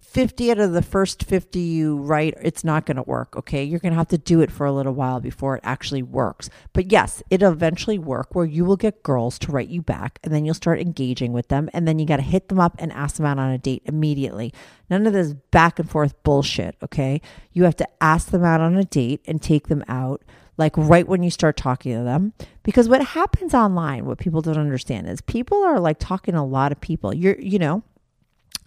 50 0.01 0.51
out 0.51 0.59
of 0.59 0.73
the 0.73 0.81
first 0.81 1.23
50 1.23 1.59
you 1.59 1.97
write, 1.97 2.35
it's 2.41 2.63
not 2.63 2.85
going 2.85 2.97
to 2.97 3.03
work. 3.03 3.35
Okay. 3.37 3.63
You're 3.63 3.79
going 3.79 3.91
to 3.91 3.97
have 3.97 4.07
to 4.09 4.17
do 4.17 4.41
it 4.41 4.51
for 4.51 4.65
a 4.65 4.71
little 4.71 4.93
while 4.93 5.19
before 5.19 5.55
it 5.55 5.61
actually 5.63 6.03
works. 6.03 6.49
But 6.73 6.91
yes, 6.91 7.21
it'll 7.29 7.51
eventually 7.51 7.99
work 7.99 8.35
where 8.35 8.45
you 8.45 8.65
will 8.65 8.77
get 8.77 9.03
girls 9.03 9.37
to 9.39 9.51
write 9.51 9.69
you 9.69 9.81
back 9.81 10.19
and 10.23 10.33
then 10.33 10.45
you'll 10.45 10.53
start 10.53 10.79
engaging 10.79 11.33
with 11.33 11.47
them. 11.47 11.69
And 11.73 11.87
then 11.87 11.99
you 11.99 12.05
got 12.05 12.17
to 12.17 12.23
hit 12.23 12.49
them 12.49 12.59
up 12.59 12.75
and 12.79 12.91
ask 12.91 13.17
them 13.17 13.25
out 13.25 13.39
on 13.39 13.51
a 13.51 13.57
date 13.57 13.83
immediately. 13.85 14.53
None 14.89 15.05
of 15.05 15.13
this 15.13 15.33
back 15.51 15.79
and 15.79 15.89
forth 15.89 16.21
bullshit. 16.23 16.75
Okay. 16.83 17.21
You 17.53 17.63
have 17.63 17.77
to 17.77 17.87
ask 18.01 18.29
them 18.29 18.43
out 18.43 18.61
on 18.61 18.75
a 18.75 18.85
date 18.85 19.21
and 19.27 19.41
take 19.41 19.67
them 19.67 19.83
out 19.87 20.23
like 20.57 20.77
right 20.77 21.07
when 21.07 21.23
you 21.23 21.31
start 21.31 21.55
talking 21.55 21.95
to 21.95 22.03
them. 22.03 22.33
Because 22.63 22.89
what 22.89 23.01
happens 23.01 23.53
online, 23.53 24.05
what 24.05 24.17
people 24.17 24.41
don't 24.41 24.57
understand 24.57 25.07
is 25.07 25.21
people 25.21 25.63
are 25.63 25.79
like 25.79 25.97
talking 25.99 26.33
to 26.33 26.41
a 26.41 26.43
lot 26.43 26.71
of 26.71 26.81
people. 26.81 27.13
You're, 27.15 27.39
you 27.39 27.57
know, 27.57 27.83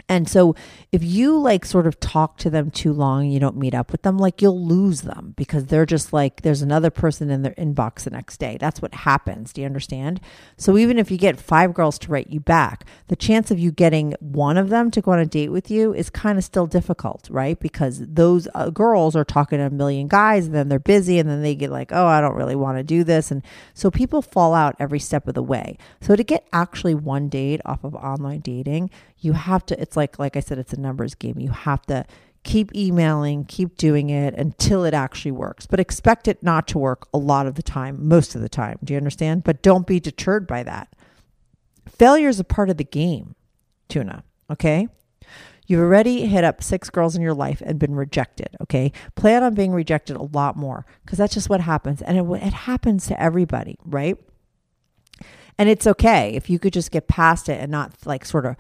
and 0.09 0.29
so 0.29 0.55
if 0.91 1.03
you 1.03 1.39
like 1.39 1.65
sort 1.65 1.87
of 1.87 1.99
talk 1.99 2.37
to 2.39 2.51
them 2.51 2.71
too 2.71 2.93
long 2.93 3.31
you 3.31 3.41
don't 3.41 3.57
meet 3.57 3.75
up 3.75 3.93
with 3.93 4.03
them, 4.03 4.19
like 4.19 4.43
you'll 4.43 4.63
lose 4.63 5.03
them 5.03 5.33
because 5.37 5.67
they're 5.67 5.87
just 5.87 6.13
like 6.13 6.43
there's 6.43 6.63
another 6.63 6.91
person 6.91 7.31
in 7.31 7.43
their 7.43 7.55
inbox 7.55 8.05
the 8.05 8.11
next 8.11 8.39
day. 8.39 8.59
That's 8.61 8.83
what 8.83 8.95
happens. 8.95 9.53
Do 9.53 9.63
you 9.63 9.67
understand? 9.67 10.21
So 10.57 10.77
even 10.77 10.99
if 10.99 11.11
you 11.11 11.17
get 11.17 11.41
five 11.41 11.73
girls 11.73 11.99
to 12.01 12.11
write 12.11 12.29
you 12.29 12.41
back, 12.41 12.85
the 13.09 13.17
chance 13.17 13.51
of 13.51 13.59
you 13.59 13.71
getting 13.71 14.15
one 14.21 14.59
of 14.59 14.69
them 14.69 14.91
to 14.91 15.01
go 15.01 15.13
on 15.13 15.19
a 15.19 15.27
date 15.27 15.51
with 15.51 15.71
you 15.71 15.95
is 15.95 16.11
kind 16.11 16.37
of 16.37 16.45
still 16.45 16.67
difficult, 16.67 17.29
right? 17.31 17.59
Because 17.59 18.01
those 18.07 18.49
uh, 18.55 18.71
girls 18.71 19.17
are 19.17 19.25
talking 19.25 19.59
to 19.59 19.67
a 19.67 19.71
million 19.71 20.09
guys 20.09 20.47
and 20.47 20.55
then 20.55 20.69
they're 20.69 20.79
busy 20.79 21.19
and 21.19 21.29
then 21.29 21.43
they 21.43 21.55
get 21.55 21.71
like, 21.71 21.91
"Oh, 21.93 22.07
I 22.07 22.21
don't 22.21 22.37
really 22.37 22.57
want 22.57 22.79
to 22.79 22.85
do 22.85 23.05
this." 23.05 23.31
And 23.31 23.43
so 23.73 23.91
people 23.91 24.21
fall 24.21 24.53
out 24.53 24.77
every 24.79 24.99
step 24.99 25.27
of 25.27 25.35
the 25.35 25.43
way. 25.43 25.79
So 26.01 26.17
to 26.17 26.25
get 26.25 26.47
actually 26.53 26.95
one 26.95 27.29
date 27.29 27.61
off 27.65 27.85
of 27.85 27.95
online 27.95 28.41
dating, 28.41 28.91
you 29.23 29.33
have 29.33 29.65
to 29.67 29.81
it's 29.83 29.97
like 29.97 30.19
like 30.19 30.37
i 30.37 30.41
said 30.41 30.59
it's 30.59 30.73
a 30.73 30.81
numbers 30.81 31.15
game 31.15 31.39
you 31.39 31.51
have 31.51 31.83
to 31.83 32.05
keep 32.45 32.75
emailing 32.75 33.45
keep 33.45 33.77
doing 33.77 34.11
it 34.11 34.35
until 34.35 34.85
it 34.85 34.95
actually 34.95 35.31
works 35.31 35.67
but 35.67 35.79
expect 35.79 36.27
it 36.27 36.43
not 36.43 36.67
to 36.67 36.79
work 36.79 37.07
a 37.13 37.19
lot 37.19 37.47
of 37.47 37.55
the 37.55 37.63
time 37.63 38.09
most 38.09 38.35
of 38.35 38.41
the 38.41 38.49
time 38.49 38.79
do 38.83 38.93
you 38.93 38.97
understand 38.97 39.45
but 39.45 39.63
don't 39.63 39.87
be 39.87 40.01
deterred 40.01 40.47
by 40.47 40.63
that 40.63 40.95
failure 41.87 42.29
is 42.29 42.41
a 42.41 42.45
part 42.45 42.71
of 42.71 42.77
the 42.79 42.85
game 42.85 43.35
tuna 43.89 44.25
okay 44.51 44.89
You've 45.67 45.81
already 45.81 46.27
hit 46.27 46.45
up 46.45 46.63
six 46.63 46.91
girls 46.91 47.15
in 47.15 47.23
your 47.23 47.35
life 47.35 47.63
and 47.65 47.79
been 47.79 47.95
rejected. 47.95 48.57
Okay. 48.61 48.93
Plan 49.15 49.43
on 49.43 49.55
being 49.55 49.73
rejected 49.73 50.17
a 50.17 50.23
lot 50.23 50.57
more 50.57 50.85
because 51.05 51.19
that's 51.19 51.35
just 51.35 51.49
what 51.49 51.61
happens. 51.61 52.03
And 52.03 52.19
it, 52.19 52.43
it 52.43 52.53
happens 52.53 53.07
to 53.07 53.21
everybody, 53.21 53.79
right? 53.85 54.19
And 55.59 55.69
it's 55.69 55.87
okay 55.87 56.35
if 56.35 56.51
you 56.51 56.59
could 56.59 56.73
just 56.73 56.91
get 56.91 57.09
past 57.09 57.49
it 57.49 57.61
and 57.61 57.71
not 57.71 57.93
like 58.05 58.25
sort 58.25 58.47
of 58.47 58.57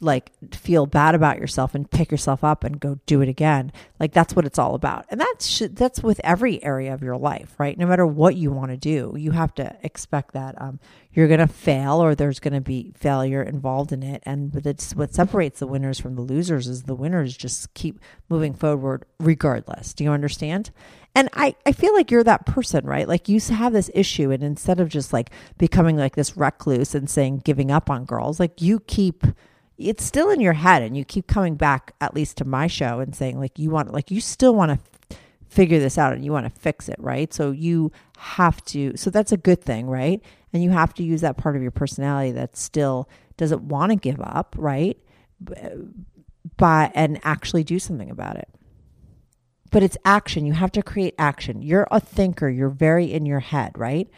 like 0.00 0.30
feel 0.54 0.86
bad 0.86 1.14
about 1.14 1.38
yourself 1.38 1.74
and 1.74 1.90
pick 1.90 2.10
yourself 2.10 2.44
up 2.44 2.64
and 2.64 2.80
go 2.80 2.98
do 3.06 3.20
it 3.20 3.28
again. 3.28 3.72
Like 3.98 4.12
that's 4.12 4.34
what 4.34 4.44
it's 4.44 4.58
all 4.58 4.74
about. 4.74 5.06
And 5.08 5.20
that's 5.20 5.62
that's 5.70 6.02
with 6.02 6.20
every 6.22 6.62
area 6.62 6.92
of 6.92 7.02
your 7.02 7.16
life, 7.16 7.54
right? 7.58 7.78
No 7.78 7.86
matter 7.86 8.06
what 8.06 8.36
you 8.36 8.50
want 8.50 8.70
to 8.70 8.76
do, 8.76 9.14
you 9.16 9.32
have 9.32 9.54
to 9.54 9.76
expect 9.82 10.32
that 10.32 10.60
um, 10.60 10.78
you're 11.12 11.28
going 11.28 11.40
to 11.40 11.46
fail 11.46 12.02
or 12.02 12.14
there's 12.14 12.40
going 12.40 12.54
to 12.54 12.60
be 12.60 12.92
failure 12.96 13.42
involved 13.42 13.92
in 13.92 14.02
it. 14.02 14.22
And 14.26 14.54
it's 14.66 14.94
what 14.94 15.14
separates 15.14 15.60
the 15.60 15.66
winners 15.66 15.98
from 15.98 16.14
the 16.14 16.22
losers 16.22 16.66
is 16.68 16.82
the 16.82 16.94
winners 16.94 17.36
just 17.36 17.72
keep 17.74 17.98
moving 18.28 18.54
forward 18.54 19.04
regardless. 19.18 19.94
Do 19.94 20.04
you 20.04 20.10
understand? 20.10 20.70
And 21.14 21.30
I, 21.32 21.54
I 21.64 21.72
feel 21.72 21.94
like 21.94 22.10
you're 22.10 22.22
that 22.24 22.44
person, 22.44 22.84
right? 22.84 23.08
Like 23.08 23.26
you 23.30 23.40
have 23.40 23.72
this 23.72 23.90
issue, 23.94 24.30
and 24.30 24.42
instead 24.42 24.80
of 24.80 24.90
just 24.90 25.14
like 25.14 25.30
becoming 25.56 25.96
like 25.96 26.14
this 26.14 26.36
recluse 26.36 26.94
and 26.94 27.08
saying 27.08 27.38
giving 27.38 27.70
up 27.70 27.88
on 27.88 28.04
girls, 28.04 28.38
like 28.38 28.60
you 28.60 28.80
keep 28.80 29.24
it's 29.78 30.04
still 30.04 30.30
in 30.30 30.40
your 30.40 30.54
head 30.54 30.82
and 30.82 30.96
you 30.96 31.04
keep 31.04 31.26
coming 31.26 31.54
back 31.54 31.94
at 32.00 32.14
least 32.14 32.38
to 32.38 32.44
my 32.44 32.66
show 32.66 33.00
and 33.00 33.14
saying 33.14 33.38
like 33.38 33.58
you 33.58 33.70
want 33.70 33.92
like 33.92 34.10
you 34.10 34.20
still 34.20 34.54
want 34.54 34.72
to 34.72 35.16
figure 35.48 35.78
this 35.78 35.98
out 35.98 36.12
and 36.12 36.24
you 36.24 36.32
want 36.32 36.44
to 36.44 36.60
fix 36.60 36.88
it, 36.88 36.96
right? 36.98 37.32
So 37.32 37.50
you 37.50 37.92
have 38.18 38.64
to 38.66 38.96
so 38.96 39.10
that's 39.10 39.32
a 39.32 39.36
good 39.36 39.62
thing, 39.62 39.86
right? 39.86 40.22
And 40.52 40.62
you 40.62 40.70
have 40.70 40.94
to 40.94 41.02
use 41.02 41.20
that 41.20 41.36
part 41.36 41.56
of 41.56 41.62
your 41.62 41.70
personality 41.70 42.32
that 42.32 42.56
still 42.56 43.08
doesn't 43.36 43.62
want 43.62 43.92
to 43.92 43.96
give 43.96 44.20
up, 44.20 44.54
right? 44.58 44.98
But 46.56 46.92
and 46.94 47.20
actually 47.22 47.64
do 47.64 47.78
something 47.78 48.10
about 48.10 48.36
it. 48.36 48.48
But 49.70 49.82
it's 49.82 49.98
action. 50.04 50.46
You 50.46 50.54
have 50.54 50.72
to 50.72 50.82
create 50.82 51.14
action. 51.18 51.60
You're 51.60 51.88
a 51.90 52.00
thinker. 52.00 52.48
You're 52.48 52.70
very 52.70 53.12
in 53.12 53.26
your 53.26 53.40
head, 53.40 53.72
right? 53.76 54.08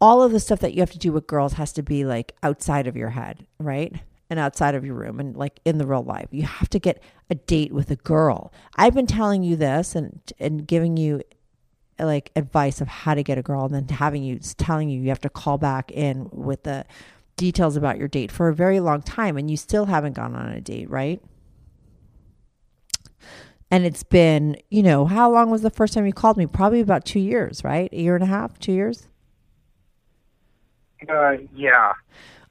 All 0.00 0.22
of 0.22 0.32
the 0.32 0.40
stuff 0.40 0.60
that 0.60 0.74
you 0.74 0.80
have 0.80 0.92
to 0.92 0.98
do 0.98 1.12
with 1.12 1.26
girls 1.26 1.54
has 1.54 1.72
to 1.72 1.82
be 1.82 2.04
like 2.04 2.36
outside 2.42 2.86
of 2.86 2.96
your 2.96 3.10
head, 3.10 3.46
right? 3.58 3.94
And 4.28 4.38
outside 4.38 4.74
of 4.74 4.84
your 4.84 4.94
room 4.94 5.20
and 5.20 5.36
like 5.36 5.60
in 5.64 5.78
the 5.78 5.86
real 5.86 6.02
life. 6.02 6.28
You 6.30 6.42
have 6.42 6.68
to 6.70 6.78
get 6.78 7.02
a 7.30 7.34
date 7.34 7.72
with 7.72 7.90
a 7.90 7.96
girl. 7.96 8.52
I've 8.76 8.94
been 8.94 9.06
telling 9.06 9.42
you 9.42 9.56
this 9.56 9.94
and 9.94 10.20
and 10.38 10.66
giving 10.66 10.96
you 10.96 11.22
like 11.98 12.30
advice 12.36 12.80
of 12.80 12.88
how 12.88 13.14
to 13.14 13.22
get 13.22 13.38
a 13.38 13.42
girl 13.42 13.64
and 13.64 13.74
then 13.74 13.88
having 13.88 14.22
you 14.22 14.38
telling 14.38 14.88
you 14.88 15.00
you 15.00 15.08
have 15.08 15.20
to 15.20 15.30
call 15.30 15.58
back 15.58 15.90
in 15.92 16.28
with 16.30 16.64
the 16.64 16.84
details 17.36 17.76
about 17.76 17.98
your 17.98 18.08
date 18.08 18.30
for 18.30 18.48
a 18.48 18.54
very 18.54 18.80
long 18.80 19.02
time 19.02 19.36
and 19.36 19.50
you 19.50 19.56
still 19.56 19.86
haven't 19.86 20.14
gone 20.14 20.34
on 20.34 20.48
a 20.48 20.60
date, 20.60 20.90
right? 20.90 21.22
And 23.70 23.84
it's 23.84 24.04
been, 24.04 24.56
you 24.70 24.82
know, 24.82 25.06
how 25.06 25.30
long 25.30 25.50
was 25.50 25.62
the 25.62 25.70
first 25.70 25.92
time 25.92 26.06
you 26.06 26.12
called 26.12 26.36
me? 26.36 26.46
Probably 26.46 26.80
about 26.80 27.04
two 27.04 27.18
years, 27.18 27.64
right? 27.64 27.92
A 27.92 28.00
year 28.00 28.14
and 28.14 28.22
a 28.22 28.28
half, 28.28 28.58
two 28.58 28.72
years? 28.72 29.08
Uh, 31.08 31.36
yeah. 31.54 31.92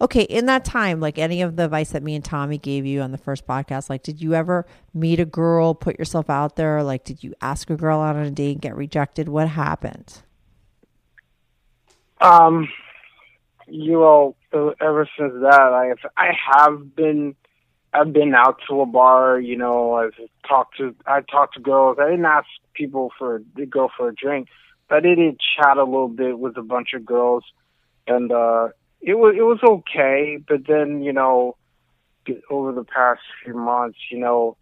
Okay, 0.02 0.24
in 0.24 0.46
that 0.48 0.66
time, 0.66 1.00
like 1.00 1.18
any 1.18 1.42
of 1.42 1.56
the 1.56 1.66
advice 1.66 1.92
that 1.92 2.04
me 2.04 2.16
and 2.16 2.24
Tommy 2.24 2.58
gave 2.58 2.86
you 2.86 3.02
on 3.02 3.12
the 3.12 3.18
first 3.18 3.48
podcast, 3.48 3.90
like 3.90 4.04
did 4.04 4.22
you 4.22 4.34
ever 4.34 4.66
meet 4.94 5.20
a 5.20 5.26
girl, 5.26 5.74
put 5.74 5.98
yourself 5.98 6.30
out 6.30 6.58
there? 6.58 6.84
Like 6.84 7.06
did 7.06 7.24
you 7.24 7.34
ask 7.42 7.70
a 7.70 7.78
girl 7.78 8.02
out 8.02 8.18
on 8.18 8.24
a 8.24 8.32
date 8.32 8.54
and 8.54 8.62
get 8.62 8.76
rejected? 8.76 9.30
What 9.30 9.48
happened? 9.48 10.22
Um, 12.20 12.68
you 13.68 13.94
know, 13.94 14.36
ever 14.54 15.08
since 15.18 15.34
that, 15.42 15.62
I 15.74 15.88
have, 15.88 16.00
I 16.18 16.32
have 16.52 16.96
been, 16.96 17.36
I've 17.94 18.12
been 18.12 18.34
out 18.36 18.60
to 18.68 18.82
a 18.82 18.86
bar. 18.86 19.40
You 19.40 19.58
know, 19.58 19.94
I've 19.94 20.16
talked 20.48 20.78
to, 20.78 20.94
I 21.06 21.22
talked 21.22 21.56
to 21.56 21.62
girls. 21.62 21.98
I 22.00 22.10
didn't 22.10 22.26
ask 22.26 22.48
people 22.74 23.12
for 23.18 23.42
to 23.56 23.66
go 23.66 23.90
for 23.96 24.10
a 24.10 24.16
drink, 24.16 24.50
but 24.90 24.98
I 25.06 25.16
did 25.16 25.40
chat 25.40 25.78
a 25.78 25.84
little 25.84 26.10
bit 26.10 26.38
with 26.38 26.58
a 26.58 26.62
bunch 26.62 26.94
of 26.94 27.06
girls, 27.06 27.46
and 28.08 28.32
uh 28.32 28.70
it 29.06 29.14
was 29.14 29.36
it 29.38 29.44
was 29.44 29.60
okay, 29.64 30.40
but 30.48 30.68
then 30.68 31.04
you 31.04 31.14
know, 31.14 31.56
over 32.50 32.72
the 32.72 32.84
past 32.84 33.22
few 33.44 33.54
months, 33.54 34.00
you 34.12 34.18
know, 34.18 34.58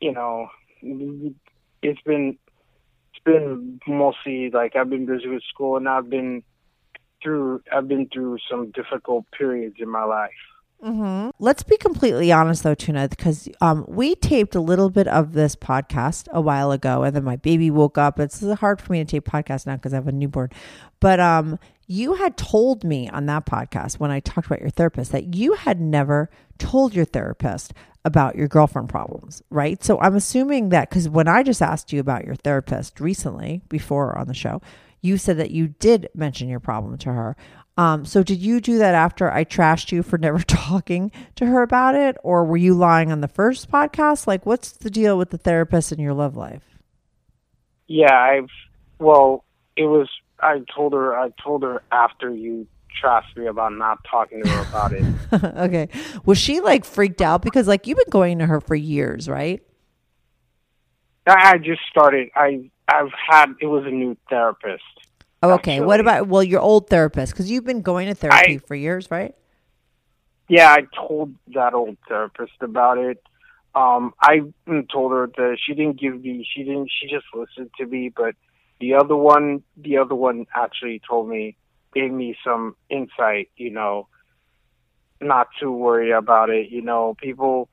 you 0.00 0.12
know, 0.12 0.48
it's 0.80 2.00
been 2.02 2.38
it's 3.12 3.24
been 3.24 3.80
mostly 3.88 4.50
like 4.50 4.76
I've 4.76 4.88
been 4.88 5.06
busy 5.06 5.26
with 5.28 5.42
school, 5.52 5.76
and 5.76 5.88
I've 5.88 6.08
been 6.08 6.44
through 7.20 7.62
I've 7.72 7.88
been 7.88 8.08
through 8.12 8.38
some 8.48 8.70
difficult 8.70 9.24
periods 9.36 9.76
in 9.80 9.88
my 9.90 10.04
life. 10.04 10.30
Mm-hmm. 10.84 11.30
Let's 11.38 11.62
be 11.62 11.78
completely 11.78 12.30
honest, 12.30 12.62
though, 12.62 12.74
Tuna, 12.74 13.08
because 13.08 13.48
um, 13.62 13.86
we 13.88 14.14
taped 14.16 14.54
a 14.54 14.60
little 14.60 14.90
bit 14.90 15.08
of 15.08 15.32
this 15.32 15.56
podcast 15.56 16.28
a 16.28 16.42
while 16.42 16.72
ago, 16.72 17.02
and 17.04 17.16
then 17.16 17.24
my 17.24 17.36
baby 17.36 17.70
woke 17.70 17.96
up. 17.96 18.20
It's 18.20 18.44
hard 18.56 18.82
for 18.82 18.92
me 18.92 19.02
to 19.02 19.10
tape 19.10 19.24
podcasts 19.24 19.66
now 19.66 19.76
because 19.76 19.94
I 19.94 19.96
have 19.96 20.08
a 20.08 20.12
newborn. 20.12 20.50
But 21.00 21.20
um, 21.20 21.58
you 21.86 22.14
had 22.14 22.36
told 22.36 22.84
me 22.84 23.08
on 23.08 23.24
that 23.26 23.46
podcast 23.46 23.98
when 23.98 24.10
I 24.10 24.20
talked 24.20 24.46
about 24.46 24.60
your 24.60 24.70
therapist 24.70 25.12
that 25.12 25.34
you 25.34 25.54
had 25.54 25.80
never 25.80 26.28
told 26.58 26.94
your 26.94 27.06
therapist 27.06 27.72
about 28.04 28.36
your 28.36 28.48
girlfriend 28.48 28.90
problems, 28.90 29.42
right? 29.48 29.82
So 29.82 29.98
I'm 30.00 30.14
assuming 30.16 30.68
that 30.68 30.90
because 30.90 31.08
when 31.08 31.28
I 31.28 31.42
just 31.42 31.62
asked 31.62 31.94
you 31.94 32.00
about 32.00 32.26
your 32.26 32.34
therapist 32.34 33.00
recently, 33.00 33.62
before 33.70 34.16
on 34.18 34.28
the 34.28 34.34
show, 34.34 34.60
you 35.00 35.16
said 35.16 35.38
that 35.38 35.50
you 35.50 35.68
did 35.68 36.08
mention 36.14 36.48
your 36.48 36.60
problem 36.60 36.98
to 36.98 37.12
her. 37.12 37.36
Um, 37.76 38.04
so 38.04 38.22
did 38.22 38.40
you 38.40 38.60
do 38.60 38.78
that 38.78 38.94
after 38.94 39.30
I 39.30 39.44
trashed 39.44 39.90
you 39.90 40.02
for 40.02 40.18
never 40.18 40.38
talking 40.38 41.10
to 41.36 41.46
her 41.46 41.62
about 41.62 41.94
it, 41.94 42.16
or 42.22 42.44
were 42.44 42.56
you 42.56 42.74
lying 42.74 43.10
on 43.10 43.20
the 43.20 43.28
first 43.28 43.70
podcast? 43.70 44.26
Like, 44.26 44.46
what's 44.46 44.72
the 44.72 44.90
deal 44.90 45.18
with 45.18 45.30
the 45.30 45.38
therapist 45.38 45.92
in 45.92 45.98
your 45.98 46.14
love 46.14 46.36
life? 46.36 46.78
Yeah, 47.86 48.14
I've 48.14 48.50
well, 48.98 49.44
it 49.76 49.84
was. 49.84 50.08
I 50.40 50.62
told 50.74 50.92
her. 50.92 51.16
I 51.16 51.30
told 51.42 51.62
her 51.62 51.82
after 51.92 52.30
you 52.30 52.66
trashed 53.02 53.36
me 53.36 53.46
about 53.46 53.72
not 53.72 53.98
talking 54.08 54.42
to 54.42 54.48
her 54.48 54.62
about 54.62 54.92
it. 54.92 55.04
okay, 55.58 55.88
was 56.24 56.38
she 56.38 56.60
like 56.60 56.84
freaked 56.84 57.20
out 57.20 57.42
because 57.42 57.68
like 57.68 57.86
you've 57.86 57.98
been 57.98 58.10
going 58.10 58.38
to 58.38 58.46
her 58.46 58.60
for 58.60 58.74
years, 58.74 59.28
right? 59.28 59.62
I 61.26 61.58
just 61.58 61.80
started. 61.90 62.30
I 62.34 62.70
I've 62.88 63.12
had. 63.28 63.54
It 63.60 63.66
was 63.66 63.84
a 63.86 63.90
new 63.90 64.16
therapist. 64.28 64.82
Oh, 65.44 65.54
okay. 65.54 65.80
What 65.80 66.00
about 66.00 66.28
well, 66.28 66.42
your 66.42 66.60
old 66.60 66.88
therapist? 66.88 67.32
Because 67.32 67.50
you've 67.50 67.64
been 67.64 67.82
going 67.82 68.08
to 68.08 68.14
therapy 68.14 68.54
I, 68.54 68.58
for 68.58 68.74
years, 68.74 69.10
right? 69.10 69.34
Yeah, 70.48 70.70
I 70.70 70.86
told 70.94 71.34
that 71.54 71.74
old 71.74 71.98
therapist 72.08 72.52
about 72.60 72.98
it. 72.98 73.22
Um, 73.74 74.14
I 74.20 74.40
told 74.90 75.12
her 75.12 75.26
that 75.36 75.58
she 75.64 75.74
didn't 75.74 76.00
give 76.00 76.22
me. 76.22 76.46
She 76.54 76.62
didn't. 76.62 76.90
She 76.90 77.08
just 77.08 77.26
listened 77.34 77.70
to 77.78 77.86
me. 77.86 78.10
But 78.14 78.36
the 78.80 78.94
other 78.94 79.16
one, 79.16 79.62
the 79.76 79.98
other 79.98 80.14
one 80.14 80.46
actually 80.54 81.00
told 81.06 81.28
me, 81.28 81.56
gave 81.94 82.10
me 82.10 82.36
some 82.44 82.76
insight. 82.88 83.50
You 83.56 83.70
know, 83.70 84.08
not 85.20 85.48
to 85.60 85.70
worry 85.70 86.10
about 86.10 86.50
it. 86.50 86.70
You 86.70 86.82
know, 86.82 87.14
people. 87.20 87.68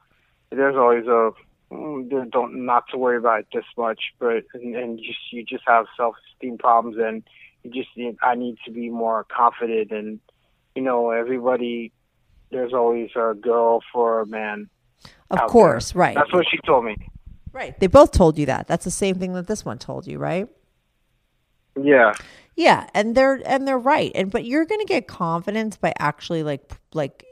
There's 0.49 0.75
always 0.75 1.05
a 1.07 1.31
mm, 1.71 2.29
don't 2.31 2.65
not 2.65 2.83
to 2.91 2.97
worry 2.97 3.17
about 3.17 3.41
it 3.41 3.47
this 3.53 3.63
much, 3.77 4.01
but 4.19 4.43
and, 4.53 4.75
and 4.75 4.97
just 4.97 5.19
you 5.31 5.45
just 5.45 5.63
have 5.65 5.85
self 5.95 6.15
esteem 6.33 6.57
problems 6.57 6.97
and 6.99 7.23
just 7.69 7.89
need, 7.95 8.17
I 8.21 8.35
need 8.35 8.57
to 8.65 8.71
be 8.71 8.89
more 8.89 9.25
confident 9.25 9.91
and 9.91 10.19
you 10.75 10.81
know 10.81 11.11
everybody 11.11 11.91
there's 12.51 12.73
always 12.73 13.09
a 13.15 13.33
girl 13.33 13.81
for 13.91 14.21
a 14.21 14.25
man. 14.25 14.69
Of 15.29 15.49
course, 15.49 15.93
there. 15.93 16.01
right. 16.01 16.15
That's 16.15 16.33
what 16.33 16.45
she 16.51 16.57
told 16.65 16.85
me. 16.85 16.95
Right. 17.53 17.79
They 17.79 17.87
both 17.87 18.11
told 18.11 18.37
you 18.37 18.45
that. 18.47 18.67
That's 18.67 18.85
the 18.85 18.91
same 18.91 19.15
thing 19.15 19.33
that 19.33 19.47
this 19.47 19.65
one 19.65 19.77
told 19.77 20.05
you, 20.05 20.19
right? 20.19 20.47
Yeah. 21.81 22.13
Yeah, 22.55 22.87
and 22.93 23.15
they're 23.15 23.41
and 23.45 23.67
they're 23.67 23.79
right. 23.79 24.11
And 24.13 24.29
but 24.29 24.43
you're 24.43 24.65
going 24.65 24.81
to 24.81 24.85
get 24.85 25.07
confidence 25.07 25.77
by 25.77 25.93
actually 25.97 26.43
like 26.43 26.71
like 26.93 27.25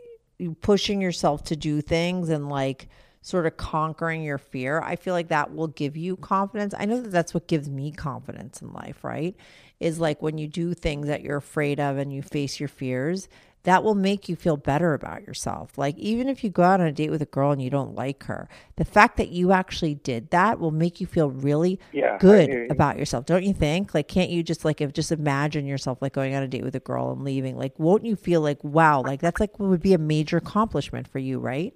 pushing 0.61 1.01
yourself 1.01 1.43
to 1.45 1.55
do 1.55 1.81
things 1.81 2.29
and 2.29 2.49
like 2.49 2.87
sort 3.21 3.45
of 3.45 3.57
conquering 3.57 4.23
your 4.23 4.37
fear. 4.37 4.81
I 4.81 4.95
feel 4.95 5.13
like 5.13 5.27
that 5.27 5.53
will 5.53 5.67
give 5.67 5.97
you 5.97 6.15
confidence. 6.15 6.73
I 6.77 6.85
know 6.85 7.01
that 7.01 7.11
that's 7.11 7.33
what 7.33 7.47
gives 7.47 7.69
me 7.69 7.91
confidence 7.91 8.61
in 8.61 8.71
life, 8.73 9.03
right? 9.03 9.35
is 9.79 9.99
like 9.99 10.21
when 10.21 10.37
you 10.37 10.47
do 10.47 10.73
things 10.73 11.07
that 11.07 11.21
you're 11.21 11.37
afraid 11.37 11.79
of 11.79 11.97
and 11.97 12.11
you 12.11 12.21
face 12.21 12.59
your 12.59 12.69
fears, 12.69 13.29
that 13.63 13.83
will 13.83 13.95
make 13.95 14.29
you 14.29 14.35
feel 14.37 14.55
better 14.55 14.93
about 14.93 15.21
yourself. 15.27 15.77
Like, 15.77 15.97
even 15.97 16.29
if 16.29 16.43
you 16.43 16.49
go 16.49 16.63
out 16.63 16.79
on 16.79 16.87
a 16.87 16.93
date 16.93 17.11
with 17.11 17.21
a 17.21 17.25
girl 17.25 17.51
and 17.51 17.61
you 17.61 17.69
don't 17.69 17.93
like 17.93 18.23
her, 18.23 18.47
the 18.77 18.85
fact 18.85 19.17
that 19.17 19.29
you 19.29 19.51
actually 19.51 19.95
did 19.95 20.29
that 20.31 20.59
will 20.59 20.71
make 20.71 21.01
you 21.01 21.07
feel 21.07 21.29
really 21.29 21.77
yeah, 21.91 22.17
good 22.19 22.49
you. 22.49 22.67
about 22.69 22.97
yourself, 22.97 23.25
don't 23.25 23.43
you 23.43 23.53
think? 23.53 23.93
Like, 23.93 24.07
can't 24.07 24.29
you 24.29 24.43
just 24.43 24.63
like, 24.63 24.79
if 24.79 24.93
just 24.93 25.11
imagine 25.11 25.65
yourself 25.65 26.01
like 26.01 26.13
going 26.13 26.35
on 26.35 26.43
a 26.43 26.47
date 26.47 26.63
with 26.63 26.75
a 26.75 26.79
girl 26.79 27.11
and 27.11 27.23
leaving? 27.23 27.57
Like, 27.57 27.77
won't 27.77 28.05
you 28.05 28.15
feel 28.15 28.39
like, 28.39 28.63
wow, 28.63 29.01
like 29.01 29.19
that's 29.19 29.41
like 29.41 29.59
would 29.59 29.81
be 29.81 29.93
a 29.93 29.97
major 29.97 30.37
accomplishment 30.37 31.07
for 31.07 31.19
you, 31.19 31.39
right? 31.39 31.73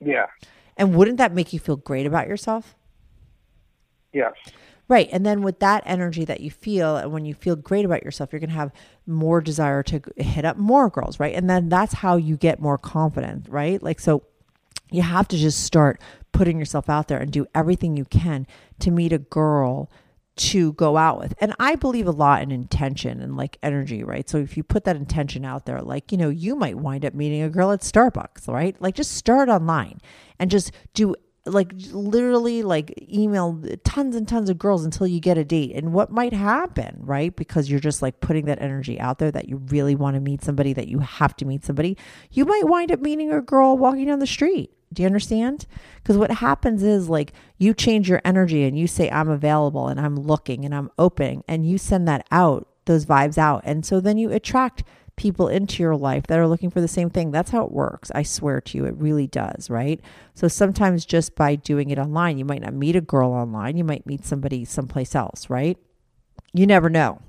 Yeah. 0.00 0.26
And 0.76 0.94
wouldn't 0.94 1.18
that 1.18 1.34
make 1.34 1.52
you 1.52 1.58
feel 1.58 1.76
great 1.76 2.06
about 2.06 2.28
yourself? 2.28 2.76
Yes. 4.12 4.34
Right. 4.88 5.08
And 5.12 5.26
then 5.26 5.42
with 5.42 5.58
that 5.58 5.82
energy 5.84 6.24
that 6.24 6.40
you 6.40 6.50
feel, 6.50 6.96
and 6.96 7.12
when 7.12 7.26
you 7.26 7.34
feel 7.34 7.56
great 7.56 7.84
about 7.84 8.02
yourself, 8.02 8.32
you're 8.32 8.40
going 8.40 8.50
to 8.50 8.56
have 8.56 8.72
more 9.06 9.40
desire 9.40 9.82
to 9.82 10.00
hit 10.16 10.44
up 10.44 10.56
more 10.56 10.88
girls. 10.88 11.20
Right. 11.20 11.34
And 11.34 11.50
then 11.50 11.68
that's 11.68 11.94
how 11.94 12.16
you 12.16 12.36
get 12.36 12.60
more 12.60 12.78
confident. 12.78 13.46
Right. 13.48 13.82
Like, 13.82 14.00
so 14.00 14.22
you 14.90 15.02
have 15.02 15.28
to 15.28 15.36
just 15.36 15.64
start 15.64 16.00
putting 16.32 16.58
yourself 16.58 16.88
out 16.88 17.08
there 17.08 17.18
and 17.18 17.30
do 17.30 17.46
everything 17.54 17.96
you 17.96 18.06
can 18.06 18.46
to 18.78 18.90
meet 18.90 19.12
a 19.12 19.18
girl 19.18 19.90
to 20.38 20.72
go 20.74 20.96
out 20.96 21.18
with. 21.18 21.34
And 21.40 21.54
I 21.58 21.74
believe 21.74 22.06
a 22.06 22.12
lot 22.12 22.42
in 22.42 22.50
intention 22.50 23.20
and 23.20 23.36
like 23.36 23.58
energy, 23.62 24.02
right? 24.02 24.28
So 24.28 24.38
if 24.38 24.56
you 24.56 24.62
put 24.62 24.84
that 24.84 24.96
intention 24.96 25.44
out 25.44 25.66
there, 25.66 25.82
like, 25.82 26.12
you 26.12 26.18
know, 26.18 26.30
you 26.30 26.56
might 26.56 26.76
wind 26.76 27.04
up 27.04 27.14
meeting 27.14 27.42
a 27.42 27.50
girl 27.50 27.72
at 27.72 27.80
Starbucks, 27.80 28.48
right? 28.48 28.80
Like 28.80 28.94
just 28.94 29.12
start 29.12 29.48
online 29.48 30.00
and 30.38 30.50
just 30.50 30.72
do 30.94 31.14
like 31.44 31.72
literally 31.92 32.62
like 32.62 32.92
email 33.10 33.62
tons 33.84 34.14
and 34.14 34.28
tons 34.28 34.50
of 34.50 34.58
girls 34.58 34.84
until 34.84 35.06
you 35.06 35.20
get 35.20 35.38
a 35.38 35.44
date 35.44 35.74
and 35.74 35.92
what 35.92 36.10
might 36.10 36.32
happen 36.32 36.96
right 37.00 37.34
because 37.36 37.70
you're 37.70 37.80
just 37.80 38.02
like 38.02 38.20
putting 38.20 38.44
that 38.44 38.60
energy 38.60 39.00
out 39.00 39.18
there 39.18 39.30
that 39.30 39.48
you 39.48 39.56
really 39.68 39.94
want 39.94 40.14
to 40.14 40.20
meet 40.20 40.42
somebody 40.42 40.72
that 40.72 40.88
you 40.88 40.98
have 40.98 41.34
to 41.34 41.44
meet 41.46 41.64
somebody 41.64 41.96
you 42.30 42.44
might 42.44 42.64
wind 42.64 42.92
up 42.92 43.00
meeting 43.00 43.32
a 43.32 43.40
girl 43.40 43.78
walking 43.78 44.06
down 44.06 44.18
the 44.18 44.26
street 44.26 44.70
do 44.92 45.02
you 45.02 45.06
understand 45.06 45.66
because 46.02 46.16
what 46.16 46.30
happens 46.30 46.82
is 46.82 47.08
like 47.08 47.32
you 47.58 47.74
change 47.74 48.08
your 48.08 48.20
energy 48.24 48.64
and 48.64 48.78
you 48.78 48.86
say 48.86 49.10
i'm 49.10 49.28
available 49.28 49.88
and 49.88 50.00
i'm 50.00 50.16
looking 50.16 50.64
and 50.64 50.74
i'm 50.74 50.90
open 50.98 51.42
and 51.46 51.68
you 51.68 51.78
send 51.78 52.06
that 52.08 52.26
out 52.30 52.68
those 52.86 53.04
vibes 53.04 53.36
out 53.38 53.62
and 53.64 53.84
so 53.84 54.00
then 54.00 54.16
you 54.16 54.32
attract 54.32 54.82
people 55.18 55.48
into 55.48 55.82
your 55.82 55.96
life 55.96 56.26
that 56.28 56.38
are 56.38 56.48
looking 56.48 56.70
for 56.70 56.80
the 56.80 56.88
same 56.88 57.10
thing. 57.10 57.30
That's 57.30 57.50
how 57.50 57.64
it 57.64 57.72
works. 57.72 58.10
I 58.14 58.22
swear 58.22 58.62
to 58.62 58.78
you, 58.78 58.86
it 58.86 58.94
really 58.96 59.26
does, 59.26 59.68
right? 59.68 60.00
So 60.34 60.48
sometimes 60.48 61.04
just 61.04 61.34
by 61.34 61.56
doing 61.56 61.90
it 61.90 61.98
online, 61.98 62.38
you 62.38 62.46
might 62.46 62.62
not 62.62 62.72
meet 62.72 62.96
a 62.96 63.02
girl 63.02 63.32
online, 63.32 63.76
you 63.76 63.84
might 63.84 64.06
meet 64.06 64.24
somebody 64.24 64.64
someplace 64.64 65.14
else, 65.14 65.50
right? 65.50 65.76
You 66.54 66.66
never 66.66 66.88
know. 66.88 67.20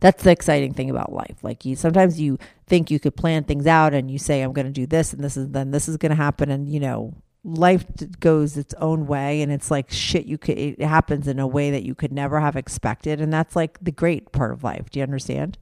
That's 0.00 0.22
the 0.22 0.30
exciting 0.30 0.74
thing 0.74 0.90
about 0.90 1.12
life. 1.12 1.36
Like 1.42 1.64
you 1.64 1.76
sometimes 1.76 2.20
you 2.20 2.38
think 2.66 2.90
you 2.90 3.00
could 3.00 3.16
plan 3.16 3.44
things 3.44 3.66
out 3.66 3.94
and 3.94 4.10
you 4.10 4.18
say 4.18 4.42
I'm 4.42 4.52
going 4.52 4.66
to 4.66 4.72
do 4.72 4.86
this 4.86 5.12
and 5.12 5.22
this 5.22 5.36
is 5.36 5.48
then 5.50 5.70
this 5.70 5.88
is 5.88 5.96
going 5.96 6.10
to 6.10 6.16
happen 6.16 6.50
and 6.50 6.68
you 6.68 6.80
know 6.80 7.14
life 7.44 7.84
goes 8.20 8.56
its 8.56 8.74
own 8.74 9.06
way 9.06 9.42
and 9.42 9.50
it's 9.50 9.70
like 9.70 9.90
shit 9.90 10.26
you 10.26 10.36
could 10.36 10.58
it 10.58 10.80
happens 10.80 11.26
in 11.26 11.38
a 11.38 11.46
way 11.46 11.70
that 11.70 11.84
you 11.84 11.94
could 11.94 12.12
never 12.12 12.40
have 12.40 12.56
expected 12.56 13.20
and 13.20 13.32
that's 13.32 13.56
like 13.56 13.78
the 13.82 13.92
great 13.92 14.32
part 14.32 14.52
of 14.52 14.64
life. 14.64 14.90
Do 14.90 14.98
you 14.98 15.04
understand? 15.04 15.58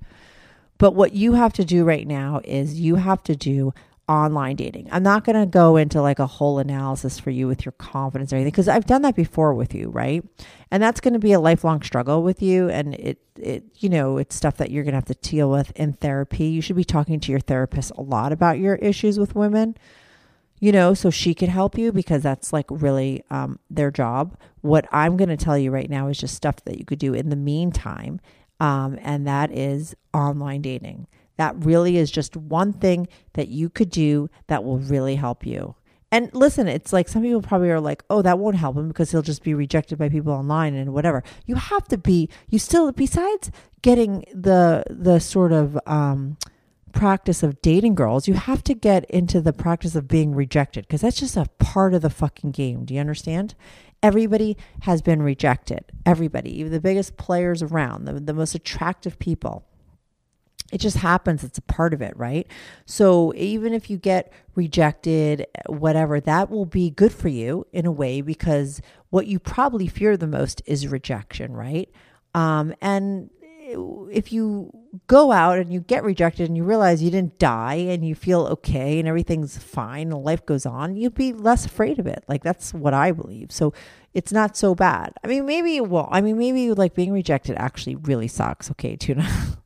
But 0.78 0.94
what 0.94 1.14
you 1.14 1.32
have 1.32 1.52
to 1.54 1.64
do 1.64 1.84
right 1.84 2.06
now 2.06 2.40
is 2.44 2.80
you 2.80 2.96
have 2.96 3.22
to 3.24 3.36
do 3.36 3.72
online 4.08 4.54
dating. 4.54 4.88
I'm 4.92 5.02
not 5.02 5.24
going 5.24 5.38
to 5.38 5.46
go 5.46 5.76
into 5.76 6.00
like 6.00 6.18
a 6.18 6.26
whole 6.26 6.58
analysis 6.58 7.18
for 7.18 7.30
you 7.30 7.48
with 7.48 7.64
your 7.64 7.72
confidence 7.72 8.32
or 8.32 8.36
anything 8.36 8.52
because 8.52 8.68
I've 8.68 8.86
done 8.86 9.02
that 9.02 9.16
before 9.16 9.52
with 9.54 9.74
you, 9.74 9.88
right? 9.90 10.24
And 10.70 10.82
that's 10.82 11.00
going 11.00 11.14
to 11.14 11.18
be 11.18 11.32
a 11.32 11.40
lifelong 11.40 11.82
struggle 11.82 12.22
with 12.22 12.40
you 12.40 12.68
and 12.68 12.94
it 12.94 13.18
it 13.36 13.64
you 13.76 13.88
know, 13.88 14.18
it's 14.18 14.36
stuff 14.36 14.56
that 14.58 14.70
you're 14.70 14.84
going 14.84 14.92
to 14.92 14.98
have 14.98 15.04
to 15.06 15.28
deal 15.28 15.50
with 15.50 15.72
in 15.72 15.92
therapy. 15.92 16.46
You 16.46 16.62
should 16.62 16.76
be 16.76 16.84
talking 16.84 17.18
to 17.20 17.30
your 17.32 17.40
therapist 17.40 17.92
a 17.96 18.02
lot 18.02 18.32
about 18.32 18.58
your 18.58 18.76
issues 18.76 19.18
with 19.18 19.34
women. 19.34 19.76
You 20.58 20.72
know, 20.72 20.94
so 20.94 21.10
she 21.10 21.34
could 21.34 21.50
help 21.50 21.76
you 21.76 21.92
because 21.92 22.22
that's 22.22 22.50
like 22.50 22.64
really 22.70 23.22
um, 23.28 23.58
their 23.68 23.90
job. 23.90 24.38
What 24.62 24.86
I'm 24.90 25.18
going 25.18 25.28
to 25.28 25.36
tell 25.36 25.58
you 25.58 25.70
right 25.70 25.90
now 25.90 26.08
is 26.08 26.18
just 26.18 26.34
stuff 26.34 26.64
that 26.64 26.78
you 26.78 26.84
could 26.86 26.98
do 26.98 27.12
in 27.12 27.28
the 27.28 27.36
meantime, 27.36 28.20
um, 28.58 28.98
and 29.02 29.26
that 29.26 29.50
is 29.50 29.94
online 30.14 30.62
dating 30.62 31.08
that 31.36 31.54
really 31.64 31.96
is 31.96 32.10
just 32.10 32.36
one 32.36 32.72
thing 32.72 33.08
that 33.34 33.48
you 33.48 33.68
could 33.68 33.90
do 33.90 34.30
that 34.46 34.64
will 34.64 34.78
really 34.78 35.16
help 35.16 35.46
you. 35.46 35.74
And 36.12 36.30
listen, 36.32 36.68
it's 36.68 36.92
like 36.92 37.08
some 37.08 37.22
people 37.22 37.42
probably 37.42 37.70
are 37.70 37.80
like, 37.80 38.04
oh, 38.08 38.22
that 38.22 38.38
won't 38.38 38.56
help 38.56 38.76
him 38.76 38.88
because 38.88 39.10
he'll 39.10 39.22
just 39.22 39.42
be 39.42 39.54
rejected 39.54 39.98
by 39.98 40.08
people 40.08 40.32
online 40.32 40.74
and 40.74 40.94
whatever. 40.94 41.22
You 41.46 41.56
have 41.56 41.86
to 41.88 41.98
be, 41.98 42.28
you 42.48 42.58
still, 42.58 42.90
besides 42.92 43.50
getting 43.82 44.24
the, 44.32 44.84
the 44.88 45.18
sort 45.18 45.52
of, 45.52 45.78
um, 45.86 46.38
practice 46.92 47.42
of 47.42 47.60
dating 47.60 47.94
girls, 47.94 48.26
you 48.26 48.34
have 48.34 48.64
to 48.64 48.72
get 48.72 49.04
into 49.10 49.40
the 49.40 49.52
practice 49.52 49.94
of 49.94 50.08
being 50.08 50.34
rejected 50.34 50.86
because 50.86 51.02
that's 51.02 51.20
just 51.20 51.36
a 51.36 51.44
part 51.58 51.92
of 51.92 52.00
the 52.00 52.08
fucking 52.08 52.50
game. 52.52 52.84
Do 52.86 52.94
you 52.94 53.00
understand? 53.00 53.54
Everybody 54.02 54.56
has 54.82 55.02
been 55.02 55.20
rejected. 55.20 55.84
Everybody, 56.06 56.58
even 56.58 56.72
the 56.72 56.80
biggest 56.80 57.18
players 57.18 57.62
around, 57.62 58.06
the, 58.06 58.14
the 58.14 58.32
most 58.32 58.54
attractive 58.54 59.18
people 59.18 59.66
it 60.72 60.78
just 60.78 60.96
happens 60.98 61.44
it's 61.44 61.58
a 61.58 61.62
part 61.62 61.94
of 61.94 62.02
it 62.02 62.16
right 62.16 62.46
so 62.84 63.32
even 63.36 63.72
if 63.72 63.88
you 63.88 63.96
get 63.96 64.32
rejected 64.54 65.46
whatever 65.66 66.20
that 66.20 66.50
will 66.50 66.66
be 66.66 66.90
good 66.90 67.12
for 67.12 67.28
you 67.28 67.66
in 67.72 67.86
a 67.86 67.92
way 67.92 68.20
because 68.20 68.80
what 69.10 69.26
you 69.26 69.38
probably 69.38 69.86
fear 69.86 70.16
the 70.16 70.26
most 70.26 70.62
is 70.66 70.88
rejection 70.88 71.52
right 71.52 71.90
um, 72.34 72.74
and 72.80 73.30
if 73.68 74.32
you 74.32 74.70
go 75.06 75.32
out 75.32 75.58
and 75.58 75.72
you 75.72 75.80
get 75.80 76.04
rejected 76.04 76.48
and 76.48 76.56
you 76.56 76.64
realize 76.64 77.02
you 77.02 77.10
didn't 77.10 77.38
die 77.38 77.74
and 77.74 78.06
you 78.06 78.14
feel 78.14 78.46
okay 78.46 78.98
and 78.98 79.08
everything's 79.08 79.58
fine 79.58 80.12
and 80.12 80.24
life 80.24 80.44
goes 80.46 80.66
on, 80.66 80.96
you'd 80.96 81.14
be 81.14 81.32
less 81.32 81.66
afraid 81.66 81.98
of 81.98 82.06
it. 82.06 82.24
Like 82.28 82.42
that's 82.42 82.72
what 82.72 82.94
I 82.94 83.12
believe. 83.12 83.50
So 83.50 83.72
it's 84.14 84.32
not 84.32 84.56
so 84.56 84.74
bad. 84.74 85.14
I 85.24 85.26
mean, 85.26 85.46
maybe, 85.46 85.80
well, 85.80 86.08
I 86.12 86.20
mean, 86.20 86.38
maybe 86.38 86.72
like 86.72 86.94
being 86.94 87.12
rejected 87.12 87.56
actually 87.56 87.96
really 87.96 88.28
sucks. 88.28 88.70
Okay, 88.70 88.96
tuna. 88.96 89.28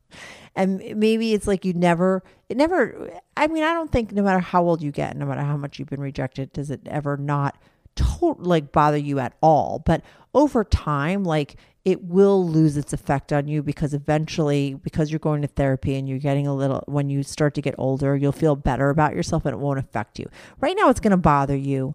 and 0.57 0.79
maybe 0.97 1.33
it's 1.33 1.47
like 1.47 1.65
you 1.65 1.73
never 1.73 2.23
it 2.49 2.57
never 2.57 3.11
i 3.37 3.47
mean 3.47 3.63
i 3.63 3.73
don't 3.73 3.93
think 3.93 4.13
no 4.13 4.23
matter 4.23 4.41
how 4.41 4.63
old 4.63 4.83
you 4.83 4.91
get 4.91 5.17
no 5.17 5.25
matter 5.25 5.43
how 5.43 5.57
much 5.57 5.79
you've 5.79 5.89
been 5.89 6.01
rejected 6.01 6.53
does 6.53 6.71
it 6.71 6.81
ever 6.87 7.17
not 7.17 7.57
totally 7.95 8.49
like 8.49 8.73
bother 8.73 8.97
you 8.97 9.19
at 9.19 9.35
all. 9.43 9.83
But 9.85 10.03
over 10.35 10.65
time 10.65 11.25
like 11.25 11.57
it 11.85 12.05
will 12.05 12.47
lose 12.47 12.77
its 12.77 12.93
effect 12.93 13.33
on 13.33 13.49
you 13.49 13.63
because 13.63 13.95
eventually 13.95 14.75
because 14.75 15.11
you're 15.11 15.19
going 15.19 15.43
to 15.43 15.49
therapy 15.49 15.97
and 15.97 16.09
you're 16.09 16.19
getting 16.19 16.47
a 16.47 16.55
little 16.55 16.85
when 16.87 17.09
you 17.09 17.23
start 17.23 17.55
to 17.55 17.63
get 17.63 17.75
older 17.79 18.15
you'll 18.15 18.33
feel 18.33 18.55
better 18.55 18.91
about 18.91 19.15
yourself 19.15 19.45
and 19.45 19.55
it 19.55 19.59
won't 19.59 19.79
affect 19.79 20.19
you. 20.19 20.29
Right 20.61 20.77
now 20.77 20.89
it's 20.89 21.01
going 21.01 21.11
to 21.13 21.17
bother 21.17 21.57
you 21.57 21.95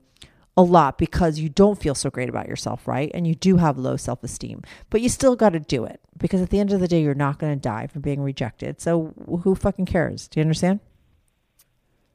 a 0.57 0.61
lot 0.61 0.97
because 0.97 1.39
you 1.39 1.49
don't 1.49 1.79
feel 1.79 1.95
so 1.95 2.09
great 2.09 2.29
about 2.29 2.47
yourself, 2.47 2.87
right? 2.87 3.11
And 3.13 3.27
you 3.27 3.35
do 3.35 3.57
have 3.57 3.77
low 3.77 3.97
self 3.97 4.23
esteem, 4.23 4.61
but 4.89 5.01
you 5.01 5.09
still 5.09 5.35
got 5.35 5.49
to 5.49 5.59
do 5.59 5.83
it 5.85 5.99
because 6.17 6.41
at 6.41 6.49
the 6.49 6.59
end 6.59 6.71
of 6.71 6.79
the 6.79 6.87
day, 6.87 7.01
you're 7.01 7.13
not 7.13 7.39
going 7.39 7.53
to 7.53 7.59
die 7.59 7.87
from 7.87 8.01
being 8.01 8.21
rejected. 8.21 8.79
So 8.79 9.13
who 9.43 9.55
fucking 9.55 9.85
cares? 9.85 10.27
Do 10.27 10.39
you 10.39 10.43
understand? 10.43 10.79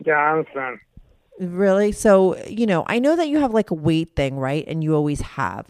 Yeah, 0.05 0.15
I 0.15 0.33
understand. 0.39 0.79
Really? 1.39 1.93
So, 1.93 2.37
you 2.47 2.67
know, 2.67 2.85
I 2.87 2.99
know 2.99 3.17
that 3.17 3.29
you 3.29 3.41
have 3.41 3.53
like 3.53 3.71
a 3.71 3.75
weight 3.75 4.17
thing, 4.17 4.37
right? 4.37 4.65
And 4.67 4.83
you 4.83 4.95
always 4.95 5.21
have. 5.21 5.67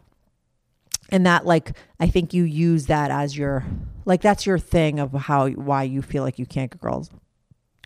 And 1.11 1.27
that, 1.27 1.45
like, 1.45 1.77
I 1.99 2.07
think 2.07 2.33
you 2.33 2.45
use 2.45 2.87
that 2.87 3.11
as 3.11 3.37
your, 3.37 3.65
like, 4.05 4.23
that's 4.23 4.47
your 4.47 4.61
thing 4.61 5.01
of 5.01 5.13
how, 5.13 5.49
why 5.49 5.83
you 5.83 6.03
feel 6.03 6.23
like 6.23 6.39
you 6.39 6.47
can't 6.47 6.71
get 6.71 6.81
girls 6.81 7.11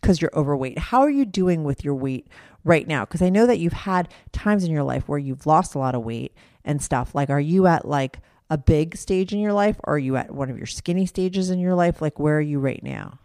because 0.00 0.20
you're 0.20 0.30
overweight. 0.34 0.78
How 0.78 1.00
are 1.00 1.10
you 1.10 1.24
doing 1.24 1.64
with 1.64 1.82
your 1.82 1.94
weight 1.94 2.28
right 2.64 2.88
now? 2.88 3.04
Because 3.04 3.22
I 3.22 3.28
know 3.28 3.46
that 3.46 3.58
you've 3.58 3.72
had 3.72 4.08
times 4.32 4.64
in 4.64 4.70
your 4.70 4.82
life 4.82 5.08
where 5.08 5.18
you've 5.18 5.46
lost 5.46 5.74
a 5.74 5.78
lot 5.78 5.94
of 5.94 6.02
weight 6.02 6.34
and 6.64 6.82
stuff. 6.82 7.14
Like, 7.14 7.30
are 7.30 7.40
you 7.40 7.66
at 7.66 7.86
like 7.86 8.18
a 8.50 8.58
big 8.58 8.96
stage 8.96 9.32
in 9.32 9.38
your 9.38 9.52
life? 9.52 9.76
Or 9.84 9.94
are 9.94 9.98
you 9.98 10.16
at 10.16 10.32
one 10.32 10.50
of 10.50 10.56
your 10.56 10.66
skinny 10.66 11.06
stages 11.06 11.50
in 11.50 11.58
your 11.58 11.74
life? 11.74 12.00
Like, 12.00 12.18
where 12.18 12.38
are 12.38 12.42
you 12.42 12.58
right 12.58 12.82
now? 12.82 13.18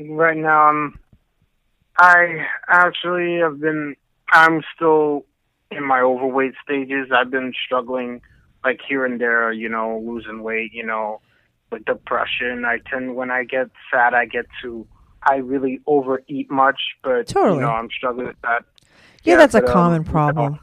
Right 0.00 0.36
now, 0.36 0.62
I'm. 0.68 0.98
I 1.98 2.46
actually 2.68 3.38
have 3.40 3.60
been. 3.60 3.94
I'm 4.30 4.62
still 4.74 5.24
in 5.70 5.86
my 5.86 6.00
overweight 6.00 6.54
stages. 6.64 7.08
I've 7.14 7.30
been 7.30 7.52
struggling, 7.64 8.22
like 8.64 8.80
here 8.86 9.04
and 9.04 9.20
there. 9.20 9.52
You 9.52 9.68
know, 9.68 10.02
losing 10.04 10.42
weight. 10.42 10.72
You 10.72 10.84
know, 10.84 11.20
with 11.70 11.84
depression. 11.84 12.64
I 12.64 12.78
tend 12.90 13.14
when 13.14 13.30
I 13.30 13.44
get 13.44 13.68
fat, 13.90 14.14
I 14.14 14.26
get 14.26 14.46
to 14.62 14.86
I 15.24 15.36
really 15.36 15.80
overeat 15.86 16.50
much, 16.50 16.80
but 17.02 17.28
totally. 17.28 17.56
you 17.56 17.60
know, 17.62 17.70
I'm 17.70 17.88
struggling 17.90 18.26
with 18.26 18.40
that. 18.42 18.64
Yeah, 19.22 19.34
yeah 19.34 19.36
that's 19.36 19.52
but, 19.52 19.64
a 19.64 19.66
um, 19.66 19.72
common 19.72 19.98
um, 19.98 20.04
problem. 20.04 20.60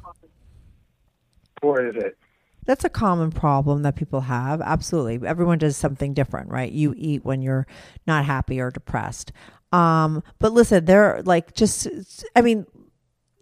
What 1.61 1.83
is 1.85 1.95
it? 1.95 2.17
That's 2.65 2.83
a 2.83 2.89
common 2.89 3.31
problem 3.31 3.81
that 3.83 3.95
people 3.95 4.21
have. 4.21 4.61
Absolutely. 4.61 5.27
Everyone 5.27 5.57
does 5.57 5.75
something 5.75 6.13
different, 6.13 6.49
right? 6.49 6.71
You 6.71 6.93
eat 6.95 7.25
when 7.25 7.41
you're 7.41 7.65
not 8.05 8.25
happy 8.25 8.59
or 8.59 8.69
depressed. 8.69 9.31
Um, 9.71 10.23
but 10.39 10.51
listen, 10.51 10.85
they're 10.85 11.21
like 11.23 11.53
just 11.53 11.87
I 12.35 12.41
mean, 12.41 12.65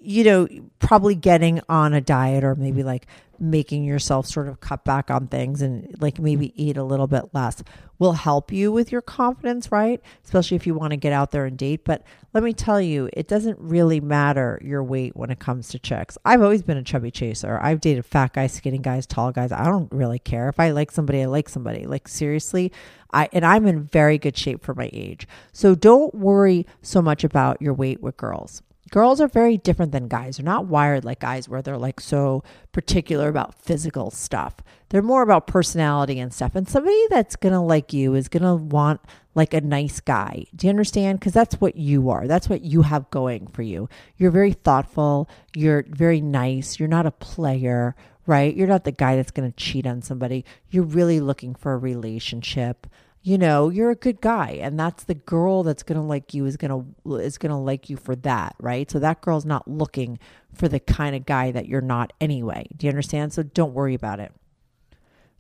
you 0.08 0.24
know, 0.24 0.48
probably 0.80 1.16
getting 1.16 1.60
on 1.68 1.94
a 1.94 2.00
diet 2.00 2.42
or 2.42 2.56
maybe 2.56 2.82
like 2.82 3.08
making 3.40 3.84
yourself 3.84 4.26
sort 4.26 4.48
of 4.48 4.62
cut 4.62 4.86
back 4.86 5.12
on 5.12 5.28
things 5.28 5.62
and 5.62 5.94
like 6.00 6.18
maybe 6.18 6.54
eat 6.56 6.78
a 6.78 6.84
little 6.84 7.08
bit 7.08 7.26
less 7.34 7.62
will 8.00 8.14
help 8.14 8.50
you 8.50 8.72
with 8.72 8.90
your 8.90 9.02
confidence, 9.02 9.70
right? 9.70 10.02
Especially 10.24 10.56
if 10.56 10.66
you 10.66 10.74
want 10.74 10.92
to 10.92 10.98
get 10.98 11.12
out 11.12 11.32
there 11.32 11.46
and 11.46 11.58
date. 11.58 11.84
But 11.84 12.04
let 12.34 12.42
me 12.42 12.54
tell 12.54 12.80
you, 12.80 13.10
it 13.12 13.28
doesn't 13.28 13.60
really 13.60 14.00
matter 14.00 14.62
your 14.64 14.82
weight 14.82 15.14
when 15.18 15.30
it 15.30 15.40
comes 15.40 15.68
to 15.70 15.80
chicks. 15.80 16.18
I've 16.24 16.42
always 16.42 16.62
been 16.62 16.78
a 16.78 16.84
chubby 16.84 17.12
chaser. 17.12 17.60
I've 17.62 17.82
dated 17.82 18.06
fat 18.06 18.32
guys, 18.32 18.54
skinny 18.54 18.78
guys, 18.78 19.06
tall 19.06 19.34
guys. 19.34 19.52
I 19.52 19.66
don't 19.66 19.92
really 19.92 20.20
care. 20.20 20.48
If 20.48 20.58
I 20.58 20.72
like 20.72 20.90
somebody, 20.90 21.22
I 21.22 21.26
like 21.26 21.50
somebody. 21.50 21.86
Like 21.86 22.08
seriously, 22.08 22.72
I 23.12 23.28
and 23.34 23.46
I'm 23.46 23.68
in 23.68 23.84
very 23.84 24.18
good 24.18 24.38
shape 24.38 24.64
for 24.64 24.74
my 24.74 24.90
age. 24.94 25.28
So 25.52 25.76
don't 25.76 26.16
worry 26.16 26.66
so 26.82 27.02
much 27.02 27.26
about 27.26 27.62
your 27.62 27.74
weight 27.74 28.02
with 28.02 28.16
girls 28.16 28.62
girls 28.92 29.20
are 29.22 29.28
very 29.28 29.58
different 29.58 29.92
than 29.92 30.08
guys. 30.08 30.38
They're 30.38 30.46
not 30.46 30.68
wired 30.68 31.06
like 31.06 31.20
guys 31.20 31.50
where 31.50 31.62
they're 31.62 31.78
like 31.78 32.00
so 32.00 32.44
particular 32.72 33.28
about 33.30 33.56
physical 33.56 34.12
stuff. 34.12 34.56
They're 34.90 35.02
more 35.02 35.22
about 35.22 35.48
personality 35.48 36.20
and 36.20 36.34
stuff. 36.34 36.56
And 36.56 36.68
somebody 36.68 37.02
that's 37.10 37.36
going 37.36 37.54
to 37.54 37.60
like 37.60 37.94
you 37.94 38.16
is 38.16 38.30
going 38.30 38.44
to 38.44 38.56
want 38.56 39.02
like 39.36 39.54
a 39.54 39.62
nice 39.62 40.00
guy. 40.00 40.46
Do 40.56 40.68
you 40.68 40.72
understand? 40.72 41.20
Because 41.20 41.34
that's 41.34 41.60
what 41.60 41.76
you 41.76 42.10
are. 42.10 42.28
That's 42.28 42.50
what 42.50 42.62
you 42.62 42.84
have 42.84 43.10
going 43.12 43.48
for 43.48 43.62
you. 43.62 43.90
You're 44.18 44.32
very 44.32 44.54
thoughtful. 44.54 45.30
You're 45.56 45.86
very 45.90 46.22
nice. 46.22 46.80
You're 46.80 46.88
not 46.88 47.06
a 47.06 47.12
player, 47.12 47.96
right? 48.26 48.56
You're 48.56 48.68
not 48.68 48.86
the 48.86 48.92
guy 48.92 49.16
that's 49.16 49.32
going 49.32 49.52
to 49.52 49.56
cheat 49.56 49.86
on 49.86 50.02
somebody. 50.02 50.46
You're 50.70 50.84
really 50.84 51.20
looking 51.20 51.54
for 51.54 51.74
a 51.74 51.78
relationship 51.78 52.88
you 53.28 53.38
know 53.38 53.68
you're 53.68 53.92
a 53.92 53.96
good 53.96 54.22
guy 54.22 54.58
and 54.62 54.80
that's 54.80 55.04
the 55.04 55.14
girl 55.14 55.62
that's 55.62 55.84
going 55.84 56.00
to 56.00 56.06
like 56.06 56.34
you 56.34 56.46
is 56.46 56.56
going 56.56 56.72
to 57.06 57.16
is 57.16 57.38
going 57.38 57.50
to 57.50 57.58
like 57.58 57.90
you 57.90 57.98
for 57.98 58.16
that 58.16 58.56
right? 58.62 58.90
So 58.90 59.00
that 59.00 59.20
girl's 59.20 59.44
not 59.44 59.68
looking 59.68 60.18
for 60.54 60.70
the 60.70 60.80
kind 60.80 61.14
of 61.14 61.26
guy 61.26 61.52
that 61.52 61.68
you're 61.68 61.82
not 61.82 62.14
anyway. 62.22 62.68
Do 62.78 62.88
you 62.88 62.90
understand? 62.90 63.34
So 63.34 63.44
don't 63.44 63.74
worry 63.74 63.96
about 63.96 64.22
it. 64.22 64.32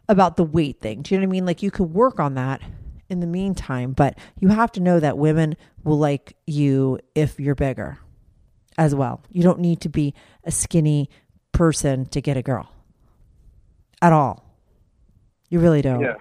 About 0.10 0.36
the 0.36 0.44
weight 0.44 0.82
thing. 0.82 1.02
Do 1.02 1.16
you 1.16 1.22
know 1.22 1.28
what 1.28 1.30
i 1.30 1.32
mean? 1.32 1.46
Like 1.46 1.64
you 1.64 1.72
could 1.72 1.94
work 1.94 2.20
on 2.20 2.34
that 2.34 2.62
in 3.08 3.22
the 3.22 3.28
meantime 3.28 3.94
but 3.94 4.20
you 4.38 4.50
have 4.50 4.74
to 4.74 4.82
know 4.82 5.00
that 5.00 5.18
women 5.18 5.56
will 5.86 5.98
like 5.98 6.36
you 6.46 7.00
if 7.16 7.40
you're 7.40 7.56
bigger 7.56 8.00
as 8.78 8.94
well. 8.94 9.24
You 9.32 9.44
don't 9.44 9.60
need 9.60 9.80
to 9.82 9.90
be 9.90 10.14
a 10.44 10.52
skinny 10.52 11.10
person 11.54 12.06
to 12.08 12.20
get 12.20 12.36
a 12.36 12.42
girl 12.42 12.70
at 14.02 14.12
all. 14.12 14.44
You 15.50 15.62
really 15.62 15.82
don't. 15.82 16.02
Yeah 16.02 16.16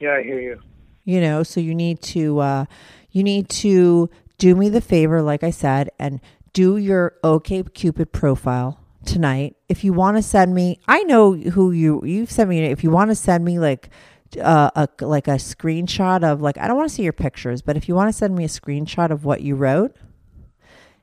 yeah, 0.00 0.14
I 0.14 0.22
hear 0.22 0.40
you. 0.40 0.60
you 1.04 1.20
know, 1.20 1.42
so 1.42 1.60
you 1.60 1.74
need 1.74 2.00
to 2.02 2.38
uh 2.38 2.64
you 3.10 3.22
need 3.22 3.48
to 3.48 4.10
do 4.38 4.54
me 4.54 4.68
the 4.68 4.80
favor 4.80 5.22
like 5.22 5.42
I 5.42 5.50
said 5.50 5.90
and 5.98 6.20
do 6.52 6.76
your 6.76 7.14
OK 7.22 7.62
Cupid 7.74 8.12
profile 8.12 8.80
tonight. 9.04 9.56
If 9.68 9.84
you 9.84 9.92
want 9.92 10.16
to 10.16 10.22
send 10.22 10.54
me, 10.54 10.78
I 10.86 11.02
know 11.04 11.32
who 11.34 11.70
you 11.72 12.02
you've 12.04 12.30
sent 12.30 12.48
me 12.50 12.64
if 12.64 12.84
you 12.84 12.90
want 12.90 13.10
to 13.10 13.14
send 13.14 13.44
me 13.44 13.58
like 13.58 13.90
uh, 14.40 14.70
a 14.74 14.88
like 15.04 15.26
a 15.28 15.36
screenshot 15.36 16.22
of 16.22 16.42
like 16.42 16.58
I 16.58 16.66
don't 16.68 16.76
want 16.76 16.88
to 16.88 16.94
see 16.94 17.02
your 17.02 17.12
pictures, 17.14 17.62
but 17.62 17.76
if 17.76 17.88
you 17.88 17.94
want 17.94 18.08
to 18.08 18.12
send 18.12 18.34
me 18.34 18.44
a 18.44 18.48
screenshot 18.48 19.10
of 19.10 19.24
what 19.24 19.40
you 19.40 19.54
wrote, 19.54 19.96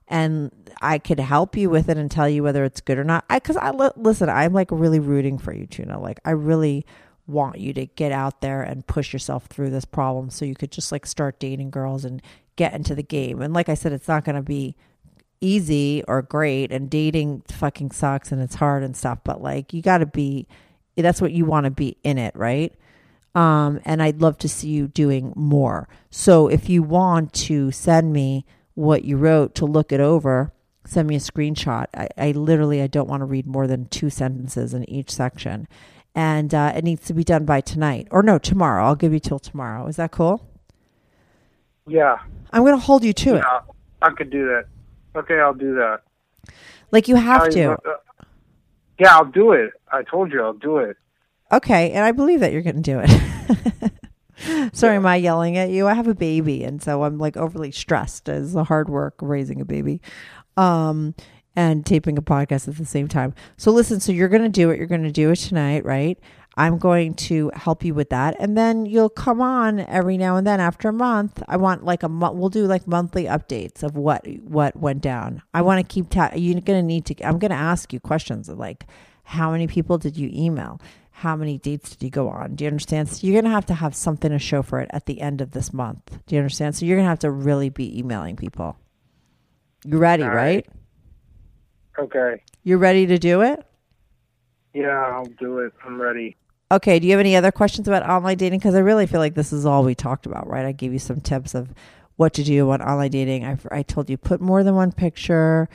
and 0.08 0.52
I 0.82 1.00
could 1.00 1.20
help 1.20 1.58
you 1.58 1.70
with 1.70 1.90
it 1.90 1.98
and 1.98 2.12
tell 2.12 2.30
you 2.30 2.44
whether 2.44 2.64
it's 2.64 2.82
good 2.82 3.00
or 3.00 3.04
not. 3.04 3.26
I 3.30 3.40
because 3.40 3.58
I 3.58 3.72
listen, 3.96 4.30
I'm 4.30 4.54
like 4.54 4.70
really 4.72 5.00
rooting 5.00 5.40
for 5.40 5.54
you, 5.54 5.66
Tuna. 5.66 6.00
Like 6.00 6.20
I 6.24 6.32
really 6.32 6.86
want 7.28 7.60
you 7.60 7.74
to 7.74 7.86
get 7.86 8.12
out 8.12 8.42
there 8.42 8.62
and 8.62 8.86
push 8.88 9.14
yourself 9.14 9.46
through 9.48 9.70
this 9.70 9.86
problem 9.86 10.30
so 10.30 10.46
you 10.46 10.56
could 10.56 10.72
just 10.72 10.92
like 10.92 11.06
start 11.06 11.40
dating 11.40 11.72
girls 11.72 12.06
and 12.06 12.22
get 12.56 12.74
into 12.74 12.96
the 12.96 13.04
game. 13.04 13.42
And 13.42 13.54
like 13.54 13.70
I 13.70 13.74
said, 13.74 13.92
it's 13.92 14.08
not 14.08 14.26
going 14.26 14.36
to 14.36 14.42
be 14.42 14.76
easy 15.42 16.04
or 16.08 16.22
great 16.22 16.72
and 16.72 16.90
dating 16.90 17.44
fucking 17.50 17.92
sucks 17.92 18.32
and 18.32 18.42
it's 18.42 18.56
hard 18.56 18.84
and 18.84 18.96
stuff, 18.96 19.20
but 19.24 19.42
like 19.42 19.74
you 19.74 19.82
got 19.82 20.00
to 20.00 20.06
be 20.06 20.48
that's 20.96 21.22
what 21.22 21.34
you 21.34 21.46
want 21.46 21.66
to 21.66 21.72
be 21.72 21.98
in 22.04 22.18
it, 22.18 22.34
right? 22.36 22.74
Um, 23.34 23.82
and 23.84 24.02
I'd 24.02 24.22
love 24.22 24.38
to 24.40 24.50
see 24.50 24.70
you 24.70 24.88
doing 24.88 25.34
more. 25.36 25.90
So 26.10 26.48
if 26.48 26.70
you 26.70 26.82
want 26.82 27.34
to 27.34 27.70
send 27.72 28.14
me 28.14 28.46
what 28.76 29.04
you 29.04 29.18
wrote 29.18 29.56
to 29.56 29.66
look 29.66 29.92
it 29.92 30.00
over, 30.00 30.54
send 30.86 31.10
me 31.10 31.16
a 31.16 31.20
screenshot. 31.20 31.88
I, 31.94 32.08
I 32.18 32.32
literally 32.32 32.82
I 32.82 32.88
don't 32.88 33.10
want 33.10 33.22
to 33.22 33.26
read 33.26 33.46
more 33.46 33.68
than 33.68 33.88
two 33.88 34.10
sentences 34.10 34.74
in 34.74 34.90
each 34.90 35.12
section, 35.12 35.68
and 36.16 36.54
uh, 36.54 36.72
it 36.76 36.84
needs 36.84 37.06
to 37.08 37.14
be 37.14 37.24
done 37.24 37.46
by 37.46 37.62
tonight 37.62 38.08
or 38.10 38.24
no 38.24 38.40
tomorrow. 38.40 38.86
I'll 38.86 38.96
give 38.96 39.14
you 39.14 39.20
till 39.20 39.40
tomorrow. 39.40 39.86
Is 39.88 39.98
that 39.98 40.12
cool? 40.12 40.48
Yeah. 41.88 42.18
I'm 42.52 42.64
going 42.64 42.74
to 42.74 42.82
hold 42.82 43.04
you 43.04 43.14
to 43.14 43.32
yeah, 43.32 43.58
it. 43.58 43.64
I 44.02 44.10
could 44.12 44.30
do 44.32 44.46
that. 44.48 44.66
Okay, 45.16 45.40
I'll 45.40 45.54
do 45.54 45.76
that. 45.76 46.02
Like 46.92 47.08
you 47.08 47.16
have 47.16 47.42
I- 47.44 47.50
to. 47.50 47.72
uh, 47.74 47.78
yeah, 48.98 49.14
I'll 49.16 49.26
do 49.26 49.52
it. 49.52 49.72
I 49.92 50.04
told 50.04 50.32
you 50.32 50.42
I'll 50.42 50.54
do 50.54 50.78
it. 50.78 50.96
Okay, 51.52 51.92
and 51.92 52.04
I 52.04 52.12
believe 52.12 52.40
that 52.40 52.54
you're 52.54 52.62
going 52.62 52.82
to 52.82 52.82
do 52.82 53.02
it. 53.04 53.92
Sorry, 54.76 54.96
am 54.96 55.06
I 55.06 55.18
yelling 55.18 55.58
at 55.58 55.70
you? 55.70 55.86
I 55.88 55.94
have 55.94 56.08
a 56.08 56.16
baby, 56.16 56.64
and 56.64 56.82
so 56.82 57.04
I'm 57.04 57.18
like 57.18 57.38
overly 57.38 57.72
stressed 57.72 58.30
as 58.30 58.54
the 58.54 58.64
hard 58.64 58.90
work 58.90 59.22
of 59.22 59.28
raising 59.28 59.62
a 59.62 59.66
baby, 59.66 60.02
um, 60.58 61.14
and 61.56 61.86
taping 61.86 62.18
a 62.18 62.22
podcast 62.22 62.68
at 62.68 62.78
the 62.78 62.86
same 62.86 63.08
time. 63.08 63.34
So 63.58 63.72
listen, 63.72 64.00
so 64.00 64.12
you're 64.12 64.30
going 64.30 64.44
to 64.44 64.50
do 64.50 64.70
it. 64.70 64.78
You're 64.78 64.88
going 64.88 65.04
to 65.04 65.12
do 65.12 65.32
it 65.32 65.38
tonight, 65.38 65.86
right? 65.86 66.20
I'm 66.58 66.78
going 66.78 67.16
to 67.16 67.52
help 67.54 67.84
you 67.84 67.94
with 67.94 68.10
that, 68.12 68.38
and 68.40 68.58
then 68.58 68.86
you'll 68.86 69.10
come 69.10 69.42
on 69.42 69.82
every 69.82 70.18
now 70.18 70.38
and 70.38 70.48
then 70.48 70.62
after 70.62 70.88
a 70.88 70.94
month. 70.94 71.44
I 71.50 71.58
want 71.58 71.84
like 71.84 72.02
a 72.02 72.08
month. 72.08 72.36
We'll 72.38 72.50
do 72.50 72.66
like 72.66 72.88
monthly 72.88 73.26
updates 73.26 73.84
of 73.84 73.98
what 73.98 74.26
what 74.42 74.76
went 74.78 75.02
down. 75.02 75.42
I 75.54 75.62
want 75.64 75.86
to 75.86 75.94
keep. 75.94 76.10
Ta- 76.10 76.32
you're 76.34 76.62
going 76.62 76.82
to 76.82 76.88
need 76.88 77.06
to. 77.08 77.28
I'm 77.28 77.40
going 77.40 77.52
to 77.52 77.58
ask 77.58 77.92
you 77.92 78.00
questions 78.00 78.48
of 78.48 78.58
like, 78.58 78.86
how 79.24 79.52
many 79.52 79.68
people 79.68 79.98
did 79.98 80.16
you 80.16 80.30
email? 80.34 80.80
How 81.12 81.36
many 81.36 81.58
dates 81.58 81.90
did 81.90 82.04
you 82.04 82.10
go 82.10 82.30
on? 82.30 82.56
Do 82.56 82.64
you 82.64 82.70
understand? 82.70 83.10
So 83.10 83.28
you're 83.28 83.34
going 83.34 83.50
to 83.50 83.56
have 83.56 83.66
to 83.68 83.74
have 83.74 83.96
something 83.96 84.32
to 84.32 84.40
show 84.40 84.62
for 84.62 84.80
it 84.80 84.90
at 84.94 85.06
the 85.08 85.22
end 85.22 85.42
of 85.42 85.52
this 85.52 85.74
month. 85.74 86.20
Do 86.26 86.36
you 86.36 86.40
understand? 86.40 86.76
So 86.76 86.86
you're 86.86 86.98
going 86.98 87.06
to 87.06 87.10
have 87.10 87.20
to 87.20 87.32
really 87.32 87.70
be 87.70 87.98
emailing 88.00 88.36
people. 88.38 88.78
You 89.86 89.98
ready, 89.98 90.24
right. 90.24 90.66
Okay. 91.98 92.42
You're 92.64 92.78
ready 92.78 93.06
to 93.08 93.18
do 93.18 93.42
it? 93.42 93.66
Yeah, 94.74 94.90
I'll 94.90 95.26
do 95.26 95.60
it. 95.60 95.74
I'm 95.86 96.02
ready. 96.02 96.36
Okay. 96.72 97.00
Do 97.00 97.08
you 97.08 97.14
have 97.14 97.20
any 97.20 97.36
other 97.36 97.52
questions 97.52 97.88
about 97.88 98.08
online 98.08 98.38
dating? 98.38 98.60
Because 98.60 98.76
I 98.76 98.80
really 98.80 99.08
feel 99.08 99.20
like 99.20 99.36
this 99.36 99.54
is 99.54 99.66
all 99.66 99.84
we 99.84 99.96
talked 99.96 100.26
about, 100.26 100.48
right? 100.48 100.66
I 100.66 100.72
gave 100.72 100.92
you 100.92 101.00
some 101.00 101.22
tips 101.22 101.56
of 101.56 101.74
what 102.18 102.34
to 102.34 102.44
do 102.44 102.70
on 102.72 102.82
online 102.82 103.12
dating. 103.12 103.46
I, 103.46 103.58
I 103.72 103.84
told 103.84 104.10
you 104.10 104.18
put 104.18 104.42
more 104.42 104.64
than 104.64 104.76
one 104.76 104.92
picture, 104.92 105.70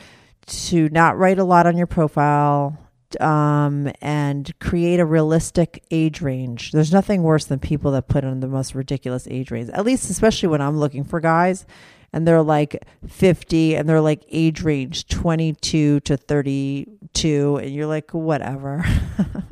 to 0.47 0.89
not 0.89 1.19
write 1.19 1.39
a 1.39 1.45
lot 1.45 1.67
on 1.67 1.77
your 1.77 1.87
profile, 1.87 2.77
um, 3.21 3.91
and 4.01 4.59
create 4.59 5.01
a 5.01 5.05
realistic 5.05 5.85
age 5.91 6.21
range. 6.21 6.73
There's 6.73 6.93
nothing 6.93 7.23
worse 7.23 7.45
than 7.45 7.59
people 7.59 7.93
that 7.93 8.09
put 8.09 8.25
in 8.25 8.41
the 8.41 8.49
most 8.49 8.75
ridiculous 8.75 9.27
age 9.31 9.51
range, 9.51 9.71
at 9.71 9.85
least, 9.85 10.11
especially 10.11 10.49
when 10.49 10.61
I'm 10.61 10.79
looking 10.79 11.05
for 11.05 11.21
guys 11.21 11.67
and 12.13 12.27
they're 12.27 12.43
like 12.43 12.85
50 13.07 13.77
and 13.77 13.89
they're 13.89 14.01
like 14.01 14.25
age 14.31 14.63
range 14.63 15.07
22 15.09 16.01
to 16.01 16.17
32 16.17 17.57
and 17.57 17.71
you're 17.71 17.87
like 17.87 18.11
whatever. 18.13 18.85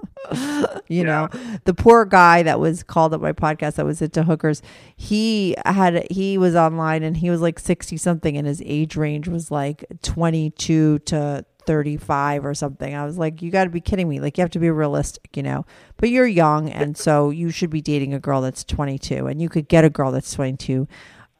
You 0.88 1.04
know? 1.04 1.28
The 1.64 1.74
poor 1.74 2.04
guy 2.04 2.42
that 2.42 2.60
was 2.60 2.82
called 2.82 3.14
up 3.14 3.20
my 3.20 3.32
podcast 3.32 3.74
that 3.74 3.84
was 3.86 4.02
into 4.02 4.24
hookers 4.24 4.62
he 4.96 5.54
had 5.64 6.06
he 6.10 6.38
was 6.38 6.54
online 6.54 7.02
and 7.02 7.16
he 7.16 7.30
was 7.30 7.40
like 7.40 7.58
60 7.58 7.96
something 7.96 8.36
and 8.36 8.46
his 8.46 8.62
age 8.64 8.96
range 8.96 9.28
was 9.28 9.50
like 9.50 9.84
22 10.02 10.98
to 11.00 11.44
35 11.66 12.46
or 12.46 12.54
something. 12.54 12.94
I 12.94 13.04
was 13.04 13.18
like 13.18 13.42
you 13.42 13.50
got 13.50 13.64
to 13.64 13.70
be 13.70 13.80
kidding 13.80 14.08
me. 14.08 14.20
Like 14.20 14.38
you 14.38 14.42
have 14.42 14.50
to 14.50 14.58
be 14.58 14.70
realistic 14.70 15.36
you 15.36 15.42
know? 15.42 15.64
But 15.96 16.10
you're 16.10 16.26
young 16.26 16.70
and 16.70 16.96
so 16.96 17.30
you 17.30 17.50
should 17.50 17.70
be 17.70 17.80
dating 17.80 18.12
a 18.12 18.18
girl 18.18 18.40
that's 18.40 18.64
22 18.64 19.26
and 19.26 19.40
you 19.40 19.48
could 19.48 19.68
get 19.68 19.84
a 19.84 19.90
girl 19.90 20.10
that's 20.10 20.32
22 20.32 20.88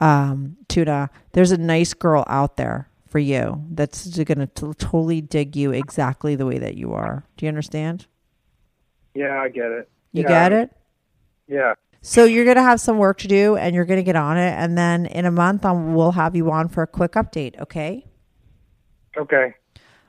um, 0.00 0.56
Tuna, 0.68 1.10
there's 1.32 1.50
a 1.50 1.58
nice 1.58 1.94
girl 1.94 2.24
out 2.28 2.56
there 2.56 2.88
for 3.08 3.18
you 3.18 3.64
that's 3.70 4.06
going 4.18 4.46
to 4.46 4.74
totally 4.74 5.20
dig 5.20 5.56
you 5.56 5.72
exactly 5.72 6.36
the 6.36 6.46
way 6.46 6.58
that 6.58 6.76
you 6.76 6.92
are. 6.92 7.24
Do 7.36 7.46
you 7.46 7.48
understand? 7.48 8.06
Yeah, 9.14 9.40
I 9.40 9.48
get 9.48 9.70
it. 9.70 9.88
You 10.12 10.22
yeah, 10.22 10.28
get 10.28 10.52
it? 10.52 10.76
Yeah. 11.48 11.74
So 12.02 12.24
you're 12.24 12.44
going 12.44 12.56
to 12.56 12.62
have 12.62 12.80
some 12.80 12.98
work 12.98 13.18
to 13.18 13.28
do 13.28 13.56
and 13.56 13.74
you're 13.74 13.84
going 13.84 13.98
to 13.98 14.04
get 14.04 14.16
on 14.16 14.36
it. 14.36 14.52
And 14.52 14.78
then 14.78 15.06
in 15.06 15.24
a 15.24 15.30
month, 15.30 15.64
um, 15.64 15.94
we'll 15.94 16.12
have 16.12 16.36
you 16.36 16.50
on 16.50 16.68
for 16.68 16.82
a 16.82 16.86
quick 16.86 17.12
update. 17.12 17.58
Okay. 17.60 18.06
Okay. 19.16 19.54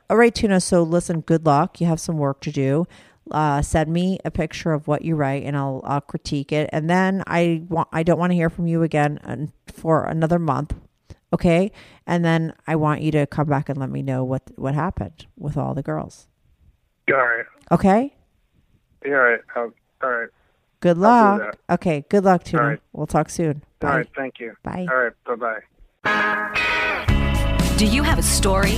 All 0.10 0.18
right, 0.18 0.34
Tuna. 0.34 0.60
So 0.60 0.84
listen, 0.84 1.22
good 1.22 1.46
luck. 1.46 1.82
You 1.82 1.88
have 1.88 2.00
some 2.00 2.18
work 2.18 2.42
to 2.42 2.52
do. 2.52 2.88
Uh, 3.32 3.62
send 3.62 3.92
me 3.92 4.20
a 4.26 4.32
picture 4.32 4.72
of 4.74 4.88
what 4.88 5.04
you 5.04 5.16
write 5.16 5.44
and 5.44 5.56
I'll, 5.56 5.82
I'll 5.86 6.02
critique 6.02 6.52
it. 6.52 6.70
And 6.74 6.90
then 6.90 7.24
I 7.28 7.64
want, 7.70 7.88
I 7.92 8.04
don't 8.04 8.20
want 8.20 8.32
to 8.32 8.36
hear 8.36 8.50
from 8.50 8.68
you 8.68 8.84
again 8.84 9.52
for 9.68 10.06
another 10.06 10.40
month. 10.40 10.74
Okay. 11.32 11.72
And 12.08 12.26
then 12.26 12.54
I 12.68 12.76
want 12.76 13.02
you 13.02 13.12
to 13.12 13.28
come 13.28 13.48
back 13.48 13.70
and 13.70 13.78
let 13.78 13.90
me 13.90 14.02
know 14.02 14.24
what, 14.24 14.44
what 14.56 14.74
happened 14.74 15.28
with 15.38 15.58
all 15.58 15.74
the 15.74 15.84
girls. 15.84 16.28
All 17.10 17.16
right. 17.18 17.46
Okay. 17.72 18.16
Yeah, 19.06 19.12
all 19.12 19.18
right. 19.20 19.40
I'll, 19.56 19.74
all 20.04 20.10
right. 20.10 20.30
Good 20.82 20.98
luck. 20.98 21.58
Okay. 21.70 22.06
Good 22.10 22.24
luck, 22.24 22.44
Tuna. 22.44 22.64
All 22.64 22.70
right. 22.70 22.82
We'll 22.94 23.08
talk 23.08 23.30
soon. 23.30 23.64
Bye. 23.80 23.90
All 23.90 23.98
right. 23.98 24.08
Thank 24.16 24.40
you. 24.40 24.56
Bye. 24.64 24.88
All 24.90 24.98
right. 24.98 25.14
Bye 25.26 25.36
bye. 25.36 25.60
Do 27.78 27.86
you 27.86 28.04
have 28.04 28.20
a 28.20 28.24
story, 28.24 28.78